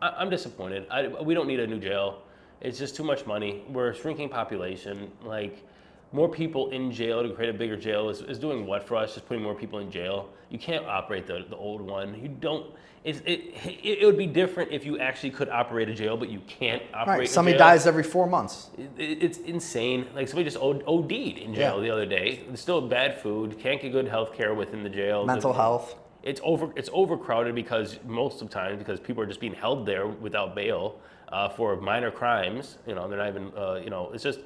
[0.00, 0.86] I, I'm disappointed.
[0.90, 2.22] I, we don't need a new jail.
[2.60, 3.62] It's just too much money.
[3.68, 5.10] We're a shrinking population.
[5.24, 5.64] Like,
[6.12, 9.14] more people in jail to create a bigger jail is, is doing what for us?
[9.14, 10.28] Just putting more people in jail.
[10.50, 12.20] You can't operate the, the old one.
[12.20, 12.66] You don't.
[13.04, 16.28] It's, it, it, it would be different if you actually could operate a jail, but
[16.30, 17.18] you can't operate.
[17.20, 17.28] Right.
[17.28, 18.70] Somebody dies every four months.
[18.76, 20.06] It, it- it's insane.
[20.14, 21.80] Like somebody just OD- OD'd in jail Yeah.
[21.82, 22.40] the other day.
[22.46, 23.58] There's still bad food.
[23.58, 25.24] Can't get good health care within the jail.
[25.24, 25.94] Mental The- health.
[26.24, 26.72] It's over.
[26.74, 30.54] It's overcrowded because most of the time because people are just being held there without
[30.56, 30.98] bail
[31.32, 32.78] uh, for minor crimes.
[32.86, 33.52] You know, they're not even.
[33.56, 34.40] Uh, you know, it's just.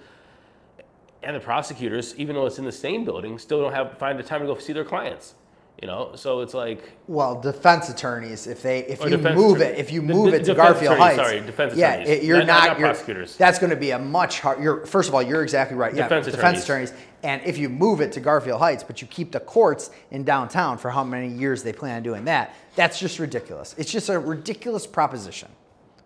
[1.24, 4.24] And the prosecutors, even though it's in the same building, still don't have find the
[4.24, 5.34] time to go see their clients.
[5.80, 9.78] You know, so it's like Well, defense attorneys, if they if you move attorney- it,
[9.78, 12.08] if you move de- it to Garfield attorneys, Heights, sorry, defense yeah, attorneys.
[12.10, 13.36] it- you're Not- not, not- not you're- prosecutors.
[13.36, 14.62] That's going to be a much hard.
[14.62, 15.92] You're first of all, you're exactly right.
[15.94, 16.90] Yeah, Defense defense attorneys.
[16.90, 17.06] attorneys.
[17.24, 20.76] And if you move it to Garfield Heights, but you keep the courts in downtown
[20.78, 23.74] for how many years they plan on doing that, that's just ridiculous.
[23.78, 25.48] It's just a ridiculous proposition.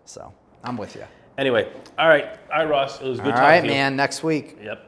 [0.05, 0.31] So
[0.67, 1.05] I'm with you.
[1.37, 1.71] anyway.
[1.97, 3.01] All right, all right, Ross.
[3.01, 3.71] It was good All talking right, to you.
[3.73, 3.95] All right man.
[3.95, 4.57] Next week.
[4.61, 4.86] Yep.